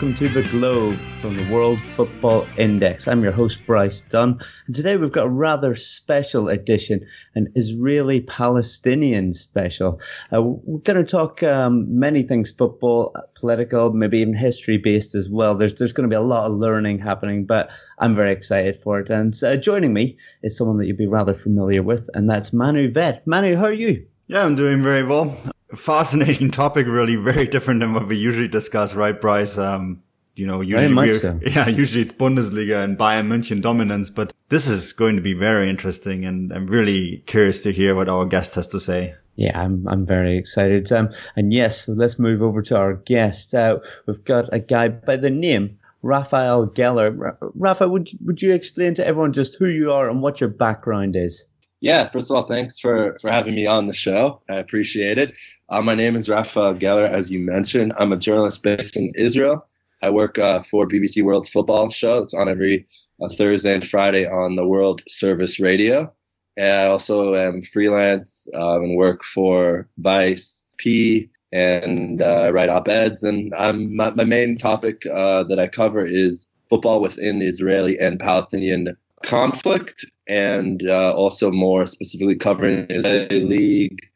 Welcome 0.00 0.14
to 0.14 0.28
The 0.30 0.48
Globe 0.48 0.98
from 1.20 1.36
the 1.36 1.46
World 1.52 1.78
Football 1.94 2.46
Index. 2.56 3.06
I'm 3.06 3.22
your 3.22 3.32
host, 3.32 3.66
Bryce 3.66 4.00
Dunn, 4.00 4.40
and 4.64 4.74
today 4.74 4.96
we've 4.96 5.12
got 5.12 5.26
a 5.26 5.30
rather 5.30 5.74
special 5.74 6.48
edition, 6.48 7.06
an 7.34 7.52
Israeli 7.54 8.22
Palestinian 8.22 9.34
special. 9.34 10.00
Uh, 10.32 10.40
we're 10.40 10.78
going 10.78 10.96
to 10.96 11.04
talk 11.04 11.42
um, 11.42 11.84
many 11.98 12.22
things 12.22 12.50
football, 12.50 13.14
political, 13.34 13.92
maybe 13.92 14.20
even 14.20 14.32
history 14.32 14.78
based 14.78 15.14
as 15.14 15.28
well. 15.28 15.54
There's, 15.54 15.74
there's 15.74 15.92
going 15.92 16.08
to 16.08 16.14
be 16.14 16.16
a 16.16 16.22
lot 16.22 16.46
of 16.46 16.52
learning 16.52 17.00
happening, 17.00 17.44
but 17.44 17.68
I'm 17.98 18.14
very 18.14 18.32
excited 18.32 18.78
for 18.78 19.00
it. 19.00 19.10
And 19.10 19.34
uh, 19.44 19.58
joining 19.58 19.92
me 19.92 20.16
is 20.42 20.56
someone 20.56 20.78
that 20.78 20.86
you'll 20.86 20.96
be 20.96 21.08
rather 21.08 21.34
familiar 21.34 21.82
with, 21.82 22.08
and 22.14 22.26
that's 22.26 22.54
Manu 22.54 22.90
Veth. 22.90 23.20
Manu, 23.26 23.54
how 23.54 23.64
are 23.64 23.72
you? 23.74 24.06
Yeah, 24.28 24.46
I'm 24.46 24.54
doing 24.54 24.82
very 24.82 25.04
well 25.04 25.36
fascinating 25.74 26.50
topic, 26.62 26.86
really 26.86 27.16
very 27.16 27.46
different 27.46 27.80
than 27.80 27.92
what 27.92 28.06
we 28.06 28.16
usually 28.16 28.48
discuss, 28.48 28.94
right, 28.94 29.18
Bryce? 29.20 29.58
Um, 29.58 30.02
you 30.36 30.46
know, 30.46 30.60
usually, 30.60 31.12
so. 31.12 31.38
yeah, 31.46 31.68
usually 31.68 32.02
it's 32.02 32.12
Bundesliga 32.12 32.82
and 32.82 32.96
Bayern 32.96 33.26
München 33.28 33.60
dominance, 33.60 34.10
but 34.10 34.32
this 34.48 34.68
is 34.68 34.92
going 34.92 35.16
to 35.16 35.22
be 35.22 35.34
very 35.34 35.68
interesting 35.68 36.24
and 36.24 36.52
I'm 36.52 36.66
really 36.66 37.22
curious 37.26 37.62
to 37.62 37.72
hear 37.72 37.94
what 37.94 38.08
our 38.08 38.24
guest 38.24 38.54
has 38.54 38.66
to 38.68 38.80
say. 38.80 39.14
Yeah, 39.36 39.60
I'm 39.60 39.86
I'm 39.88 40.06
very 40.06 40.36
excited. 40.36 40.90
Um, 40.92 41.08
and 41.36 41.52
yes, 41.52 41.88
let's 41.88 42.18
move 42.18 42.42
over 42.42 42.62
to 42.62 42.76
our 42.76 42.94
guest. 42.94 43.54
Uh, 43.54 43.78
we've 44.06 44.24
got 44.24 44.48
a 44.52 44.60
guy 44.60 44.88
by 44.88 45.16
the 45.16 45.30
name 45.30 45.78
Raphael 46.02 46.68
Geller. 46.68 47.36
Rafa, 47.54 47.88
would 47.88 48.10
would 48.24 48.42
you 48.42 48.52
explain 48.52 48.94
to 48.94 49.06
everyone 49.06 49.32
just 49.32 49.56
who 49.56 49.68
you 49.68 49.92
are 49.92 50.10
and 50.10 50.22
what 50.22 50.40
your 50.40 50.50
background 50.50 51.16
is? 51.16 51.46
Yeah, 51.80 52.10
first 52.10 52.30
of 52.30 52.36
all, 52.36 52.46
thanks 52.46 52.78
for, 52.78 53.18
for 53.22 53.30
having 53.30 53.54
me 53.54 53.66
on 53.66 53.86
the 53.86 53.94
show. 53.94 54.42
I 54.50 54.56
appreciate 54.56 55.16
it. 55.16 55.32
Uh, 55.70 55.80
my 55.80 55.94
name 55.94 56.16
is 56.16 56.28
Rafa 56.28 56.74
Geller, 56.74 57.08
as 57.08 57.30
you 57.30 57.38
mentioned. 57.38 57.92
I'm 57.96 58.12
a 58.12 58.16
journalist 58.16 58.60
based 58.60 58.96
in 58.96 59.12
Israel. 59.14 59.64
I 60.02 60.10
work 60.10 60.36
uh, 60.36 60.64
for 60.68 60.84
BBC 60.84 61.22
World 61.22 61.48
Football 61.48 61.90
Show. 61.90 62.18
It's 62.24 62.34
on 62.34 62.48
every 62.48 62.88
uh, 63.22 63.28
Thursday 63.38 63.74
and 63.74 63.86
Friday 63.86 64.26
on 64.26 64.56
the 64.56 64.66
World 64.66 65.02
Service 65.06 65.60
Radio. 65.60 66.12
And 66.56 66.72
I 66.72 66.86
also 66.86 67.36
am 67.36 67.62
freelance 67.72 68.48
um, 68.52 68.82
and 68.82 68.96
work 68.96 69.22
for 69.22 69.88
Vice 69.98 70.64
P 70.78 71.30
and 71.52 72.20
uh, 72.20 72.50
write 72.52 72.68
op-eds. 72.68 73.22
And 73.22 73.54
I'm, 73.54 73.94
my, 73.94 74.10
my 74.10 74.24
main 74.24 74.58
topic 74.58 75.06
uh, 75.06 75.44
that 75.44 75.60
I 75.60 75.68
cover 75.68 76.04
is 76.04 76.48
football 76.68 77.00
within 77.00 77.38
the 77.38 77.46
Israeli 77.46 77.96
and 77.96 78.18
Palestinian 78.18 78.96
conflict, 79.22 80.04
and 80.26 80.82
uh, 80.88 81.12
also 81.14 81.52
more 81.52 81.86
specifically 81.86 82.34
covering 82.34 82.88
the 82.88 83.28
league 83.46 84.09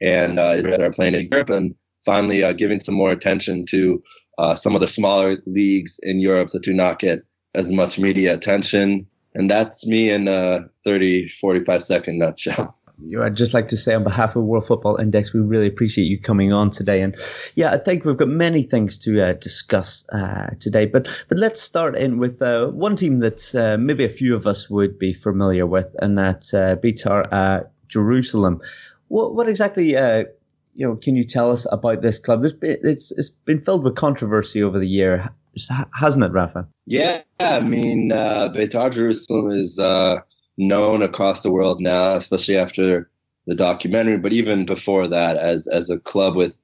and 0.00 0.38
uh, 0.38 0.54
Israel 0.56 0.82
are 0.82 0.92
playing 0.92 1.14
in 1.14 1.28
Europe, 1.30 1.50
and 1.50 1.74
finally 2.04 2.42
uh, 2.42 2.52
giving 2.52 2.80
some 2.80 2.94
more 2.94 3.10
attention 3.10 3.66
to 3.66 4.02
uh, 4.38 4.54
some 4.54 4.74
of 4.74 4.80
the 4.80 4.88
smaller 4.88 5.38
leagues 5.46 5.98
in 6.02 6.20
Europe 6.20 6.50
that 6.52 6.62
do 6.62 6.72
not 6.72 6.98
get 6.98 7.24
as 7.54 7.70
much 7.70 7.98
media 7.98 8.34
attention. 8.34 9.06
And 9.34 9.50
that's 9.50 9.86
me 9.86 10.10
in 10.10 10.28
a 10.28 10.60
30, 10.84 11.28
45 11.40 11.82
second 11.82 12.18
nutshell. 12.18 12.78
I'd 13.22 13.36
just 13.36 13.54
like 13.54 13.68
to 13.68 13.76
say 13.76 13.94
on 13.94 14.02
behalf 14.02 14.34
of 14.34 14.44
World 14.44 14.66
Football 14.66 14.96
Index, 14.96 15.32
we 15.32 15.40
really 15.40 15.68
appreciate 15.68 16.06
you 16.06 16.18
coming 16.18 16.52
on 16.52 16.70
today. 16.70 17.00
And 17.00 17.16
yeah, 17.54 17.72
I 17.72 17.78
think 17.78 18.04
we've 18.04 18.16
got 18.16 18.28
many 18.28 18.62
things 18.64 18.98
to 19.00 19.22
uh, 19.22 19.32
discuss 19.34 20.04
uh, 20.12 20.50
today. 20.60 20.86
But 20.86 21.08
but 21.28 21.38
let's 21.38 21.60
start 21.60 21.96
in 21.96 22.18
with 22.18 22.42
uh, 22.42 22.68
one 22.68 22.96
team 22.96 23.20
that 23.20 23.54
uh, 23.54 23.76
maybe 23.78 24.04
a 24.04 24.08
few 24.08 24.34
of 24.34 24.46
us 24.46 24.68
would 24.68 24.98
be 24.98 25.12
familiar 25.12 25.66
with, 25.66 25.94
and 26.00 26.18
that's 26.18 26.52
uh, 26.52 26.76
Beitar 26.82 27.28
uh, 27.30 27.60
Jerusalem. 27.86 28.60
What 29.08 29.34
what 29.34 29.48
exactly 29.48 29.96
uh, 29.96 30.24
you 30.74 30.86
know 30.86 30.96
can 30.96 31.16
you 31.16 31.24
tell 31.24 31.50
us 31.50 31.66
about 31.72 32.02
this 32.02 32.18
club? 32.18 32.42
Been, 32.42 32.78
it's 32.82 33.12
it's 33.12 33.30
been 33.30 33.60
filled 33.60 33.84
with 33.84 33.96
controversy 33.96 34.62
over 34.62 34.78
the 34.78 34.88
year, 34.88 35.28
hasn't 35.98 36.24
it, 36.24 36.32
Rafa? 36.32 36.66
Yeah, 36.86 37.22
I 37.40 37.60
mean, 37.60 38.12
uh, 38.12 38.48
Beitar 38.54 38.92
Jerusalem 38.92 39.50
is 39.50 39.78
uh, 39.78 40.20
known 40.56 41.02
across 41.02 41.42
the 41.42 41.50
world 41.50 41.80
now, 41.80 42.16
especially 42.16 42.56
after 42.56 43.10
the 43.46 43.54
documentary, 43.54 44.18
but 44.18 44.32
even 44.32 44.66
before 44.66 45.08
that, 45.08 45.36
as 45.36 45.66
as 45.68 45.90
a 45.90 45.98
club 45.98 46.36
with 46.36 46.58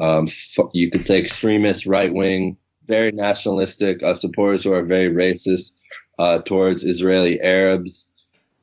um, 0.00 0.28
you 0.72 0.90
could 0.90 1.04
say 1.04 1.18
extremist 1.18 1.86
right 1.86 2.14
wing, 2.14 2.56
very 2.86 3.12
nationalistic 3.12 4.02
uh, 4.02 4.14
supporters 4.14 4.64
who 4.64 4.72
are 4.72 4.84
very 4.84 5.12
racist 5.12 5.72
uh, 6.18 6.38
towards 6.42 6.84
Israeli 6.84 7.40
Arabs. 7.40 8.09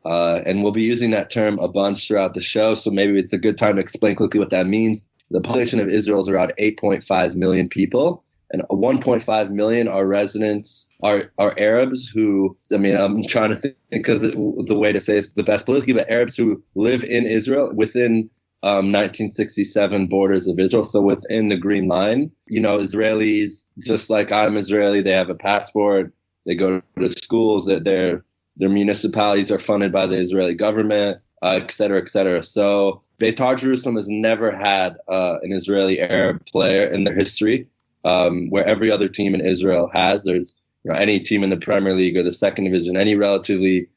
Uh, 0.08 0.42
and 0.46 0.64
we'll 0.64 0.72
be 0.72 0.84
using 0.84 1.12
that 1.12 1.30
term 1.30 1.60
a 1.60 1.68
bunch 1.68 2.08
throughout 2.08 2.34
the 2.34 2.40
show. 2.42 2.76
So 2.76 2.90
maybe 2.90 3.20
it's 3.20 3.34
a 3.34 3.38
good 3.38 3.58
time 3.58 3.76
to 3.76 3.82
explain 3.82 4.16
quickly 4.16 4.40
what 4.40 4.52
that 4.52 4.66
means. 4.68 5.04
The 5.32 5.42
population 5.42 5.82
of 5.82 5.90
Israel 5.90 6.22
is 6.22 6.30
around 6.30 6.54
8.5 6.58 7.36
million 7.36 7.68
people, 7.68 8.24
and 8.52 8.64
1.5 8.72 9.50
million 9.50 9.90
are 9.90 10.08
residents, 10.08 10.88
are, 11.04 11.34
are 11.38 11.54
Arabs 11.60 12.08
who, 12.08 12.56
I 12.72 12.78
mean, 12.78 12.96
I'm 12.96 13.28
trying 13.28 13.50
to 13.50 13.76
think 13.92 14.08
of 14.08 14.22
the, 14.22 14.30
the 14.66 14.78
way 14.78 14.94
to 14.94 15.02
say 15.02 15.18
it's 15.18 15.32
the 15.32 15.44
best 15.44 15.66
politically, 15.66 15.94
but 15.94 16.10
Arabs 16.10 16.38
who 16.38 16.64
live 16.76 17.04
in 17.04 17.26
Israel 17.26 17.74
within 17.76 18.30
um, 18.64 18.92
1967 18.94 20.08
borders 20.08 20.48
of 20.48 20.58
Israel, 20.58 20.86
so 20.86 21.02
within 21.02 21.50
the 21.50 21.58
Green 21.58 21.90
Line. 21.90 22.32
You 22.48 22.62
know, 22.62 22.78
Israelis, 22.78 23.66
just 23.80 24.10
like 24.10 24.32
I'm 24.32 24.56
Israeli, 24.56 25.02
they 25.02 25.12
have 25.12 25.30
a 25.30 25.36
passport, 25.36 26.14
they 26.46 26.56
go 26.56 26.82
to 26.98 27.10
schools, 27.10 27.66
that 27.66 27.84
they're 27.84 28.24
their 28.58 28.70
municipalities 28.70 29.52
are 29.52 29.60
funded 29.60 29.92
by 29.92 30.08
the 30.08 30.18
Israeli 30.18 30.54
government, 30.54 31.22
uh, 31.44 31.60
et 31.62 31.72
cetera, 31.72 32.02
et 32.02 32.10
cetera. 32.10 32.44
So 32.44 33.02
Beitar 33.20 33.58
Jerusalem 33.58 33.96
has 33.96 34.08
never 34.08 34.56
had 34.56 34.98
uh, 35.08 35.38
an 35.42 35.52
Israeli 35.52 36.00
Arab 36.00 36.46
player 36.46 36.86
in 36.86 37.04
their 37.04 37.16
history, 37.16 37.68
um, 38.04 38.50
where 38.50 38.66
every 38.66 38.92
other 38.92 39.08
team 39.08 39.36
in 39.36 39.46
Israel 39.46 39.90
has. 39.94 40.24
There's 40.24 40.56
you 40.84 40.92
know, 40.92 40.98
any 40.98 41.20
team 41.20 41.44
in 41.44 41.50
the 41.50 41.58
Premier 41.58 41.94
League 41.94 42.18
or 42.18 42.24
the 42.24 42.34
second 42.34 42.66
division, 42.66 42.98
any 42.98 43.16
relatively, 43.16 43.88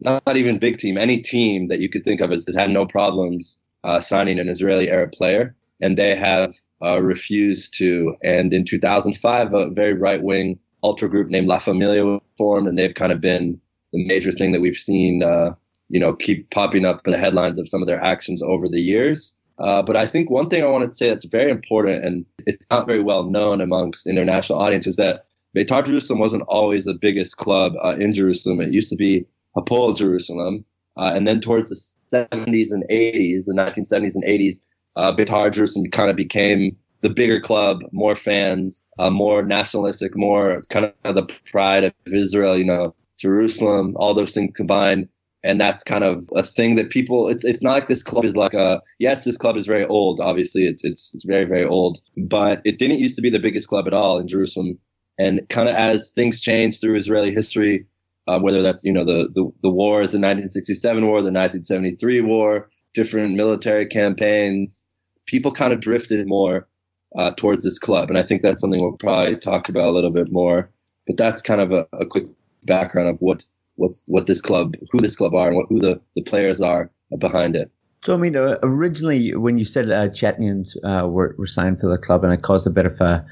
not, 0.00 0.36
even 0.36 0.58
big 0.58 0.78
team, 0.78 0.96
any 0.96 1.20
team 1.20 1.68
that 1.68 1.80
you 1.80 1.88
could 1.88 2.04
think 2.04 2.20
of 2.20 2.30
has, 2.30 2.44
has 2.46 2.54
had 2.54 2.70
no 2.70 2.86
problems 2.86 3.58
uh, 3.84 4.00
signing 4.00 4.38
an 4.38 4.48
Israeli 4.48 4.90
Arab 4.90 5.12
player. 5.12 5.54
And 5.80 5.96
they 5.96 6.16
have 6.16 6.54
uh, 6.82 7.00
refused 7.00 7.74
to. 7.78 8.16
And 8.22 8.52
in 8.52 8.64
2005, 8.64 9.54
a 9.54 9.70
very 9.70 9.92
right 9.92 10.22
wing 10.22 10.58
ultra 10.82 11.08
group 11.08 11.28
named 11.28 11.46
La 11.46 11.58
Familia 11.58 12.04
was 12.04 12.20
formed, 12.36 12.66
and 12.66 12.78
they've 12.78 12.94
kind 12.94 13.12
of 13.12 13.20
been 13.20 13.60
the 13.92 14.04
major 14.06 14.32
thing 14.32 14.52
that 14.52 14.60
we've 14.60 14.76
seen, 14.76 15.22
uh, 15.22 15.54
you 15.88 16.00
know, 16.00 16.14
keep 16.14 16.50
popping 16.50 16.84
up 16.84 17.06
in 17.06 17.12
the 17.12 17.18
headlines 17.18 17.58
of 17.58 17.68
some 17.68 17.82
of 17.82 17.86
their 17.86 18.02
actions 18.02 18.42
over 18.42 18.68
the 18.68 18.80
years. 18.80 19.36
Uh, 19.58 19.82
but 19.82 19.96
I 19.96 20.06
think 20.06 20.30
one 20.30 20.48
thing 20.48 20.62
I 20.62 20.66
want 20.66 20.88
to 20.88 20.96
say 20.96 21.08
that's 21.08 21.24
very 21.24 21.50
important, 21.50 22.04
and 22.04 22.24
it's 22.46 22.68
not 22.70 22.86
very 22.86 23.02
well 23.02 23.24
known 23.24 23.60
amongst 23.60 24.06
international 24.06 24.60
audiences, 24.60 24.96
that 24.96 25.24
Beitar 25.56 25.84
Jerusalem 25.84 26.20
wasn't 26.20 26.44
always 26.46 26.84
the 26.84 26.94
biggest 26.94 27.36
club 27.38 27.72
uh, 27.82 27.96
in 27.98 28.12
Jerusalem. 28.12 28.60
It 28.60 28.72
used 28.72 28.90
to 28.90 28.96
be 28.96 29.26
Hapoel 29.56 29.96
Jerusalem, 29.96 30.64
uh, 30.96 31.12
and 31.14 31.26
then 31.26 31.40
towards 31.40 31.70
the 31.70 32.16
70s 32.16 32.70
and 32.70 32.84
80s, 32.90 33.46
the 33.46 33.54
1970s 33.54 34.14
and 34.14 34.24
80s, 34.24 34.60
uh, 34.96 35.14
Beitar 35.14 35.52
Jerusalem 35.52 35.90
kind 35.90 36.10
of 36.10 36.16
became 36.16 36.76
the 37.00 37.10
bigger 37.10 37.40
club, 37.40 37.80
more 37.92 38.16
fans, 38.16 38.82
uh, 38.98 39.10
more 39.10 39.42
nationalistic, 39.42 40.16
more 40.16 40.62
kind 40.68 40.92
of 41.04 41.14
the 41.14 41.28
pride 41.50 41.84
of 41.84 41.92
Israel. 42.06 42.58
You 42.58 42.64
know, 42.64 42.94
Jerusalem, 43.18 43.94
all 43.96 44.14
those 44.14 44.34
things 44.34 44.52
combined. 44.56 45.08
And 45.44 45.60
that's 45.60 45.84
kind 45.84 46.04
of 46.04 46.24
a 46.34 46.42
thing 46.42 46.74
that 46.76 46.90
people. 46.90 47.28
It's 47.28 47.44
it's 47.44 47.62
not 47.62 47.72
like 47.72 47.88
this 47.88 48.02
club 48.02 48.24
is 48.24 48.34
like 48.36 48.54
a. 48.54 48.82
Yes, 48.98 49.24
this 49.24 49.36
club 49.36 49.56
is 49.56 49.66
very 49.66 49.86
old. 49.86 50.20
Obviously, 50.20 50.66
it's 50.66 50.84
it's 50.84 51.14
it's 51.14 51.24
very 51.24 51.44
very 51.44 51.64
old. 51.64 52.00
But 52.16 52.60
it 52.64 52.78
didn't 52.78 52.98
used 52.98 53.14
to 53.16 53.22
be 53.22 53.30
the 53.30 53.38
biggest 53.38 53.68
club 53.68 53.86
at 53.86 53.94
all 53.94 54.18
in 54.18 54.26
Jerusalem. 54.26 54.78
And 55.18 55.48
kind 55.48 55.68
of 55.68 55.76
as 55.76 56.10
things 56.10 56.40
changed 56.40 56.80
through 56.80 56.96
Israeli 56.96 57.32
history, 57.32 57.86
uh, 58.26 58.40
whether 58.40 58.62
that's 58.62 58.82
you 58.84 58.92
know 58.92 59.04
the, 59.04 59.28
the 59.34 59.50
the 59.62 59.70
wars, 59.70 60.12
the 60.12 60.18
1967 60.18 61.06
war, 61.06 61.18
the 61.22 61.32
1973 61.32 62.20
war, 62.22 62.68
different 62.94 63.36
military 63.36 63.86
campaigns, 63.86 64.86
people 65.26 65.52
kind 65.52 65.72
of 65.72 65.80
drifted 65.80 66.26
more 66.26 66.68
uh, 67.16 67.30
towards 67.36 67.64
this 67.64 67.78
club, 67.78 68.08
and 68.10 68.18
I 68.18 68.24
think 68.24 68.42
that's 68.42 68.60
something 68.60 68.80
we'll 68.80 68.96
probably 68.98 69.36
talk 69.36 69.68
about 69.68 69.88
a 69.88 69.92
little 69.92 70.10
bit 70.12 70.32
more. 70.32 70.70
But 71.06 71.16
that's 71.16 71.40
kind 71.42 71.60
of 71.60 71.72
a, 71.72 71.86
a 71.92 72.04
quick 72.06 72.26
background 72.64 73.08
of 73.08 73.16
what 73.20 73.44
what's 73.76 74.02
what 74.06 74.26
this 74.26 74.40
club, 74.40 74.74
who 74.90 74.98
this 75.00 75.16
club 75.16 75.34
are, 75.34 75.48
and 75.48 75.56
what, 75.56 75.66
who 75.68 75.80
the, 75.80 76.00
the 76.14 76.22
players 76.22 76.60
are 76.60 76.90
behind 77.18 77.56
it. 77.56 77.70
So 78.04 78.14
I 78.14 78.16
mean, 78.16 78.36
uh, 78.36 78.58
originally 78.62 79.34
when 79.34 79.58
you 79.58 79.64
said 79.64 79.90
uh, 79.90 80.08
Chechens 80.08 80.76
uh, 80.84 81.08
were, 81.08 81.34
were 81.38 81.46
signed 81.46 81.80
for 81.80 81.88
the 81.88 81.98
club, 81.98 82.24
and 82.24 82.32
it 82.32 82.42
caused 82.42 82.66
a 82.66 82.70
bit 82.70 82.86
of 82.86 83.00
a 83.00 83.24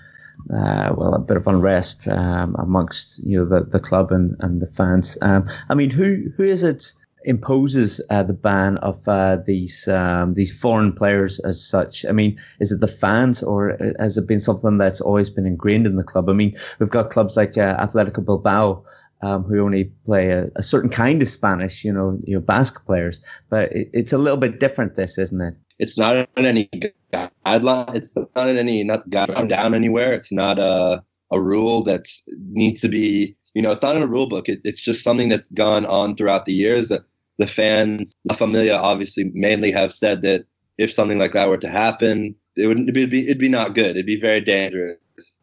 uh, 0.52 0.94
well, 0.96 1.14
a 1.14 1.18
bit 1.18 1.36
of 1.36 1.46
unrest 1.46 2.06
um, 2.08 2.54
amongst 2.58 3.24
you 3.24 3.38
know 3.38 3.44
the, 3.44 3.64
the 3.64 3.80
club 3.80 4.10
and, 4.10 4.36
and 4.40 4.60
the 4.60 4.66
fans. 4.66 5.16
Um, 5.22 5.48
I 5.68 5.74
mean, 5.74 5.90
who 5.90 6.30
who 6.36 6.42
is 6.42 6.62
it 6.62 6.94
imposes 7.24 8.00
uh, 8.10 8.22
the 8.22 8.32
ban 8.32 8.78
of 8.78 8.96
uh, 9.08 9.38
these 9.44 9.88
um, 9.88 10.34
these 10.34 10.58
foreign 10.58 10.92
players 10.92 11.40
as 11.40 11.64
such? 11.64 12.04
I 12.06 12.12
mean, 12.12 12.38
is 12.60 12.72
it 12.72 12.80
the 12.80 12.88
fans, 12.88 13.42
or 13.42 13.76
has 13.98 14.16
it 14.16 14.26
been 14.26 14.40
something 14.40 14.78
that's 14.78 15.00
always 15.00 15.30
been 15.30 15.46
ingrained 15.46 15.86
in 15.86 15.96
the 15.96 16.04
club? 16.04 16.28
I 16.28 16.32
mean, 16.32 16.56
we've 16.78 16.90
got 16.90 17.10
clubs 17.10 17.36
like 17.36 17.56
uh, 17.58 17.84
Atletico 17.84 18.24
Bilbao 18.24 18.84
um, 19.22 19.44
who 19.44 19.60
only 19.60 19.84
play 20.04 20.30
a, 20.30 20.46
a, 20.56 20.62
certain 20.62 20.90
kind 20.90 21.22
of 21.22 21.28
Spanish, 21.28 21.84
you 21.84 21.92
know, 21.92 22.18
you 22.24 22.34
know, 22.34 22.40
Basque 22.40 22.84
players. 22.84 23.20
But 23.48 23.72
it, 23.72 23.88
it's 23.92 24.12
a 24.12 24.18
little 24.18 24.36
bit 24.36 24.60
different, 24.60 24.94
this, 24.94 25.18
isn't 25.18 25.40
it? 25.40 25.54
it's 25.78 25.98
not 25.98 26.28
in 26.36 26.46
any 26.46 26.68
guideline. 27.12 27.94
It's 27.94 28.14
not 28.14 28.48
in 28.48 28.56
any 28.56 28.84
not 28.84 29.08
down 29.10 29.74
anywhere. 29.74 30.12
It's 30.14 30.32
not 30.32 30.58
a 30.58 31.02
a 31.32 31.40
rule 31.40 31.82
that 31.84 32.06
needs 32.52 32.80
to 32.80 32.88
be 32.88 33.36
you 33.54 33.62
know 33.62 33.72
it's 33.72 33.82
not 33.82 33.96
in 33.96 34.02
a 34.02 34.06
rule 34.06 34.28
book. 34.28 34.48
It, 34.48 34.60
it's 34.64 34.82
just 34.82 35.04
something 35.04 35.28
that's 35.28 35.50
gone 35.50 35.86
on 35.86 36.16
throughout 36.16 36.46
the 36.46 36.52
years. 36.52 36.90
The 37.38 37.46
fans, 37.46 38.14
La 38.24 38.34
Familia, 38.34 38.76
obviously 38.76 39.30
mainly 39.34 39.70
have 39.70 39.94
said 39.94 40.22
that 40.22 40.46
if 40.78 40.90
something 40.90 41.18
like 41.18 41.32
that 41.32 41.48
were 41.48 41.58
to 41.58 41.68
happen, 41.68 42.34
it 42.56 42.66
would 42.66 42.80
it'd 42.80 43.10
be 43.10 43.24
it'd 43.24 43.38
be 43.38 43.48
not 43.48 43.74
good. 43.74 43.90
It'd 43.90 44.06
be 44.06 44.20
very 44.20 44.40
dangerous, 44.40 44.98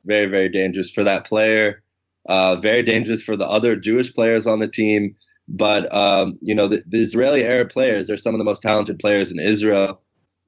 very 0.05 0.25
very 0.25 0.49
dangerous 0.49 0.89
for 0.89 1.03
that 1.03 1.25
player. 1.25 1.82
Uh, 2.27 2.55
very 2.55 2.83
dangerous 2.83 3.21
for 3.21 3.35
the 3.35 3.47
other 3.47 3.75
Jewish 3.75 4.13
players 4.13 4.47
on 4.47 4.59
the 4.59 4.67
team. 4.67 5.15
But 5.47 5.93
um, 5.93 6.37
you 6.41 6.55
know, 6.55 6.67
the, 6.67 6.83
the 6.87 7.01
Israeli 7.01 7.43
Arab 7.43 7.69
players 7.69 8.09
are 8.09 8.17
some 8.17 8.33
of 8.33 8.37
the 8.37 8.45
most 8.45 8.61
talented 8.61 8.99
players 8.99 9.31
in 9.31 9.39
Israel 9.39 10.01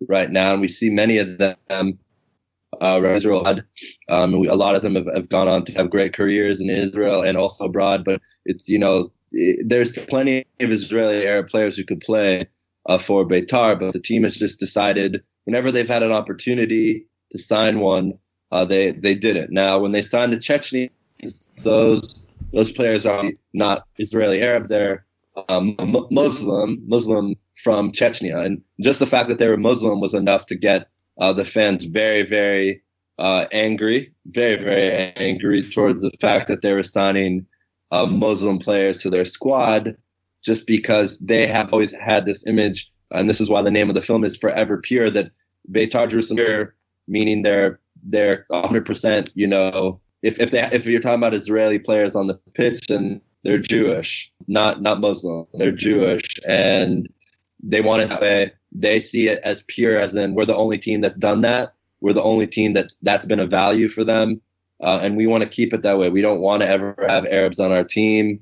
right 0.07 0.29
now, 0.29 0.53
and 0.53 0.61
we 0.61 0.69
see 0.69 0.89
many 0.89 1.17
of 1.17 1.37
them. 1.37 1.99
Uh, 2.81 3.01
Israel 3.15 3.45
had, 3.45 3.63
um, 4.09 4.37
we, 4.37 4.49
a 4.49 4.55
lot 4.55 4.75
of 4.75 4.81
them 4.81 4.95
have, 4.95 5.07
have 5.13 5.29
gone 5.29 5.47
on 5.47 5.63
to 5.63 5.71
have 5.73 5.89
great 5.89 6.13
careers 6.13 6.59
in 6.59 6.69
Israel 6.69 7.21
and 7.21 7.37
also 7.37 7.65
abroad. 7.65 8.03
But 8.03 8.21
it's 8.45 8.67
you 8.67 8.79
know, 8.79 9.11
it, 9.31 9.67
there's 9.67 9.91
plenty 10.09 10.45
of 10.59 10.71
Israeli 10.71 11.25
Arab 11.25 11.47
players 11.47 11.77
who 11.77 11.85
could 11.85 12.01
play 12.01 12.47
uh, 12.85 12.97
for 12.97 13.25
Beitar, 13.25 13.79
but 13.79 13.93
the 13.93 13.99
team 13.99 14.23
has 14.23 14.35
just 14.35 14.59
decided 14.59 15.23
whenever 15.45 15.71
they've 15.71 15.87
had 15.87 16.03
an 16.03 16.11
opportunity 16.11 17.07
to 17.31 17.39
sign 17.39 17.79
one, 17.79 18.13
uh, 18.51 18.65
they 18.65 18.91
they 18.91 19.15
didn't. 19.15 19.51
Now, 19.51 19.79
when 19.79 19.91
they 19.91 20.01
signed 20.01 20.33
the 20.33 20.37
Chechnya, 20.37 20.89
those 21.63 22.21
those 22.53 22.71
players 22.71 23.05
are 23.05 23.23
not 23.53 23.85
Israeli 23.97 24.41
Arab; 24.41 24.69
they're 24.69 25.05
um, 25.49 25.75
Muslim, 26.11 26.81
Muslim 26.87 27.35
from 27.63 27.91
Chechnya, 27.91 28.45
and 28.45 28.61
just 28.79 28.99
the 28.99 29.05
fact 29.05 29.29
that 29.29 29.39
they 29.39 29.47
were 29.47 29.57
Muslim 29.57 29.99
was 29.99 30.13
enough 30.13 30.45
to 30.47 30.55
get 30.55 30.87
uh, 31.19 31.33
the 31.33 31.45
fans 31.45 31.85
very, 31.85 32.23
very 32.23 32.81
uh, 33.19 33.45
angry, 33.51 34.13
very, 34.27 34.61
very 34.61 35.13
angry 35.15 35.63
towards 35.63 36.01
the 36.01 36.11
fact 36.19 36.47
that 36.47 36.61
they 36.61 36.73
were 36.73 36.83
signing 36.83 37.45
uh, 37.91 38.05
Muslim 38.05 38.59
players 38.59 39.01
to 39.01 39.09
their 39.09 39.25
squad, 39.25 39.95
just 40.43 40.67
because 40.67 41.17
they 41.19 41.47
have 41.47 41.71
always 41.71 41.91
had 41.93 42.25
this 42.25 42.45
image, 42.45 42.91
and 43.11 43.29
this 43.29 43.39
is 43.39 43.49
why 43.49 43.61
the 43.61 43.71
name 43.71 43.89
of 43.89 43.95
the 43.95 44.01
film 44.01 44.23
is 44.23 44.35
Forever 44.35 44.77
Pure, 44.77 45.11
that 45.11 45.31
Beitar 45.71 46.09
Jerusalem, 46.09 46.71
meaning 47.07 47.41
they're 47.41 47.79
they're 48.07 48.45
100%, 48.51 49.31
you 49.33 49.47
know, 49.47 49.99
if 50.25 50.39
if 50.39 50.49
they 50.49 50.67
if 50.71 50.85
you're 50.87 50.99
talking 50.99 51.19
about 51.19 51.35
Israeli 51.35 51.77
players 51.77 52.15
on 52.15 52.25
the 52.25 52.33
pitch, 52.55 52.87
then 52.87 53.21
they're 53.43 53.59
Jewish, 53.59 54.31
not 54.47 54.81
not 54.81 54.99
Muslim. 54.99 55.45
They're 55.53 55.71
Jewish, 55.71 56.39
and 56.47 57.07
they 57.61 57.81
want 57.81 58.01
it 58.01 58.09
that 58.09 58.21
way. 58.21 58.53
They 58.71 59.01
see 59.01 59.27
it 59.27 59.39
as 59.43 59.63
pure, 59.67 59.99
as 59.99 60.15
in 60.15 60.33
we're 60.33 60.47
the 60.47 60.55
only 60.55 60.79
team 60.79 61.01
that's 61.01 61.15
done 61.15 61.41
that. 61.41 61.75
We're 62.01 62.13
the 62.13 62.23
only 62.23 62.47
team 62.47 62.73
that 62.73 62.91
that's 63.03 63.27
been 63.27 63.39
a 63.39 63.45
value 63.45 63.87
for 63.87 64.03
them, 64.03 64.41
uh, 64.81 64.99
and 65.03 65.15
we 65.15 65.27
want 65.27 65.43
to 65.43 65.49
keep 65.49 65.75
it 65.75 65.83
that 65.83 65.99
way. 65.99 66.09
We 66.09 66.21
don't 66.21 66.41
want 66.41 66.63
to 66.63 66.69
ever 66.69 66.95
have 67.07 67.25
Arabs 67.25 67.59
on 67.59 67.71
our 67.71 67.83
team. 67.83 68.39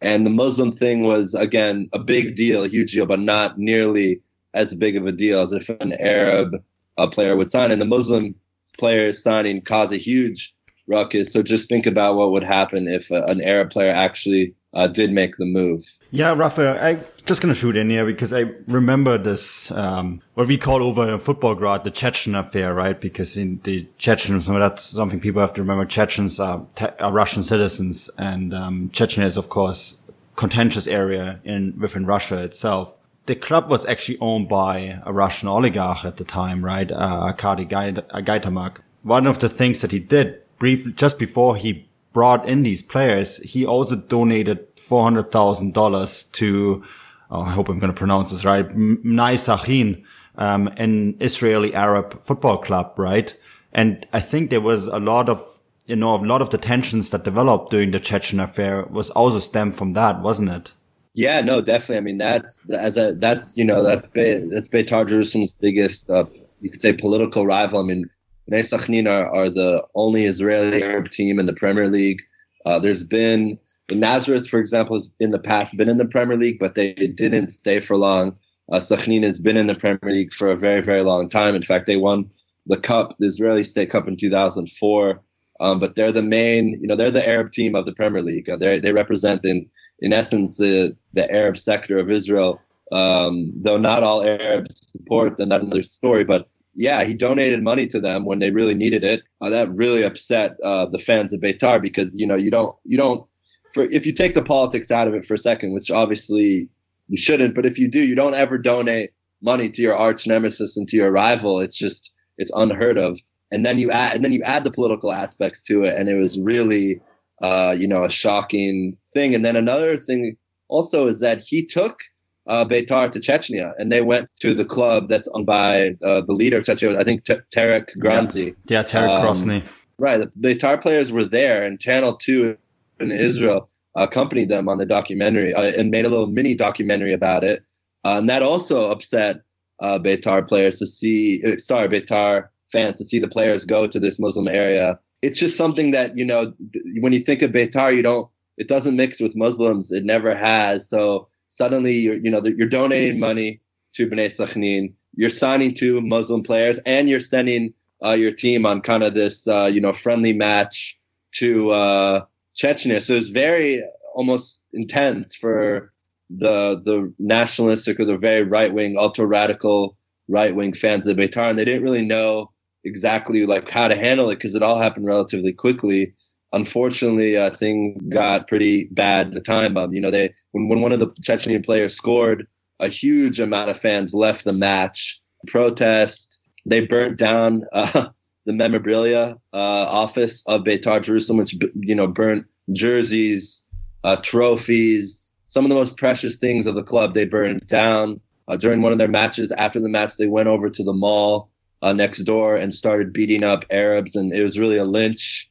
And 0.00 0.24
the 0.24 0.30
Muslim 0.30 0.70
thing 0.70 1.02
was 1.02 1.34
again 1.34 1.88
a 1.92 1.98
big 1.98 2.36
deal, 2.36 2.62
a 2.62 2.68
huge 2.68 2.92
deal, 2.92 3.06
but 3.06 3.18
not 3.18 3.58
nearly 3.58 4.22
as 4.54 4.72
big 4.72 4.96
of 4.96 5.04
a 5.04 5.12
deal 5.12 5.42
as 5.42 5.52
if 5.52 5.68
an 5.80 5.94
Arab 5.94 6.62
a 6.96 7.08
player 7.08 7.36
would 7.36 7.50
sign. 7.50 7.72
And 7.72 7.80
the 7.80 7.86
Muslim 7.86 8.36
players 8.78 9.20
signing 9.20 9.62
caused 9.62 9.92
a 9.92 9.96
huge 9.96 10.53
ruckus. 10.86 11.32
So 11.32 11.42
just 11.42 11.68
think 11.68 11.86
about 11.86 12.16
what 12.16 12.30
would 12.32 12.44
happen 12.44 12.88
if 12.88 13.10
uh, 13.10 13.24
an 13.24 13.40
Arab 13.42 13.70
player 13.70 13.92
actually 13.92 14.54
uh, 14.74 14.88
did 14.88 15.12
make 15.12 15.36
the 15.36 15.44
move. 15.44 15.84
Yeah, 16.10 16.34
Rafa, 16.34 16.78
I'm 16.82 17.04
just 17.24 17.40
gonna 17.40 17.54
shoot 17.54 17.76
in 17.76 17.90
here 17.90 18.04
because 18.04 18.32
I 18.32 18.40
remember 18.66 19.16
this 19.16 19.70
um, 19.70 20.20
what 20.34 20.48
we 20.48 20.58
call 20.58 20.82
over 20.82 21.12
in 21.12 21.18
Futbolgrad 21.18 21.84
the 21.84 21.90
Chechen 21.90 22.34
affair, 22.34 22.74
right? 22.74 23.00
Because 23.00 23.36
in 23.36 23.60
the 23.64 23.86
Chechens, 23.98 24.46
that's 24.46 24.82
something 24.82 25.20
people 25.20 25.40
have 25.40 25.54
to 25.54 25.62
remember. 25.62 25.84
Chechens 25.84 26.38
are, 26.40 26.66
are 26.98 27.12
Russian 27.12 27.42
citizens, 27.42 28.10
and 28.18 28.52
um, 28.52 28.90
Chechnya 28.92 29.24
is 29.24 29.36
of 29.36 29.48
course 29.48 29.98
contentious 30.36 30.86
area 30.86 31.40
in 31.44 31.74
within 31.78 32.04
Russia 32.06 32.42
itself. 32.42 32.96
The 33.26 33.34
club 33.34 33.70
was 33.70 33.86
actually 33.86 34.18
owned 34.20 34.48
by 34.48 35.00
a 35.06 35.12
Russian 35.12 35.48
oligarch 35.48 36.04
at 36.04 36.18
the 36.18 36.24
time, 36.24 36.64
right? 36.64 36.90
Uh, 36.92 37.22
Arkady 37.22 37.64
Gaidamak. 37.64 38.78
One 39.02 39.26
of 39.26 39.38
the 39.38 39.48
things 39.48 39.80
that 39.80 39.92
he 39.92 39.98
did 39.98 40.43
brief 40.58 40.94
just 40.96 41.18
before 41.18 41.56
he 41.56 41.88
brought 42.12 42.48
in 42.48 42.62
these 42.62 42.82
players, 42.82 43.38
he 43.38 43.66
also 43.66 43.96
donated 43.96 44.66
four 44.76 45.02
hundred 45.02 45.30
thousand 45.30 45.74
dollars 45.74 46.24
to. 46.26 46.84
Oh, 47.30 47.40
I 47.40 47.50
hope 47.50 47.68
I'm 47.68 47.78
going 47.78 47.92
to 47.92 47.98
pronounce 47.98 48.30
this 48.30 48.44
right. 48.44 48.68
Bnei 48.68 49.34
Sakhnin, 49.34 50.04
um, 50.36 50.68
an 50.76 51.16
Israeli 51.20 51.74
Arab 51.74 52.22
football 52.24 52.58
club, 52.58 52.92
right? 52.96 53.34
And 53.72 54.06
I 54.12 54.20
think 54.20 54.50
there 54.50 54.60
was 54.60 54.86
a 54.86 54.98
lot 54.98 55.28
of, 55.28 55.42
you 55.86 55.96
know, 55.96 56.14
a 56.14 56.18
lot 56.18 56.42
of 56.42 56.50
the 56.50 56.58
tensions 56.58 57.10
that 57.10 57.24
developed 57.24 57.70
during 57.70 57.90
the 57.90 57.98
Chechen 57.98 58.38
affair 58.38 58.84
was 58.84 59.10
also 59.10 59.40
stemmed 59.40 59.74
from 59.74 59.94
that, 59.94 60.20
wasn't 60.20 60.50
it? 60.50 60.72
Yeah, 61.14 61.40
no, 61.40 61.60
definitely. 61.60 61.96
I 61.96 62.00
mean, 62.00 62.18
that's 62.18 62.54
as 62.72 62.96
a 62.96 63.14
that's 63.16 63.56
you 63.56 63.64
know 63.64 63.82
that's 63.82 64.06
Be, 64.08 64.46
that's 64.50 64.68
Beitar 64.68 65.08
Jerusalem's 65.08 65.54
biggest, 65.54 66.10
uh, 66.10 66.26
you 66.60 66.70
could 66.70 66.82
say, 66.82 66.92
political 66.92 67.46
rival. 67.46 67.80
I 67.80 67.84
mean, 67.84 68.10
Bnei 68.50 68.68
Sakhnin 68.68 69.08
are, 69.08 69.34
are 69.34 69.50
the 69.50 69.82
only 69.94 70.24
Israeli 70.24 70.82
Arab 70.82 71.10
team 71.10 71.38
in 71.38 71.46
the 71.46 71.52
Premier 71.52 71.88
League. 71.88 72.22
Uh, 72.66 72.78
there's 72.78 73.02
been 73.02 73.58
the 73.88 73.94
Nazareth, 73.94 74.48
for 74.48 74.58
example, 74.58 74.96
has 74.96 75.10
in 75.20 75.30
the 75.30 75.38
past 75.38 75.76
been 75.76 75.88
in 75.88 75.98
the 75.98 76.08
Premier 76.08 76.36
League, 76.36 76.58
but 76.58 76.74
they 76.74 76.92
didn't 76.94 77.50
stay 77.50 77.80
for 77.80 77.96
long. 77.96 78.36
Uh, 78.72 78.80
has 78.80 79.38
been 79.38 79.56
in 79.58 79.66
the 79.66 79.74
Premier 79.74 79.98
League 80.04 80.32
for 80.32 80.50
a 80.50 80.56
very, 80.56 80.80
very 80.80 81.02
long 81.02 81.28
time. 81.28 81.54
In 81.54 81.62
fact, 81.62 81.86
they 81.86 81.96
won 81.96 82.30
the 82.66 82.78
cup, 82.78 83.14
the 83.18 83.26
Israeli 83.26 83.62
State 83.62 83.90
Cup 83.90 84.08
in 84.08 84.16
2004. 84.16 85.20
Um, 85.60 85.78
but 85.78 85.94
they're 85.94 86.12
the 86.12 86.22
main, 86.22 86.78
you 86.80 86.88
know, 86.88 86.96
they're 86.96 87.10
the 87.10 87.26
Arab 87.26 87.52
team 87.52 87.74
of 87.74 87.84
the 87.84 87.92
Premier 87.92 88.22
League. 88.22 88.48
Uh, 88.48 88.56
they 88.56 88.80
they 88.80 88.92
represent, 88.92 89.44
in 89.44 89.68
in 90.00 90.12
essence, 90.12 90.56
the 90.56 90.96
the 91.12 91.30
Arab 91.30 91.56
sector 91.58 91.98
of 91.98 92.10
Israel. 92.10 92.60
Um, 92.90 93.52
though 93.54 93.76
not 93.78 94.02
all 94.02 94.22
Arabs 94.22 94.82
support, 94.92 95.36
then 95.36 95.50
that's 95.50 95.62
another 95.62 95.82
story. 95.82 96.24
But 96.24 96.48
yeah, 96.74 97.04
he 97.04 97.14
donated 97.14 97.62
money 97.62 97.86
to 97.88 98.00
them 98.00 98.24
when 98.24 98.38
they 98.38 98.50
really 98.50 98.74
needed 98.74 99.04
it. 99.04 99.22
Uh, 99.40 99.50
that 99.50 99.70
really 99.74 100.02
upset 100.02 100.56
uh, 100.64 100.86
the 100.86 100.98
fans 100.98 101.32
of 101.32 101.40
Beitar 101.40 101.80
because 101.80 102.10
you 102.12 102.26
know 102.26 102.36
you 102.36 102.50
don't 102.50 102.76
you 102.84 102.96
don't 102.96 103.26
for 103.72 103.84
if 103.84 104.06
you 104.06 104.12
take 104.12 104.34
the 104.34 104.42
politics 104.42 104.90
out 104.90 105.08
of 105.08 105.14
it 105.14 105.24
for 105.24 105.34
a 105.34 105.38
second, 105.38 105.72
which 105.72 105.90
obviously 105.90 106.68
you 107.08 107.16
shouldn't, 107.16 107.54
but 107.54 107.66
if 107.66 107.78
you 107.78 107.90
do, 107.90 108.00
you 108.00 108.14
don't 108.14 108.34
ever 108.34 108.58
donate 108.58 109.10
money 109.42 109.68
to 109.70 109.82
your 109.82 109.96
arch 109.96 110.26
nemesis 110.26 110.76
and 110.76 110.88
to 110.88 110.96
your 110.96 111.12
rival. 111.12 111.60
It's 111.60 111.76
just 111.76 112.12
it's 112.38 112.50
unheard 112.54 112.98
of. 112.98 113.18
And 113.50 113.64
then 113.64 113.78
you 113.78 113.90
add 113.90 114.16
and 114.16 114.24
then 114.24 114.32
you 114.32 114.42
add 114.42 114.64
the 114.64 114.70
political 114.70 115.12
aspects 115.12 115.62
to 115.64 115.84
it, 115.84 115.94
and 115.96 116.08
it 116.08 116.16
was 116.16 116.40
really 116.40 117.00
uh, 117.42 117.74
you 117.76 117.86
know 117.86 118.04
a 118.04 118.10
shocking 118.10 118.96
thing. 119.12 119.34
And 119.34 119.44
then 119.44 119.56
another 119.56 119.96
thing 119.96 120.36
also 120.68 121.06
is 121.06 121.20
that 121.20 121.38
he 121.38 121.64
took 121.64 121.98
uh, 122.46 122.64
Beitar 122.64 123.10
to 123.12 123.18
Chechnya, 123.18 123.72
and 123.78 123.90
they 123.90 124.02
went 124.02 124.28
to 124.40 124.54
the 124.54 124.64
club 124.64 125.08
that's 125.08 125.28
owned 125.28 125.46
by 125.46 125.96
uh, 126.04 126.20
the 126.22 126.32
leader 126.32 126.58
of 126.58 126.64
Chechnya, 126.64 126.98
I 126.98 127.04
think 127.04 127.24
T- 127.24 127.36
Terek 127.54 127.88
Grozny. 127.98 128.54
Yeah, 128.66 128.80
yeah 128.80 128.82
Terek 128.82 129.08
um, 129.08 129.26
Grozny. 129.26 129.62
Right. 129.98 130.20
The 130.20 130.54
Beitar 130.54 130.80
players 130.80 131.12
were 131.12 131.24
there, 131.24 131.64
and 131.64 131.80
Channel 131.80 132.16
2 132.16 132.56
in 133.00 133.12
Israel 133.12 133.68
accompanied 133.96 134.48
them 134.48 134.68
on 134.68 134.78
the 134.78 134.86
documentary 134.86 135.54
uh, 135.54 135.62
and 135.62 135.90
made 135.90 136.04
a 136.04 136.08
little 136.08 136.26
mini 136.26 136.54
documentary 136.54 137.12
about 137.12 137.44
it. 137.44 137.62
Uh, 138.04 138.18
and 138.18 138.28
that 138.28 138.42
also 138.42 138.90
upset 138.90 139.36
uh, 139.80 139.98
Beitar 139.98 140.46
players 140.46 140.78
to 140.78 140.86
see, 140.86 141.42
uh, 141.46 141.56
sorry, 141.56 141.88
Beitar 141.88 142.48
fans 142.72 142.98
to 142.98 143.04
see 143.04 143.18
the 143.18 143.28
players 143.28 143.64
go 143.64 143.86
to 143.86 144.00
this 144.00 144.18
Muslim 144.18 144.48
area. 144.48 144.98
It's 145.22 145.38
just 145.38 145.56
something 145.56 145.92
that, 145.92 146.16
you 146.16 146.24
know, 146.24 146.52
when 147.00 147.12
you 147.12 147.22
think 147.24 147.42
of 147.42 147.52
Beitar, 147.52 147.94
you 147.94 148.02
don't, 148.02 148.28
it 148.56 148.68
doesn't 148.68 148.96
mix 148.96 149.20
with 149.20 149.34
Muslims. 149.34 149.90
It 149.90 150.04
never 150.04 150.34
has. 150.34 150.88
So 150.88 151.28
suddenly 151.56 151.94
you're 151.94 152.16
you 152.16 152.30
know 152.30 152.42
you're 152.44 152.68
donating 152.68 153.18
money 153.20 153.60
to 153.94 154.06
Bnei 154.08 154.34
Sakhnin, 154.34 154.92
you're 155.14 155.30
signing 155.30 155.74
two 155.74 156.00
Muslim 156.00 156.42
players, 156.42 156.78
and 156.84 157.08
you're 157.08 157.20
sending 157.20 157.72
uh, 158.04 158.12
your 158.12 158.32
team 158.32 158.66
on 158.66 158.80
kind 158.80 159.02
of 159.02 159.14
this 159.14 159.46
uh, 159.46 159.70
you 159.72 159.80
know 159.80 159.92
friendly 159.92 160.32
match 160.32 160.98
to 161.32 161.70
uh, 161.70 162.24
Chechnya. 162.56 163.02
So 163.02 163.14
it's 163.14 163.28
very 163.28 163.82
almost 164.14 164.60
intense 164.72 165.36
for 165.36 165.92
the 166.30 166.82
the 166.84 167.12
nationalistic 167.18 168.00
or 168.00 168.04
the 168.04 168.16
very 168.16 168.42
right 168.42 168.72
wing, 168.72 168.96
ultra 168.98 169.26
radical 169.26 169.96
right 170.28 170.54
wing 170.54 170.72
fans 170.72 171.06
of 171.06 171.16
Beitar, 171.16 171.50
and 171.50 171.58
they 171.58 171.64
didn't 171.64 171.84
really 171.84 172.04
know 172.04 172.50
exactly 172.84 173.46
like 173.46 173.70
how 173.70 173.88
to 173.88 173.96
handle 173.96 174.30
it 174.30 174.36
because 174.36 174.54
it 174.54 174.62
all 174.62 174.78
happened 174.78 175.06
relatively 175.06 175.52
quickly 175.52 176.12
unfortunately, 176.54 177.36
uh, 177.36 177.50
things 177.50 178.00
got 178.08 178.48
pretty 178.48 178.88
bad 178.92 179.28
at 179.28 179.32
the 179.34 179.40
time. 179.40 179.76
Um, 179.76 179.92
you 179.92 180.00
know, 180.00 180.10
they 180.10 180.32
when, 180.52 180.68
when 180.68 180.80
one 180.80 180.92
of 180.92 181.00
the 181.00 181.08
Chechenian 181.20 181.64
players 181.64 181.94
scored, 181.94 182.46
a 182.80 182.88
huge 182.88 183.38
amount 183.40 183.70
of 183.70 183.78
fans 183.78 184.14
left 184.14 184.44
the 184.44 184.52
match, 184.52 185.20
protest. 185.46 186.38
They 186.66 186.86
burnt 186.86 187.18
down 187.18 187.64
uh, 187.72 188.08
the 188.46 188.52
memorabilia 188.52 189.36
uh, 189.52 189.56
office 189.56 190.42
of 190.46 190.62
Beitar 190.62 191.02
Jerusalem, 191.02 191.38
which 191.38 191.54
you 191.74 191.94
know 191.94 192.06
burnt 192.06 192.46
jerseys, 192.72 193.62
uh, 194.04 194.16
trophies, 194.16 195.32
some 195.46 195.64
of 195.64 195.68
the 195.68 195.74
most 195.74 195.96
precious 195.96 196.36
things 196.36 196.66
of 196.66 196.74
the 196.74 196.82
club. 196.82 197.14
They 197.14 197.26
burned 197.26 197.66
down. 197.66 198.20
uh, 198.48 198.56
during 198.56 198.82
one 198.82 198.92
of 198.92 198.98
their 198.98 199.08
matches. 199.08 199.52
After 199.56 199.80
the 199.80 199.88
match, 199.88 200.16
they 200.16 200.26
went 200.26 200.48
over 200.48 200.68
to 200.70 200.84
the 200.84 200.92
mall 200.92 201.50
uh, 201.82 201.92
next 201.92 202.18
door 202.24 202.56
and 202.56 202.74
started 202.74 203.12
beating 203.12 203.42
up 203.42 203.64
Arabs, 203.70 204.16
and 204.16 204.32
it 204.32 204.42
was 204.42 204.58
really 204.58 204.76
a 204.76 204.84
lynch. 204.84 205.50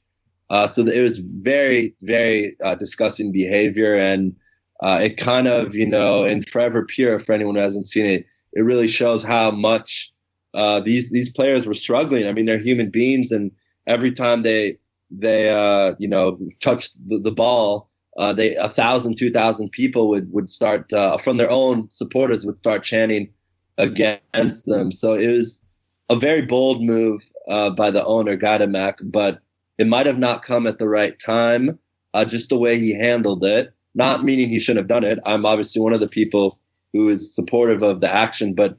Uh, 0.50 0.68
so 0.68 0.86
it 0.86 1.02
was 1.02 1.20
very, 1.20 1.96
very 2.02 2.56
uh, 2.64 2.76
disgusting 2.76 3.32
behavior, 3.32 3.96
and 3.96 4.36
uh, 4.84 5.00
it 5.02 5.18
kind 5.18 5.48
of, 5.48 5.74
you 5.74 5.86
know, 5.86 6.24
in 6.26 6.44
Forever 6.44 6.86
Pure, 6.86 7.20
for 7.20 7.34
anyone 7.34 7.56
who 7.56 7.62
hasn't 7.62 7.88
seen 7.88 8.06
it, 8.06 8.26
it 8.54 8.62
really 8.62 8.88
shows 8.88 9.24
how 9.24 9.50
much 9.50 10.12
uh, 10.54 10.80
these 10.80 11.10
these 11.10 11.30
players 11.30 11.66
were 11.66 11.74
struggling. 11.74 12.28
I 12.28 12.34
mean, 12.34 12.46
they're 12.46 12.60
human 12.60 12.92
beings, 12.92 13.32
and 13.32 13.52
every 13.88 14.12
time 14.12 14.44
they 14.44 14.78
they 15.10 15.50
uh, 15.50 15.96
you 15.98 16.08
know 16.08 16.38
touched 16.62 16.98
the, 17.08 17.20
the 17.20 17.32
ball, 17.32 17.88
uh, 18.18 18.34
they 18.34 18.56
a 18.56 18.70
thousand, 18.70 19.18
two 19.18 19.32
thousand 19.32 19.72
people 19.72 20.10
would 20.10 20.32
would 20.32 20.50
start 20.50 20.92
from 21.24 21.38
their 21.38 21.50
own 21.50 21.90
supporters 21.90 22.46
would 22.46 22.58
start 22.58 22.84
chanting 22.84 23.30
against 23.78 24.66
them. 24.66 24.92
So 24.92 25.14
it 25.14 25.28
was 25.28 25.62
a 26.10 26.16
very 26.16 26.42
bold 26.44 26.84
move 26.84 27.22
by 27.48 27.90
the 27.90 28.06
owner 28.06 28.38
Gaidamak, 28.38 28.96
but 29.06 29.40
it 29.78 29.88
might 29.88 30.06
have 30.06 30.18
not 30.18 30.44
come 30.44 30.68
at 30.68 30.78
the 30.78 30.88
right 30.88 31.20
time. 31.20 31.80
Uh, 32.14 32.24
just 32.24 32.50
the 32.50 32.58
way 32.58 32.80
he 32.80 32.94
handled 32.94 33.44
it, 33.44 33.74
not 33.96 34.24
meaning 34.24 34.48
he 34.48 34.60
shouldn't 34.60 34.84
have 34.84 34.88
done 34.88 35.04
it. 35.04 35.18
I'm 35.26 35.48
obviously 35.48 35.82
one 35.82 35.94
of 35.94 36.00
the 36.00 36.08
people 36.08 36.60
who 36.92 37.10
is 37.10 37.34
supportive 37.34 37.82
of 37.82 38.02
the 38.02 38.14
action, 38.14 38.54
but 38.54 38.78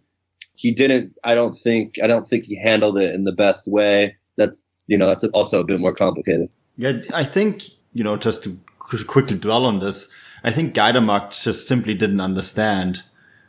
he 0.54 0.70
didn't. 0.70 1.14
I 1.24 1.34
don't 1.34 1.56
think. 1.56 1.96
I 2.02 2.06
don't 2.06 2.28
think 2.28 2.44
he 2.44 2.56
handled 2.56 2.96
it 2.98 3.12
in 3.12 3.24
the 3.24 3.32
best 3.32 3.66
way. 3.66 4.16
That's 4.36 4.84
you 4.86 4.96
know 4.96 5.08
that's 5.08 5.24
also 5.24 5.60
a 5.60 5.64
bit 5.64 5.80
more 5.80 5.94
complicated. 5.94 6.48
Yeah, 6.76 7.00
I 7.12 7.24
think 7.24 7.64
you 7.92 8.04
know 8.04 8.16
just 8.16 8.44
to 8.44 8.56
quickly 8.78 9.36
dwell 9.36 9.66
on 9.66 9.80
this. 9.80 10.08
I 10.44 10.50
think 10.50 10.74
Gaidamak 10.74 11.42
just 11.42 11.66
simply 11.66 11.94
didn't 11.94 12.20
understand 12.20 13.02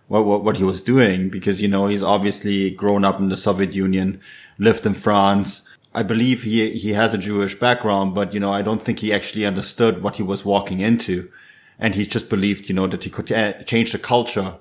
what, 0.08 0.26
what, 0.26 0.44
what 0.44 0.58
he 0.58 0.64
was 0.64 0.82
doing 0.82 1.30
because, 1.30 1.62
you 1.62 1.68
know, 1.68 1.88
he's 1.88 2.04
obviously 2.04 2.72
grown 2.72 3.04
up 3.04 3.20
in 3.20 3.30
the 3.30 3.36
Soviet 3.36 3.74
Union, 3.74 4.22
lived 4.58 4.86
in 4.86 4.94
France. 4.94 5.65
I 5.96 6.04
believe 6.04 6.44
he, 6.44 6.72
he 6.78 6.92
has 6.92 7.14
a 7.14 7.18
Jewish 7.18 7.56
background, 7.56 8.14
but, 8.14 8.34
you 8.34 8.40
know, 8.40 8.52
I 8.52 8.62
don't 8.62 8.82
think 8.82 9.00
he 9.00 9.14
actually 9.14 9.46
understood 9.46 10.04
what 10.04 10.18
he 10.18 10.24
was 10.24 10.44
walking 10.44 10.82
into. 10.82 11.32
And 11.80 11.96
he 11.96 12.06
just 12.06 12.30
believed, 12.30 12.68
you 12.68 12.76
know, 12.76 12.88
that 12.88 13.04
he 13.04 13.10
could 13.10 13.32
uh, 13.32 13.54
change 13.64 13.94
the 13.94 14.00
culture 14.00 14.56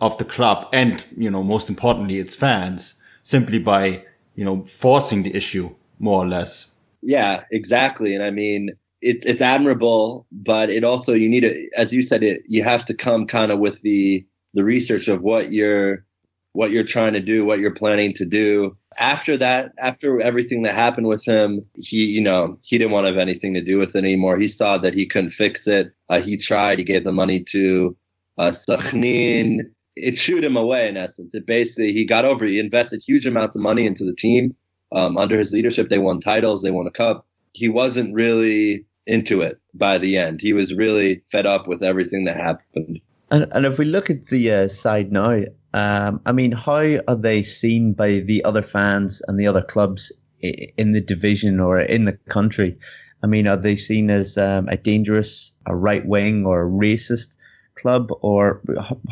of 0.00 0.18
the 0.18 0.24
club 0.24 0.68
and, 0.72 1.04
you 1.16 1.30
know, 1.30 1.42
most 1.42 1.70
importantly, 1.70 2.18
its 2.18 2.34
fans 2.34 2.96
simply 3.22 3.58
by, 3.58 4.04
you 4.34 4.44
know, 4.44 4.64
forcing 4.64 5.22
the 5.22 5.34
issue 5.34 5.74
more 5.98 6.22
or 6.22 6.28
less. 6.28 6.76
Yeah, 7.00 7.44
exactly. 7.50 8.14
And 8.14 8.22
I 8.22 8.30
mean, 8.30 8.70
it's 9.00 9.24
it's 9.26 9.42
admirable, 9.42 10.26
but 10.32 10.70
it 10.70 10.84
also 10.84 11.14
you 11.14 11.28
need 11.28 11.40
to, 11.40 11.68
as 11.76 11.92
you 11.92 12.02
said, 12.02 12.22
it 12.22 12.42
you 12.46 12.62
have 12.64 12.84
to 12.86 12.94
come 12.94 13.26
kind 13.26 13.52
of 13.52 13.58
with 13.58 13.80
the 13.82 14.26
the 14.54 14.64
research 14.64 15.08
of 15.08 15.22
what 15.22 15.52
you're 15.52 16.04
what 16.52 16.70
you're 16.70 16.84
trying 16.84 17.12
to 17.12 17.20
do, 17.20 17.44
what 17.44 17.58
you're 17.58 17.74
planning 17.74 18.12
to 18.14 18.24
do. 18.24 18.76
After 18.98 19.36
that, 19.36 19.72
after 19.78 20.20
everything 20.20 20.62
that 20.62 20.74
happened 20.74 21.06
with 21.06 21.24
him, 21.24 21.64
he, 21.74 22.06
you 22.06 22.20
know, 22.20 22.58
he 22.64 22.78
didn't 22.78 22.92
want 22.92 23.04
to 23.06 23.12
have 23.12 23.18
anything 23.18 23.54
to 23.54 23.62
do 23.62 23.78
with 23.78 23.94
it 23.94 23.98
anymore. 23.98 24.38
He 24.38 24.48
saw 24.48 24.78
that 24.78 24.94
he 24.94 25.06
couldn't 25.06 25.30
fix 25.30 25.66
it. 25.66 25.92
Uh, 26.08 26.20
he 26.20 26.36
tried. 26.36 26.78
He 26.78 26.84
gave 26.84 27.04
the 27.04 27.12
money 27.12 27.44
to 27.50 27.96
uh, 28.38 28.52
Sakhnin. 28.52 29.60
It 29.96 30.18
shooed 30.18 30.44
him 30.44 30.56
away 30.56 30.88
in 30.88 30.96
essence. 30.96 31.34
It 31.34 31.46
basically 31.46 31.92
he 31.92 32.04
got 32.04 32.24
over. 32.24 32.44
He 32.44 32.58
invested 32.58 33.02
huge 33.06 33.26
amounts 33.26 33.56
of 33.56 33.62
money 33.62 33.86
into 33.86 34.04
the 34.04 34.14
team. 34.14 34.54
Um, 34.92 35.16
under 35.18 35.38
his 35.38 35.52
leadership, 35.52 35.88
they 35.88 35.98
won 35.98 36.20
titles. 36.20 36.62
They 36.62 36.70
won 36.70 36.86
a 36.86 36.90
cup. 36.90 37.26
He 37.52 37.68
wasn't 37.68 38.14
really 38.14 38.86
into 39.06 39.40
it 39.40 39.58
by 39.74 39.98
the 39.98 40.18
end. 40.18 40.40
He 40.40 40.52
was 40.52 40.74
really 40.74 41.22
fed 41.32 41.46
up 41.46 41.66
with 41.66 41.82
everything 41.82 42.24
that 42.24 42.36
happened. 42.36 43.00
And, 43.30 43.46
and 43.52 43.66
if 43.66 43.78
we 43.78 43.84
look 43.84 44.10
at 44.10 44.26
the 44.26 44.52
uh, 44.52 44.68
side 44.68 45.10
now, 45.10 45.42
um, 45.74 46.20
I 46.24 46.32
mean, 46.32 46.52
how 46.52 46.98
are 47.08 47.16
they 47.16 47.42
seen 47.42 47.92
by 47.92 48.20
the 48.20 48.44
other 48.44 48.62
fans 48.62 49.22
and 49.26 49.38
the 49.38 49.46
other 49.46 49.62
clubs 49.62 50.12
in 50.40 50.92
the 50.92 51.00
division 51.00 51.60
or 51.60 51.80
in 51.80 52.04
the 52.04 52.14
country? 52.28 52.78
I 53.22 53.26
mean, 53.26 53.46
are 53.46 53.56
they 53.56 53.76
seen 53.76 54.10
as 54.10 54.38
um, 54.38 54.68
a 54.68 54.76
dangerous, 54.76 55.52
a 55.66 55.74
right 55.74 56.06
wing, 56.06 56.46
or 56.46 56.62
a 56.62 56.70
racist 56.70 57.36
club, 57.74 58.08
or 58.20 58.60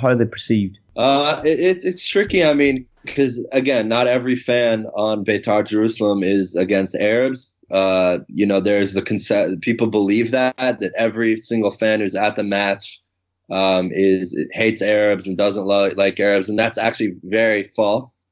how 0.01 0.09
are 0.09 0.17
they 0.17 0.27
perceived? 0.27 0.79
Uh, 0.97 1.41
it, 1.45 1.85
it's 1.85 2.07
tricky. 2.07 2.45
I 2.45 2.55
mean, 2.55 2.87
because 3.03 3.45
again, 3.53 3.89
not 3.89 4.07
every 4.07 4.37
fan 4.37 4.87
on 4.95 5.25
Beitar 5.25 5.67
Jerusalem 5.67 6.23
is 6.23 6.55
against 6.55 6.95
Arabs. 6.95 7.53
Uh, 7.71 8.19
you 8.29 8.47
know, 8.47 8.61
there's 8.61 8.93
the 8.93 9.03
concept. 9.03 9.63
People 9.63 9.89
believe 9.89 10.31
that 10.31 10.57
that 10.57 10.93
every 10.97 11.39
single 11.39 11.73
fan 11.73 12.01
who's 12.01 12.15
at 12.15 12.37
the 12.37 12.43
match 12.43 13.01
um, 13.51 13.91
is 13.93 14.37
hates 14.53 14.83
Arabs 14.83 15.27
and 15.27 15.37
doesn't 15.37 15.67
like, 15.67 15.97
like 15.97 16.19
Arabs, 16.21 16.49
and 16.49 16.59
that's 16.59 16.79
actually 16.79 17.15
very 17.25 17.71
false. 17.77 18.27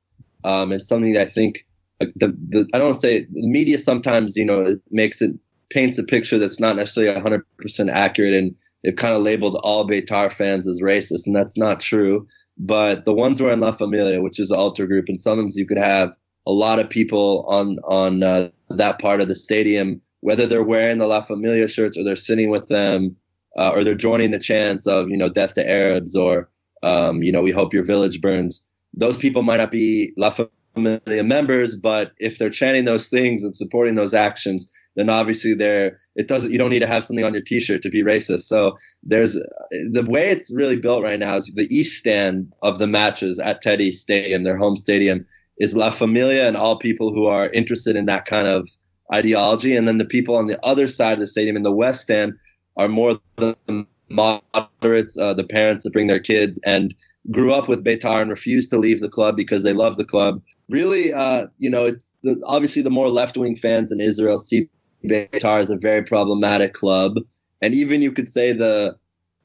Um, 0.44 0.72
it's 0.72 0.88
something 0.88 1.12
that 1.12 1.28
I 1.28 1.30
think 1.30 1.66
the, 2.00 2.36
the 2.48 2.68
I 2.74 2.78
don't 2.78 3.00
say 3.00 3.24
the 3.24 3.46
media 3.46 3.78
sometimes 3.78 4.36
you 4.36 4.44
know 4.44 4.62
it 4.62 4.80
makes 4.90 5.20
it 5.22 5.32
paints 5.70 5.98
a 5.98 6.02
picture 6.02 6.38
that's 6.38 6.60
not 6.60 6.76
necessarily 6.76 7.18
100% 7.18 7.90
accurate, 7.90 8.34
and 8.34 8.54
they've 8.82 8.96
kind 8.96 9.14
of 9.14 9.22
labeled 9.22 9.58
all 9.62 9.88
Beitar 9.88 10.32
fans 10.32 10.68
as 10.68 10.82
racist, 10.82 11.26
and 11.26 11.34
that's 11.34 11.56
not 11.56 11.80
true. 11.80 12.26
But 12.58 13.06
the 13.06 13.14
ones 13.14 13.38
who 13.38 13.46
are 13.46 13.52
in 13.52 13.60
La 13.60 13.72
Familia, 13.72 14.20
which 14.20 14.38
is 14.38 14.50
an 14.50 14.58
ultra 14.58 14.86
group, 14.86 15.06
and 15.08 15.20
sometimes 15.20 15.56
you 15.56 15.66
could 15.66 15.78
have 15.78 16.14
a 16.46 16.52
lot 16.52 16.78
of 16.78 16.90
people 16.90 17.44
on 17.48 17.78
on 17.84 18.22
uh, 18.22 18.50
that 18.70 18.98
part 18.98 19.20
of 19.20 19.28
the 19.28 19.36
stadium, 19.36 20.00
whether 20.20 20.46
they're 20.46 20.62
wearing 20.62 20.98
the 20.98 21.06
La 21.06 21.22
Familia 21.22 21.68
shirts 21.68 21.96
or 21.96 22.04
they're 22.04 22.16
sitting 22.16 22.50
with 22.50 22.68
them 22.68 23.16
uh, 23.58 23.70
or 23.70 23.84
they're 23.84 23.94
joining 23.94 24.30
the 24.30 24.38
chants 24.38 24.86
of 24.86 25.08
you 25.08 25.16
know 25.16 25.28
death 25.28 25.54
to 25.54 25.68
Arabs 25.68 26.16
or 26.16 26.48
um, 26.82 27.22
you 27.22 27.32
know 27.32 27.42
we 27.42 27.50
hope 27.50 27.72
your 27.72 27.84
village 27.84 28.20
burns. 28.20 28.64
Those 28.94 29.16
people 29.16 29.42
might 29.42 29.58
not 29.58 29.70
be 29.70 30.12
La 30.16 30.34
Familia 30.74 31.22
members, 31.22 31.76
but 31.76 32.12
if 32.18 32.38
they're 32.38 32.50
chanting 32.50 32.84
those 32.84 33.08
things 33.08 33.42
and 33.42 33.56
supporting 33.56 33.94
those 33.94 34.14
actions, 34.14 34.70
then 34.96 35.08
obviously 35.08 35.54
they're 35.54 35.98
it 36.14 36.28
doesn't 36.28 36.50
you 36.50 36.58
don't 36.58 36.70
need 36.70 36.80
to 36.80 36.86
have 36.86 37.04
something 37.04 37.24
on 37.24 37.32
your 37.32 37.42
T-shirt 37.42 37.82
to 37.82 37.90
be 37.90 38.02
racist. 38.02 38.42
So 38.42 38.76
there's 39.02 39.34
the 39.34 40.04
way 40.06 40.30
it's 40.30 40.50
really 40.52 40.76
built 40.76 41.02
right 41.02 41.18
now 41.18 41.36
is 41.36 41.52
the 41.54 41.74
east 41.74 41.98
stand 41.98 42.54
of 42.62 42.78
the 42.78 42.86
matches 42.86 43.38
at 43.38 43.62
Teddy 43.62 43.92
Stadium, 43.92 44.44
their 44.44 44.58
home 44.58 44.76
stadium, 44.76 45.26
is 45.58 45.74
La 45.74 45.90
Familia 45.90 46.46
and 46.46 46.56
all 46.56 46.78
people 46.78 47.12
who 47.12 47.26
are 47.26 47.48
interested 47.50 47.96
in 47.96 48.06
that 48.06 48.26
kind 48.26 48.48
of 48.48 48.68
ideology, 49.12 49.76
and 49.76 49.86
then 49.86 49.98
the 49.98 50.04
people 50.04 50.36
on 50.36 50.46
the 50.46 50.64
other 50.64 50.88
side 50.88 51.14
of 51.14 51.20
the 51.20 51.26
stadium 51.26 51.56
in 51.56 51.62
the 51.62 51.72
west 51.72 52.00
stand 52.00 52.32
are 52.76 52.88
more 52.88 53.18
the 53.36 53.86
moderates, 54.08 55.16
uh, 55.18 55.34
the 55.34 55.44
parents 55.44 55.84
that 55.84 55.92
bring 55.92 56.06
their 56.06 56.20
kids 56.20 56.58
and 56.64 56.94
grew 57.30 57.52
up 57.52 57.68
with 57.68 57.84
Beitar 57.84 58.20
and 58.20 58.30
refused 58.30 58.70
to 58.70 58.78
leave 58.78 59.00
the 59.00 59.08
club 59.08 59.36
because 59.36 59.62
they 59.62 59.72
love 59.72 59.96
the 59.96 60.04
club. 60.04 60.42
Really, 60.68 61.12
uh, 61.12 61.46
you 61.58 61.70
know, 61.70 61.84
it's 61.84 62.16
the, 62.22 62.40
obviously 62.46 62.82
the 62.82 62.90
more 62.90 63.08
left 63.08 63.36
wing 63.36 63.56
fans 63.56 63.92
in 63.92 64.00
Israel 64.00 64.40
see 64.40 64.68
Beitar 65.04 65.60
as 65.60 65.70
a 65.70 65.76
very 65.76 66.02
problematic 66.02 66.74
club, 66.74 67.16
and 67.60 67.74
even 67.74 68.02
you 68.02 68.12
could 68.12 68.28
say 68.28 68.52
the 68.52 68.96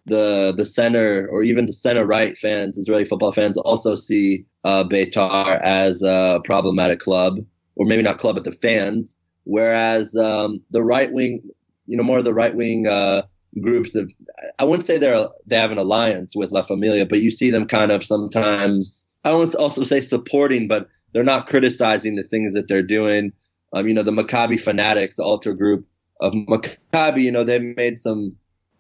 the 0.05 0.53
the 0.55 0.65
center 0.65 1.27
or 1.31 1.43
even 1.43 1.65
the 1.65 1.73
center 1.73 2.05
right 2.05 2.37
fans, 2.37 2.77
Israeli 2.77 3.05
football 3.05 3.33
fans, 3.33 3.57
also 3.57 3.95
see 3.95 4.45
uh, 4.63 4.83
Beitar 4.83 5.61
as 5.61 6.01
a 6.01 6.39
problematic 6.45 6.99
club, 6.99 7.37
or 7.75 7.85
maybe 7.85 8.03
not 8.03 8.19
club, 8.19 8.35
but 8.35 8.43
the 8.43 8.51
fans. 8.53 9.17
Whereas 9.43 10.15
um, 10.15 10.61
the 10.71 10.83
right 10.83 11.11
wing 11.11 11.41
you 11.87 11.97
know, 11.97 12.03
more 12.03 12.19
of 12.19 12.25
the 12.25 12.33
right 12.33 12.55
wing 12.55 12.85
uh, 12.87 13.23
groups 13.61 13.95
of, 13.95 14.11
I 14.59 14.63
wouldn't 14.63 14.85
say 14.85 14.97
they're 14.97 15.27
they 15.45 15.57
have 15.57 15.71
an 15.71 15.77
alliance 15.77 16.35
with 16.35 16.51
La 16.51 16.63
Familia, 16.63 17.05
but 17.05 17.21
you 17.21 17.31
see 17.31 17.49
them 17.49 17.67
kind 17.67 17.91
of 17.91 18.03
sometimes. 18.03 19.07
I 19.23 19.33
would 19.33 19.55
also 19.55 19.83
say 19.83 19.99
supporting, 19.99 20.67
but 20.67 20.87
they're 21.13 21.23
not 21.23 21.47
criticizing 21.47 22.15
the 22.15 22.23
things 22.23 22.53
that 22.53 22.67
they're 22.67 22.83
doing. 22.83 23.33
Um, 23.73 23.87
you 23.87 23.93
know, 23.93 24.03
the 24.03 24.11
Maccabi 24.11 24.61
fanatics, 24.61 25.17
the 25.17 25.23
ultra 25.23 25.55
group 25.55 25.85
of 26.21 26.33
Maccabi, 26.33 27.23
you 27.23 27.31
know, 27.31 27.43
they 27.43 27.59
made 27.59 27.99
some 27.99 28.35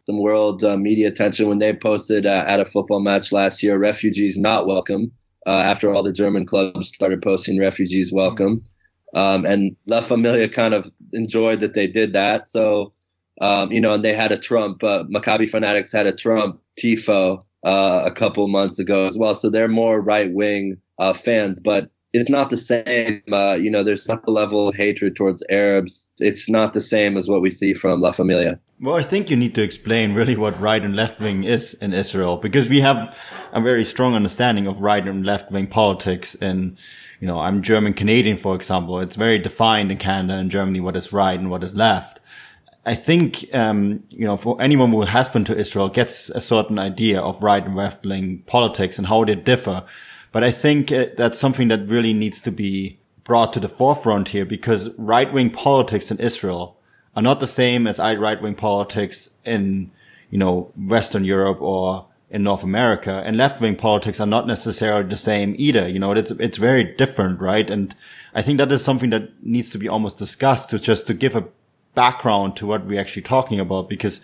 some 0.05 0.21
world 0.21 0.63
uh, 0.63 0.77
media 0.77 1.09
attention 1.09 1.49
when 1.49 1.59
they 1.59 1.73
posted 1.73 2.25
uh, 2.25 2.45
at 2.47 2.61
a 2.61 2.65
football 2.65 3.01
match 3.01 3.33
last 3.33 3.61
year, 3.61 3.77
refugees 3.77 4.37
not 4.37 4.65
welcome. 4.65 5.11
Uh, 5.45 5.61
after 5.61 5.93
all 5.93 6.03
the 6.03 6.11
German 6.11 6.45
clubs 6.45 6.89
started 6.89 7.21
posting 7.21 7.59
refugees 7.59 8.11
welcome, 8.11 8.61
um, 9.15 9.45
and 9.45 9.75
La 9.85 10.01
Familia 10.01 10.49
kind 10.49 10.73
of 10.73 10.85
enjoyed 11.13 11.61
that 11.61 11.73
they 11.73 11.87
did 11.87 12.13
that. 12.13 12.49
So 12.49 12.93
um, 13.41 13.71
you 13.71 13.81
know, 13.81 13.93
and 13.93 14.03
they 14.03 14.13
had 14.13 14.31
a 14.31 14.37
Trump. 14.37 14.83
Uh, 14.83 15.03
Maccabi 15.03 15.49
Fanatics 15.49 15.91
had 15.91 16.07
a 16.07 16.13
Trump 16.13 16.59
tifo 16.79 17.43
uh, 17.65 18.03
a 18.05 18.11
couple 18.11 18.47
months 18.47 18.79
ago 18.79 19.05
as 19.05 19.17
well. 19.17 19.33
So 19.33 19.49
they're 19.49 19.67
more 19.67 20.01
right 20.01 20.31
wing 20.31 20.77
uh, 20.99 21.13
fans, 21.13 21.59
but 21.59 21.91
it's 22.13 22.29
not 22.29 22.49
the 22.49 22.57
same. 22.57 23.21
Uh, 23.31 23.53
you 23.55 23.69
know, 23.69 23.83
there's 23.83 24.07
not 24.07 24.25
the 24.25 24.31
level 24.31 24.69
of 24.69 24.75
hatred 24.75 25.15
towards 25.15 25.43
Arabs. 25.49 26.09
It's 26.17 26.49
not 26.49 26.73
the 26.73 26.81
same 26.81 27.17
as 27.17 27.27
what 27.27 27.41
we 27.41 27.51
see 27.51 27.73
from 27.73 28.01
La 28.01 28.11
Familia. 28.11 28.59
Well, 28.79 28.95
I 28.95 29.03
think 29.03 29.29
you 29.29 29.35
need 29.35 29.55
to 29.55 29.63
explain 29.63 30.13
really 30.13 30.35
what 30.35 30.59
right 30.59 30.83
and 30.83 30.95
left 30.95 31.19
wing 31.19 31.43
is 31.43 31.73
in 31.75 31.93
Israel 31.93 32.37
because 32.37 32.69
we 32.69 32.81
have 32.81 33.15
a 33.51 33.61
very 33.61 33.83
strong 33.83 34.13
understanding 34.13 34.67
of 34.67 34.81
right 34.81 35.05
and 35.05 35.25
left 35.25 35.51
wing 35.51 35.67
politics. 35.67 36.35
And, 36.35 36.77
you 37.19 37.27
know, 37.27 37.39
I'm 37.39 37.63
German 37.63 37.93
Canadian, 37.93 38.37
for 38.37 38.55
example. 38.55 38.99
It's 38.99 39.15
very 39.15 39.39
defined 39.39 39.91
in 39.91 39.97
Canada 39.97 40.35
and 40.35 40.51
Germany 40.51 40.79
what 40.79 40.95
is 40.95 41.11
right 41.11 41.39
and 41.39 41.49
what 41.49 41.63
is 41.63 41.75
left 41.75 42.19
I 42.87 42.95
think, 42.95 43.53
um, 43.53 44.05
you 44.09 44.23
know, 44.23 44.37
for 44.37 44.61
anyone 44.61 44.91
who 44.91 45.01
has 45.01 45.27
been 45.27 45.43
to 45.45 45.57
Israel 45.57 45.89
gets 45.89 46.29
a 46.29 46.39
certain 46.39 46.79
idea 46.79 47.19
of 47.19 47.43
right 47.43 47.63
and 47.65 47.75
left 47.75 48.05
wing 48.05 48.43
politics 48.47 48.97
and 48.97 49.07
how 49.07 49.25
they 49.25 49.35
differ. 49.35 49.83
But 50.31 50.45
I 50.45 50.51
think 50.51 50.89
uh, 50.89 51.07
that's 51.17 51.37
something 51.37 51.67
that 51.67 51.89
really 51.89 52.13
needs 52.13 52.39
to 52.43 52.51
be 52.51 52.97
brought 53.25 53.51
to 53.53 53.59
the 53.59 53.67
forefront 53.67 54.29
here 54.29 54.45
because 54.45 54.89
right 54.97 55.33
wing 55.33 55.49
politics 55.49 56.11
in 56.11 56.19
Israel 56.19 56.77
are 57.13 57.21
not 57.21 57.41
the 57.41 57.45
same 57.47 57.87
as 57.87 57.99
right 57.99 58.41
wing 58.41 58.55
politics 58.55 59.31
in, 59.43 59.91
you 60.29 60.37
know, 60.37 60.71
Western 60.77 61.25
Europe 61.25 61.61
or 61.61 62.07
in 62.29 62.43
North 62.43 62.63
America 62.63 63.21
and 63.25 63.35
left 63.35 63.59
wing 63.59 63.75
politics 63.75 64.21
are 64.21 64.27
not 64.27 64.47
necessarily 64.47 65.09
the 65.09 65.17
same 65.17 65.55
either. 65.57 65.89
You 65.89 65.99
know, 65.99 66.13
it's, 66.13 66.31
it's 66.31 66.57
very 66.57 66.85
different, 66.95 67.41
right? 67.41 67.69
And 67.69 67.93
I 68.33 68.41
think 68.41 68.59
that 68.59 68.71
is 68.71 68.81
something 68.81 69.09
that 69.09 69.43
needs 69.43 69.69
to 69.71 69.77
be 69.77 69.89
almost 69.89 70.17
discussed 70.17 70.69
to 70.69 70.79
just 70.79 71.05
to 71.07 71.13
give 71.13 71.35
a 71.35 71.49
background 71.97 72.55
to 72.55 72.67
what 72.67 72.85
we're 72.85 73.01
actually 73.01 73.23
talking 73.23 73.59
about 73.59 73.89
because 73.89 74.21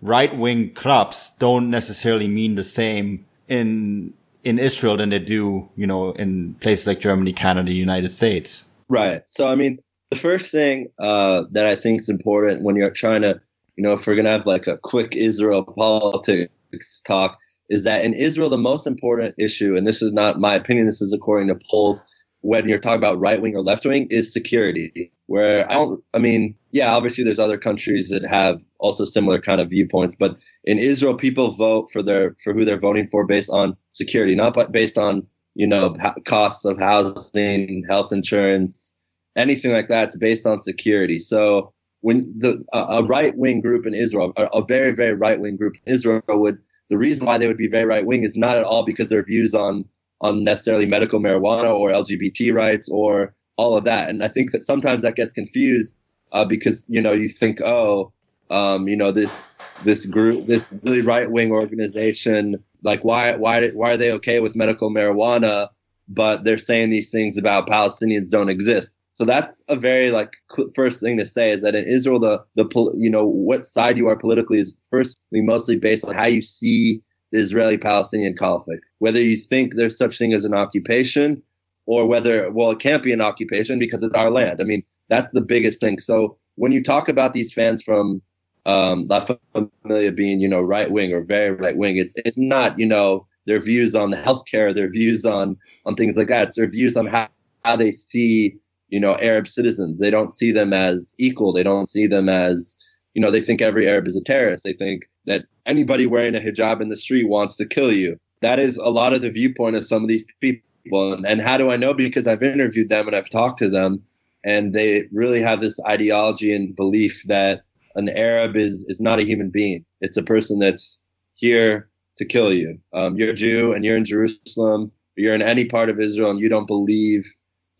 right 0.00 0.38
wing 0.38 0.72
clubs 0.72 1.32
don't 1.40 1.68
necessarily 1.68 2.28
mean 2.28 2.54
the 2.54 2.62
same 2.62 3.26
in, 3.48 4.14
in 4.44 4.60
Israel 4.60 4.96
than 4.96 5.08
they 5.08 5.18
do, 5.18 5.68
you 5.74 5.88
know, 5.88 6.12
in 6.12 6.54
places 6.60 6.86
like 6.86 7.00
Germany, 7.00 7.32
Canada, 7.32 7.72
United 7.72 8.10
States. 8.10 8.66
Right. 8.88 9.24
So, 9.26 9.48
I 9.48 9.56
mean, 9.56 9.80
the 10.12 10.18
first 10.18 10.52
thing 10.52 10.88
uh, 11.00 11.42
that 11.50 11.66
I 11.66 11.74
think 11.74 12.00
is 12.00 12.08
important 12.08 12.62
when 12.62 12.76
you're 12.76 12.92
trying 12.92 13.22
to, 13.22 13.40
you 13.74 13.82
know, 13.82 13.94
if 13.94 14.06
we're 14.06 14.14
going 14.14 14.26
to 14.26 14.30
have 14.30 14.46
like 14.46 14.68
a 14.68 14.78
quick 14.78 15.16
Israel 15.16 15.64
politics 15.64 17.02
talk, 17.04 17.38
is 17.68 17.82
that 17.82 18.04
in 18.04 18.14
Israel, 18.14 18.48
the 18.48 18.56
most 18.56 18.86
important 18.86 19.34
issue, 19.36 19.76
and 19.76 19.84
this 19.84 20.00
is 20.00 20.12
not 20.12 20.38
my 20.38 20.54
opinion, 20.54 20.86
this 20.86 21.02
is 21.02 21.12
according 21.12 21.48
to 21.48 21.58
polls, 21.68 22.04
when 22.46 22.68
you're 22.68 22.78
talking 22.78 22.98
about 22.98 23.18
right 23.18 23.42
wing 23.42 23.56
or 23.56 23.62
left 23.62 23.84
wing, 23.84 24.06
is 24.08 24.32
security. 24.32 25.12
Where 25.26 25.68
I 25.68 25.74
don't, 25.74 26.02
I 26.14 26.18
mean, 26.18 26.54
yeah, 26.70 26.94
obviously 26.94 27.24
there's 27.24 27.40
other 27.40 27.58
countries 27.58 28.08
that 28.10 28.24
have 28.24 28.62
also 28.78 29.04
similar 29.04 29.40
kind 29.40 29.60
of 29.60 29.70
viewpoints, 29.70 30.14
but 30.14 30.36
in 30.62 30.78
Israel, 30.78 31.16
people 31.16 31.52
vote 31.52 31.90
for 31.92 32.02
their 32.04 32.36
for 32.44 32.52
who 32.52 32.64
they're 32.64 32.78
voting 32.78 33.08
for 33.10 33.26
based 33.26 33.50
on 33.50 33.76
security, 33.92 34.36
not 34.36 34.54
based 34.70 34.96
on 34.96 35.26
you 35.54 35.66
know 35.66 35.96
costs 36.24 36.64
of 36.64 36.78
housing, 36.78 37.84
health 37.88 38.12
insurance, 38.12 38.94
anything 39.34 39.72
like 39.72 39.88
that. 39.88 40.08
It's 40.08 40.16
based 40.16 40.46
on 40.46 40.62
security. 40.62 41.18
So 41.18 41.72
when 42.02 42.32
the 42.38 42.64
a 42.72 43.02
right 43.02 43.36
wing 43.36 43.60
group 43.60 43.86
in 43.86 43.94
Israel, 43.94 44.32
a, 44.36 44.62
very 44.64 44.92
very 44.92 45.14
right 45.14 45.40
wing 45.40 45.56
group 45.56 45.74
in 45.84 45.94
Israel 45.94 46.22
would 46.28 46.58
the 46.90 46.98
reason 46.98 47.26
why 47.26 47.38
they 47.38 47.48
would 47.48 47.56
be 47.56 47.66
very 47.68 47.86
right 47.86 48.06
wing 48.06 48.22
is 48.22 48.36
not 48.36 48.56
at 48.56 48.64
all 48.64 48.84
because 48.84 49.08
their 49.08 49.24
views 49.24 49.52
on 49.52 49.84
on 50.20 50.44
necessarily 50.44 50.86
medical 50.86 51.20
marijuana 51.20 51.72
or 51.74 51.90
LGBT 51.90 52.54
rights 52.54 52.88
or 52.88 53.34
all 53.56 53.76
of 53.76 53.84
that. 53.84 54.08
And 54.08 54.22
I 54.22 54.28
think 54.28 54.52
that 54.52 54.64
sometimes 54.64 55.02
that 55.02 55.16
gets 55.16 55.32
confused 55.32 55.96
uh, 56.32 56.44
because 56.44 56.84
you 56.88 57.00
know 57.00 57.12
you 57.12 57.28
think, 57.28 57.60
oh, 57.60 58.12
um, 58.50 58.88
you 58.88 58.96
know 58.96 59.12
this 59.12 59.48
this 59.84 60.06
group, 60.06 60.46
this 60.46 60.68
really 60.82 61.00
right 61.00 61.30
wing 61.30 61.52
organization, 61.52 62.62
like 62.82 63.04
why 63.04 63.36
why 63.36 63.68
why 63.70 63.92
are 63.92 63.96
they 63.96 64.12
okay 64.12 64.40
with 64.40 64.56
medical 64.56 64.90
marijuana, 64.90 65.68
but 66.08 66.44
they're 66.44 66.58
saying 66.58 66.90
these 66.90 67.10
things 67.10 67.36
about 67.36 67.68
Palestinians 67.68 68.30
don't 68.30 68.48
exist? 68.48 68.96
So 69.14 69.24
that's 69.24 69.62
a 69.68 69.76
very 69.76 70.10
like 70.10 70.34
first 70.74 71.00
thing 71.00 71.16
to 71.16 71.24
say 71.24 71.50
is 71.50 71.62
that 71.62 71.74
in 71.74 71.86
Israel, 71.86 72.20
the 72.20 72.44
the 72.54 72.68
you 72.98 73.10
know 73.10 73.26
what 73.26 73.66
side 73.66 73.96
you 73.96 74.08
are 74.08 74.16
politically 74.16 74.58
is 74.58 74.74
firstly 74.90 75.40
mostly 75.40 75.76
based 75.76 76.04
on 76.04 76.14
how 76.14 76.26
you 76.26 76.42
see 76.42 77.02
the 77.32 77.38
Israeli-Palestinian 77.38 78.36
conflict. 78.36 78.84
Whether 78.98 79.20
you 79.20 79.36
think 79.36 79.74
there's 79.74 79.96
such 79.96 80.18
thing 80.18 80.32
as 80.32 80.44
an 80.44 80.54
occupation, 80.54 81.42
or 81.86 82.06
whether 82.06 82.50
well 82.50 82.70
it 82.70 82.80
can't 82.80 83.02
be 83.02 83.12
an 83.12 83.20
occupation 83.20 83.78
because 83.78 84.02
it's 84.02 84.14
our 84.14 84.30
land. 84.30 84.60
I 84.60 84.64
mean 84.64 84.82
that's 85.08 85.30
the 85.32 85.40
biggest 85.40 85.80
thing. 85.80 86.00
So 86.00 86.36
when 86.56 86.72
you 86.72 86.82
talk 86.82 87.08
about 87.08 87.32
these 87.32 87.52
fans 87.52 87.82
from 87.82 88.20
um, 88.64 89.06
La 89.08 89.24
Familia 89.52 90.10
being 90.10 90.40
you 90.40 90.48
know 90.48 90.60
right 90.60 90.90
wing 90.90 91.12
or 91.12 91.22
very 91.22 91.50
right 91.50 91.76
wing, 91.76 91.96
it's 91.96 92.14
it's 92.16 92.38
not 92.38 92.78
you 92.78 92.86
know 92.86 93.26
their 93.46 93.60
views 93.60 93.94
on 93.94 94.10
the 94.10 94.16
healthcare, 94.16 94.74
their 94.74 94.90
views 94.90 95.24
on 95.24 95.56
on 95.84 95.94
things 95.94 96.16
like 96.16 96.28
that. 96.28 96.48
It's 96.48 96.56
their 96.56 96.68
views 96.68 96.96
on 96.96 97.06
how 97.06 97.28
how 97.64 97.76
they 97.76 97.92
see 97.92 98.58
you 98.88 99.00
know, 99.00 99.16
Arab 99.20 99.48
citizens. 99.48 99.98
They 99.98 100.10
don't 100.10 100.36
see 100.36 100.52
them 100.52 100.72
as 100.72 101.14
equal. 101.18 101.52
They 101.52 101.62
don't 101.62 101.88
see 101.88 102.06
them 102.06 102.28
as, 102.28 102.76
you 103.14 103.22
know, 103.22 103.30
they 103.30 103.42
think 103.42 103.60
every 103.60 103.88
Arab 103.88 104.06
is 104.06 104.16
a 104.16 104.22
terrorist. 104.22 104.64
They 104.64 104.74
think 104.74 105.02
that 105.26 105.42
anybody 105.66 106.06
wearing 106.06 106.34
a 106.34 106.40
hijab 106.40 106.80
in 106.80 106.88
the 106.88 106.96
street 106.96 107.28
wants 107.28 107.56
to 107.56 107.66
kill 107.66 107.92
you. 107.92 108.18
That 108.42 108.58
is 108.58 108.76
a 108.76 108.88
lot 108.88 109.12
of 109.12 109.22
the 109.22 109.30
viewpoint 109.30 109.76
of 109.76 109.86
some 109.86 110.02
of 110.02 110.08
these 110.08 110.24
people. 110.40 111.12
And, 111.12 111.26
and 111.26 111.40
how 111.40 111.56
do 111.58 111.70
I 111.70 111.76
know? 111.76 111.94
Because 111.94 112.26
I've 112.26 112.42
interviewed 112.42 112.88
them 112.88 113.06
and 113.06 113.16
I've 113.16 113.30
talked 113.30 113.58
to 113.60 113.68
them, 113.68 114.02
and 114.44 114.72
they 114.72 115.04
really 115.12 115.40
have 115.42 115.60
this 115.60 115.78
ideology 115.86 116.54
and 116.54 116.74
belief 116.76 117.22
that 117.26 117.62
an 117.96 118.08
Arab 118.10 118.56
is 118.56 118.84
is 118.88 119.00
not 119.00 119.18
a 119.18 119.24
human 119.24 119.50
being. 119.50 119.84
It's 120.00 120.16
a 120.16 120.22
person 120.22 120.58
that's 120.58 120.98
here 121.34 121.88
to 122.18 122.24
kill 122.24 122.52
you. 122.52 122.78
Um, 122.92 123.16
you're 123.16 123.30
a 123.30 123.34
Jew 123.34 123.72
and 123.72 123.84
you're 123.84 123.96
in 123.96 124.04
Jerusalem. 124.04 124.92
You're 125.16 125.34
in 125.34 125.42
any 125.42 125.64
part 125.64 125.88
of 125.88 125.98
Israel 125.98 126.30
and 126.30 126.40
you 126.40 126.48
don't 126.48 126.66
believe 126.66 127.26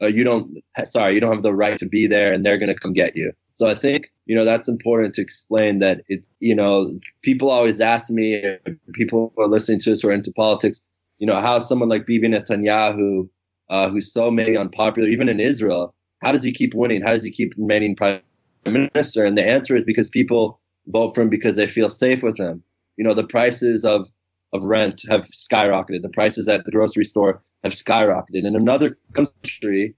uh, 0.02 0.06
you 0.06 0.24
don't 0.24 0.62
sorry 0.84 1.14
you 1.14 1.20
don't 1.20 1.32
have 1.32 1.42
the 1.42 1.54
right 1.54 1.78
to 1.78 1.86
be 1.86 2.06
there 2.06 2.32
and 2.32 2.44
they're 2.44 2.58
going 2.58 2.74
to 2.74 2.80
come 2.80 2.92
get 2.92 3.16
you 3.16 3.32
so 3.56 3.66
i 3.66 3.74
think 3.74 4.12
you 4.26 4.34
know 4.36 4.44
that's 4.44 4.68
important 4.68 5.14
to 5.14 5.20
explain 5.20 5.80
that 5.80 6.02
it's 6.08 6.28
you 6.38 6.54
know 6.54 6.98
people 7.22 7.50
always 7.50 7.80
ask 7.80 8.08
me 8.10 8.56
people 8.92 9.32
who 9.34 9.42
are 9.42 9.48
listening 9.48 9.80
to 9.80 9.92
us 9.92 10.04
or 10.04 10.12
into 10.12 10.32
politics 10.32 10.80
you 11.18 11.26
know 11.26 11.40
how 11.40 11.58
someone 11.58 11.88
like 11.88 12.06
bibi 12.06 12.28
netanyahu 12.28 13.28
uh, 13.68 13.90
who's 13.90 14.12
so 14.12 14.30
many 14.30 14.56
unpopular 14.56 15.08
even 15.08 15.28
in 15.28 15.40
israel 15.40 15.92
how 16.22 16.32
does 16.32 16.42
he 16.42 16.52
keep 16.52 16.74
winning? 16.74 17.02
How 17.02 17.12
does 17.14 17.24
he 17.24 17.30
keep 17.30 17.54
remaining 17.56 17.94
prime 17.94 18.20
minister? 18.64 19.24
And 19.24 19.36
the 19.36 19.46
answer 19.46 19.76
is 19.76 19.84
because 19.84 20.08
people 20.08 20.60
vote 20.88 21.14
for 21.14 21.22
him 21.22 21.28
because 21.28 21.56
they 21.56 21.66
feel 21.66 21.90
safe 21.90 22.22
with 22.22 22.38
him. 22.38 22.62
You 22.96 23.04
know 23.04 23.14
the 23.14 23.26
prices 23.26 23.84
of 23.84 24.08
of 24.52 24.64
rent 24.64 25.02
have 25.08 25.26
skyrocketed. 25.26 26.02
The 26.02 26.08
prices 26.08 26.48
at 26.48 26.64
the 26.64 26.70
grocery 26.70 27.04
store 27.04 27.42
have 27.62 27.72
skyrocketed. 27.72 28.44
In 28.44 28.56
another 28.56 28.96
country 29.12 29.94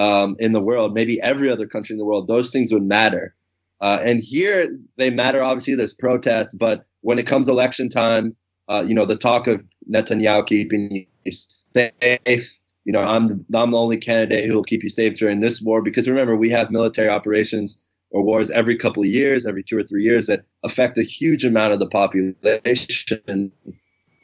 um, 0.00 0.34
in 0.38 0.52
the 0.52 0.60
world, 0.60 0.94
maybe 0.94 1.20
every 1.20 1.50
other 1.50 1.66
country 1.66 1.92
in 1.92 1.98
the 1.98 2.06
world, 2.06 2.26
those 2.26 2.50
things 2.50 2.72
would 2.72 2.82
matter. 2.82 3.34
Uh, 3.82 4.00
and 4.02 4.20
here 4.20 4.74
they 4.96 5.10
matter. 5.10 5.42
Obviously, 5.42 5.74
there's 5.74 5.92
protests, 5.92 6.54
but 6.54 6.84
when 7.02 7.18
it 7.18 7.26
comes 7.26 7.48
election 7.48 7.90
time, 7.90 8.34
uh, 8.70 8.82
you 8.86 8.94
know, 8.94 9.04
the 9.04 9.16
talk 9.16 9.46
of 9.46 9.62
Netanyahu 9.92 10.46
keeping 10.46 11.06
you 11.24 11.32
safe. 11.32 12.58
You 12.84 12.92
know, 12.92 13.00
I'm 13.00 13.44
I'm 13.54 13.72
the 13.72 13.76
only 13.76 13.98
candidate 13.98 14.46
who 14.46 14.54
will 14.54 14.64
keep 14.64 14.82
you 14.82 14.88
safe 14.88 15.18
during 15.18 15.40
this 15.40 15.60
war 15.60 15.82
because 15.82 16.08
remember 16.08 16.34
we 16.34 16.48
have 16.50 16.70
military 16.70 17.10
operations 17.10 17.82
or 18.10 18.22
wars 18.22 18.50
every 18.50 18.76
couple 18.76 19.02
of 19.02 19.08
years, 19.08 19.44
every 19.46 19.62
two 19.62 19.76
or 19.76 19.82
three 19.82 20.02
years 20.02 20.26
that 20.26 20.44
affect 20.64 20.96
a 20.96 21.02
huge 21.02 21.44
amount 21.44 21.74
of 21.74 21.78
the 21.78 21.86
population, 21.86 23.52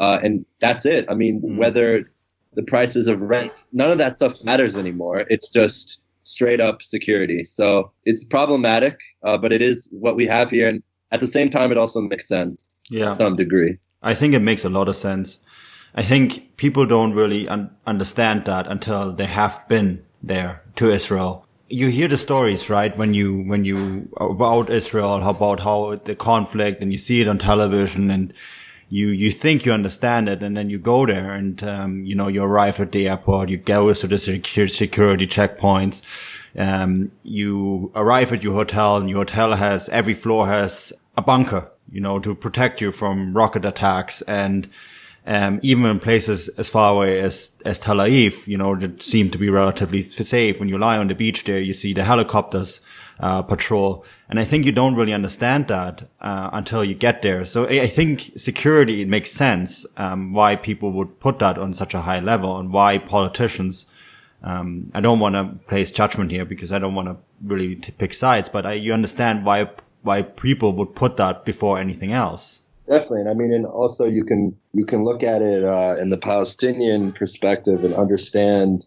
uh, 0.00 0.18
and 0.22 0.46
that's 0.60 0.86
it. 0.86 1.04
I 1.10 1.14
mean, 1.14 1.42
mm-hmm. 1.42 1.58
whether 1.58 2.10
the 2.56 2.62
prices 2.64 3.06
of 3.06 3.20
rent. 3.20 3.64
None 3.72 3.90
of 3.90 3.98
that 3.98 4.16
stuff 4.16 4.32
matters 4.42 4.76
anymore. 4.76 5.24
It's 5.28 5.48
just 5.50 6.00
straight 6.24 6.60
up 6.60 6.82
security. 6.82 7.44
So 7.44 7.92
it's 8.04 8.24
problematic, 8.24 8.98
uh, 9.22 9.38
but 9.38 9.52
it 9.52 9.62
is 9.62 9.88
what 9.92 10.16
we 10.16 10.26
have 10.26 10.50
here. 10.50 10.68
And 10.68 10.82
at 11.12 11.20
the 11.20 11.26
same 11.26 11.50
time, 11.50 11.70
it 11.70 11.78
also 11.78 12.00
makes 12.00 12.26
sense 12.26 12.68
yeah. 12.90 13.10
to 13.10 13.14
some 13.14 13.36
degree. 13.36 13.78
I 14.02 14.14
think 14.14 14.34
it 14.34 14.40
makes 14.40 14.64
a 14.64 14.68
lot 14.68 14.88
of 14.88 14.96
sense. 14.96 15.38
I 15.94 16.02
think 16.02 16.56
people 16.56 16.84
don't 16.86 17.14
really 17.14 17.48
un- 17.48 17.70
understand 17.86 18.44
that 18.46 18.66
until 18.66 19.12
they 19.12 19.26
have 19.26 19.66
been 19.68 20.04
there 20.22 20.62
to 20.76 20.90
Israel. 20.90 21.46
You 21.68 21.88
hear 21.88 22.08
the 22.08 22.16
stories, 22.16 22.68
right? 22.70 22.96
When 22.96 23.14
you, 23.14 23.42
when 23.42 23.64
you, 23.64 24.08
about 24.18 24.70
Israel, 24.70 25.16
about 25.28 25.60
how 25.60 25.96
the 26.04 26.14
conflict 26.14 26.82
and 26.82 26.92
you 26.92 26.98
see 26.98 27.20
it 27.20 27.28
on 27.28 27.38
television 27.38 28.10
and 28.10 28.32
you 28.88 29.08
you 29.08 29.30
think 29.30 29.64
you 29.64 29.72
understand 29.72 30.28
it, 30.28 30.42
and 30.42 30.56
then 30.56 30.70
you 30.70 30.78
go 30.78 31.06
there, 31.06 31.32
and 31.32 31.62
um, 31.64 32.04
you 32.04 32.14
know 32.14 32.28
you 32.28 32.42
arrive 32.42 32.80
at 32.80 32.92
the 32.92 33.08
airport, 33.08 33.48
you 33.48 33.56
go 33.56 33.92
to 33.92 34.06
the 34.06 34.18
security 34.18 35.26
checkpoints, 35.26 36.02
um, 36.56 37.10
you 37.22 37.90
arrive 37.94 38.32
at 38.32 38.42
your 38.42 38.54
hotel, 38.54 38.96
and 38.96 39.10
your 39.10 39.18
hotel 39.18 39.54
has 39.54 39.88
every 39.88 40.14
floor 40.14 40.46
has 40.46 40.92
a 41.16 41.22
bunker, 41.22 41.70
you 41.90 42.00
know, 42.00 42.18
to 42.18 42.34
protect 42.34 42.80
you 42.80 42.92
from 42.92 43.34
rocket 43.36 43.64
attacks, 43.64 44.22
and 44.22 44.68
um, 45.26 45.58
even 45.62 45.84
in 45.86 45.98
places 45.98 46.48
as 46.50 46.68
far 46.68 46.94
away 46.94 47.20
as, 47.20 47.56
as 47.64 47.80
Tel 47.80 47.96
Aviv, 47.96 48.46
you 48.46 48.56
know, 48.56 48.76
that 48.76 49.02
seem 49.02 49.30
to 49.30 49.38
be 49.38 49.50
relatively 49.50 50.04
safe. 50.04 50.60
When 50.60 50.68
you 50.68 50.78
lie 50.78 50.98
on 50.98 51.08
the 51.08 51.14
beach 51.14 51.44
there, 51.44 51.58
you 51.60 51.74
see 51.74 51.92
the 51.92 52.04
helicopters 52.04 52.80
uh, 53.20 53.42
patrol. 53.42 54.04
And 54.28 54.38
I 54.38 54.44
think 54.44 54.66
you 54.66 54.72
don't 54.72 54.94
really 54.94 55.12
understand 55.12 55.68
that 55.68 56.08
uh, 56.20 56.50
until 56.52 56.84
you 56.84 56.94
get 56.94 57.22
there. 57.22 57.44
So 57.44 57.66
I, 57.66 57.86
think 57.86 58.32
security 58.36 59.02
it 59.02 59.08
makes 59.08 59.32
sense 59.32 59.86
um, 59.96 60.32
why 60.32 60.56
people 60.56 60.92
would 60.92 61.20
put 61.20 61.38
that 61.38 61.58
on 61.58 61.72
such 61.72 61.94
a 61.94 62.02
high 62.02 62.20
level 62.20 62.58
and 62.58 62.72
why 62.72 62.98
politicians. 62.98 63.86
Um, 64.42 64.90
I 64.94 65.00
don't 65.00 65.18
want 65.18 65.34
to 65.34 65.58
place 65.66 65.90
judgment 65.90 66.30
here 66.30 66.44
because 66.44 66.72
I 66.72 66.78
don't 66.78 66.94
want 66.94 67.08
to 67.08 67.16
really 67.44 67.76
pick 67.76 68.12
sides, 68.12 68.48
but 68.48 68.66
I, 68.66 68.74
you 68.74 68.92
understand 68.92 69.44
why 69.44 69.70
why 70.02 70.22
people 70.22 70.72
would 70.72 70.94
put 70.94 71.16
that 71.16 71.44
before 71.44 71.80
anything 71.80 72.12
else. 72.12 72.62
Definitely, 72.86 73.22
and 73.22 73.30
I 73.30 73.34
mean, 73.34 73.52
and 73.52 73.66
also 73.66 74.04
you 74.04 74.24
can 74.24 74.56
you 74.72 74.84
can 74.84 75.04
look 75.04 75.22
at 75.22 75.42
it 75.42 75.64
uh, 75.64 75.96
in 75.98 76.10
the 76.10 76.18
Palestinian 76.18 77.12
perspective 77.12 77.82
and 77.82 77.94
understand 77.94 78.86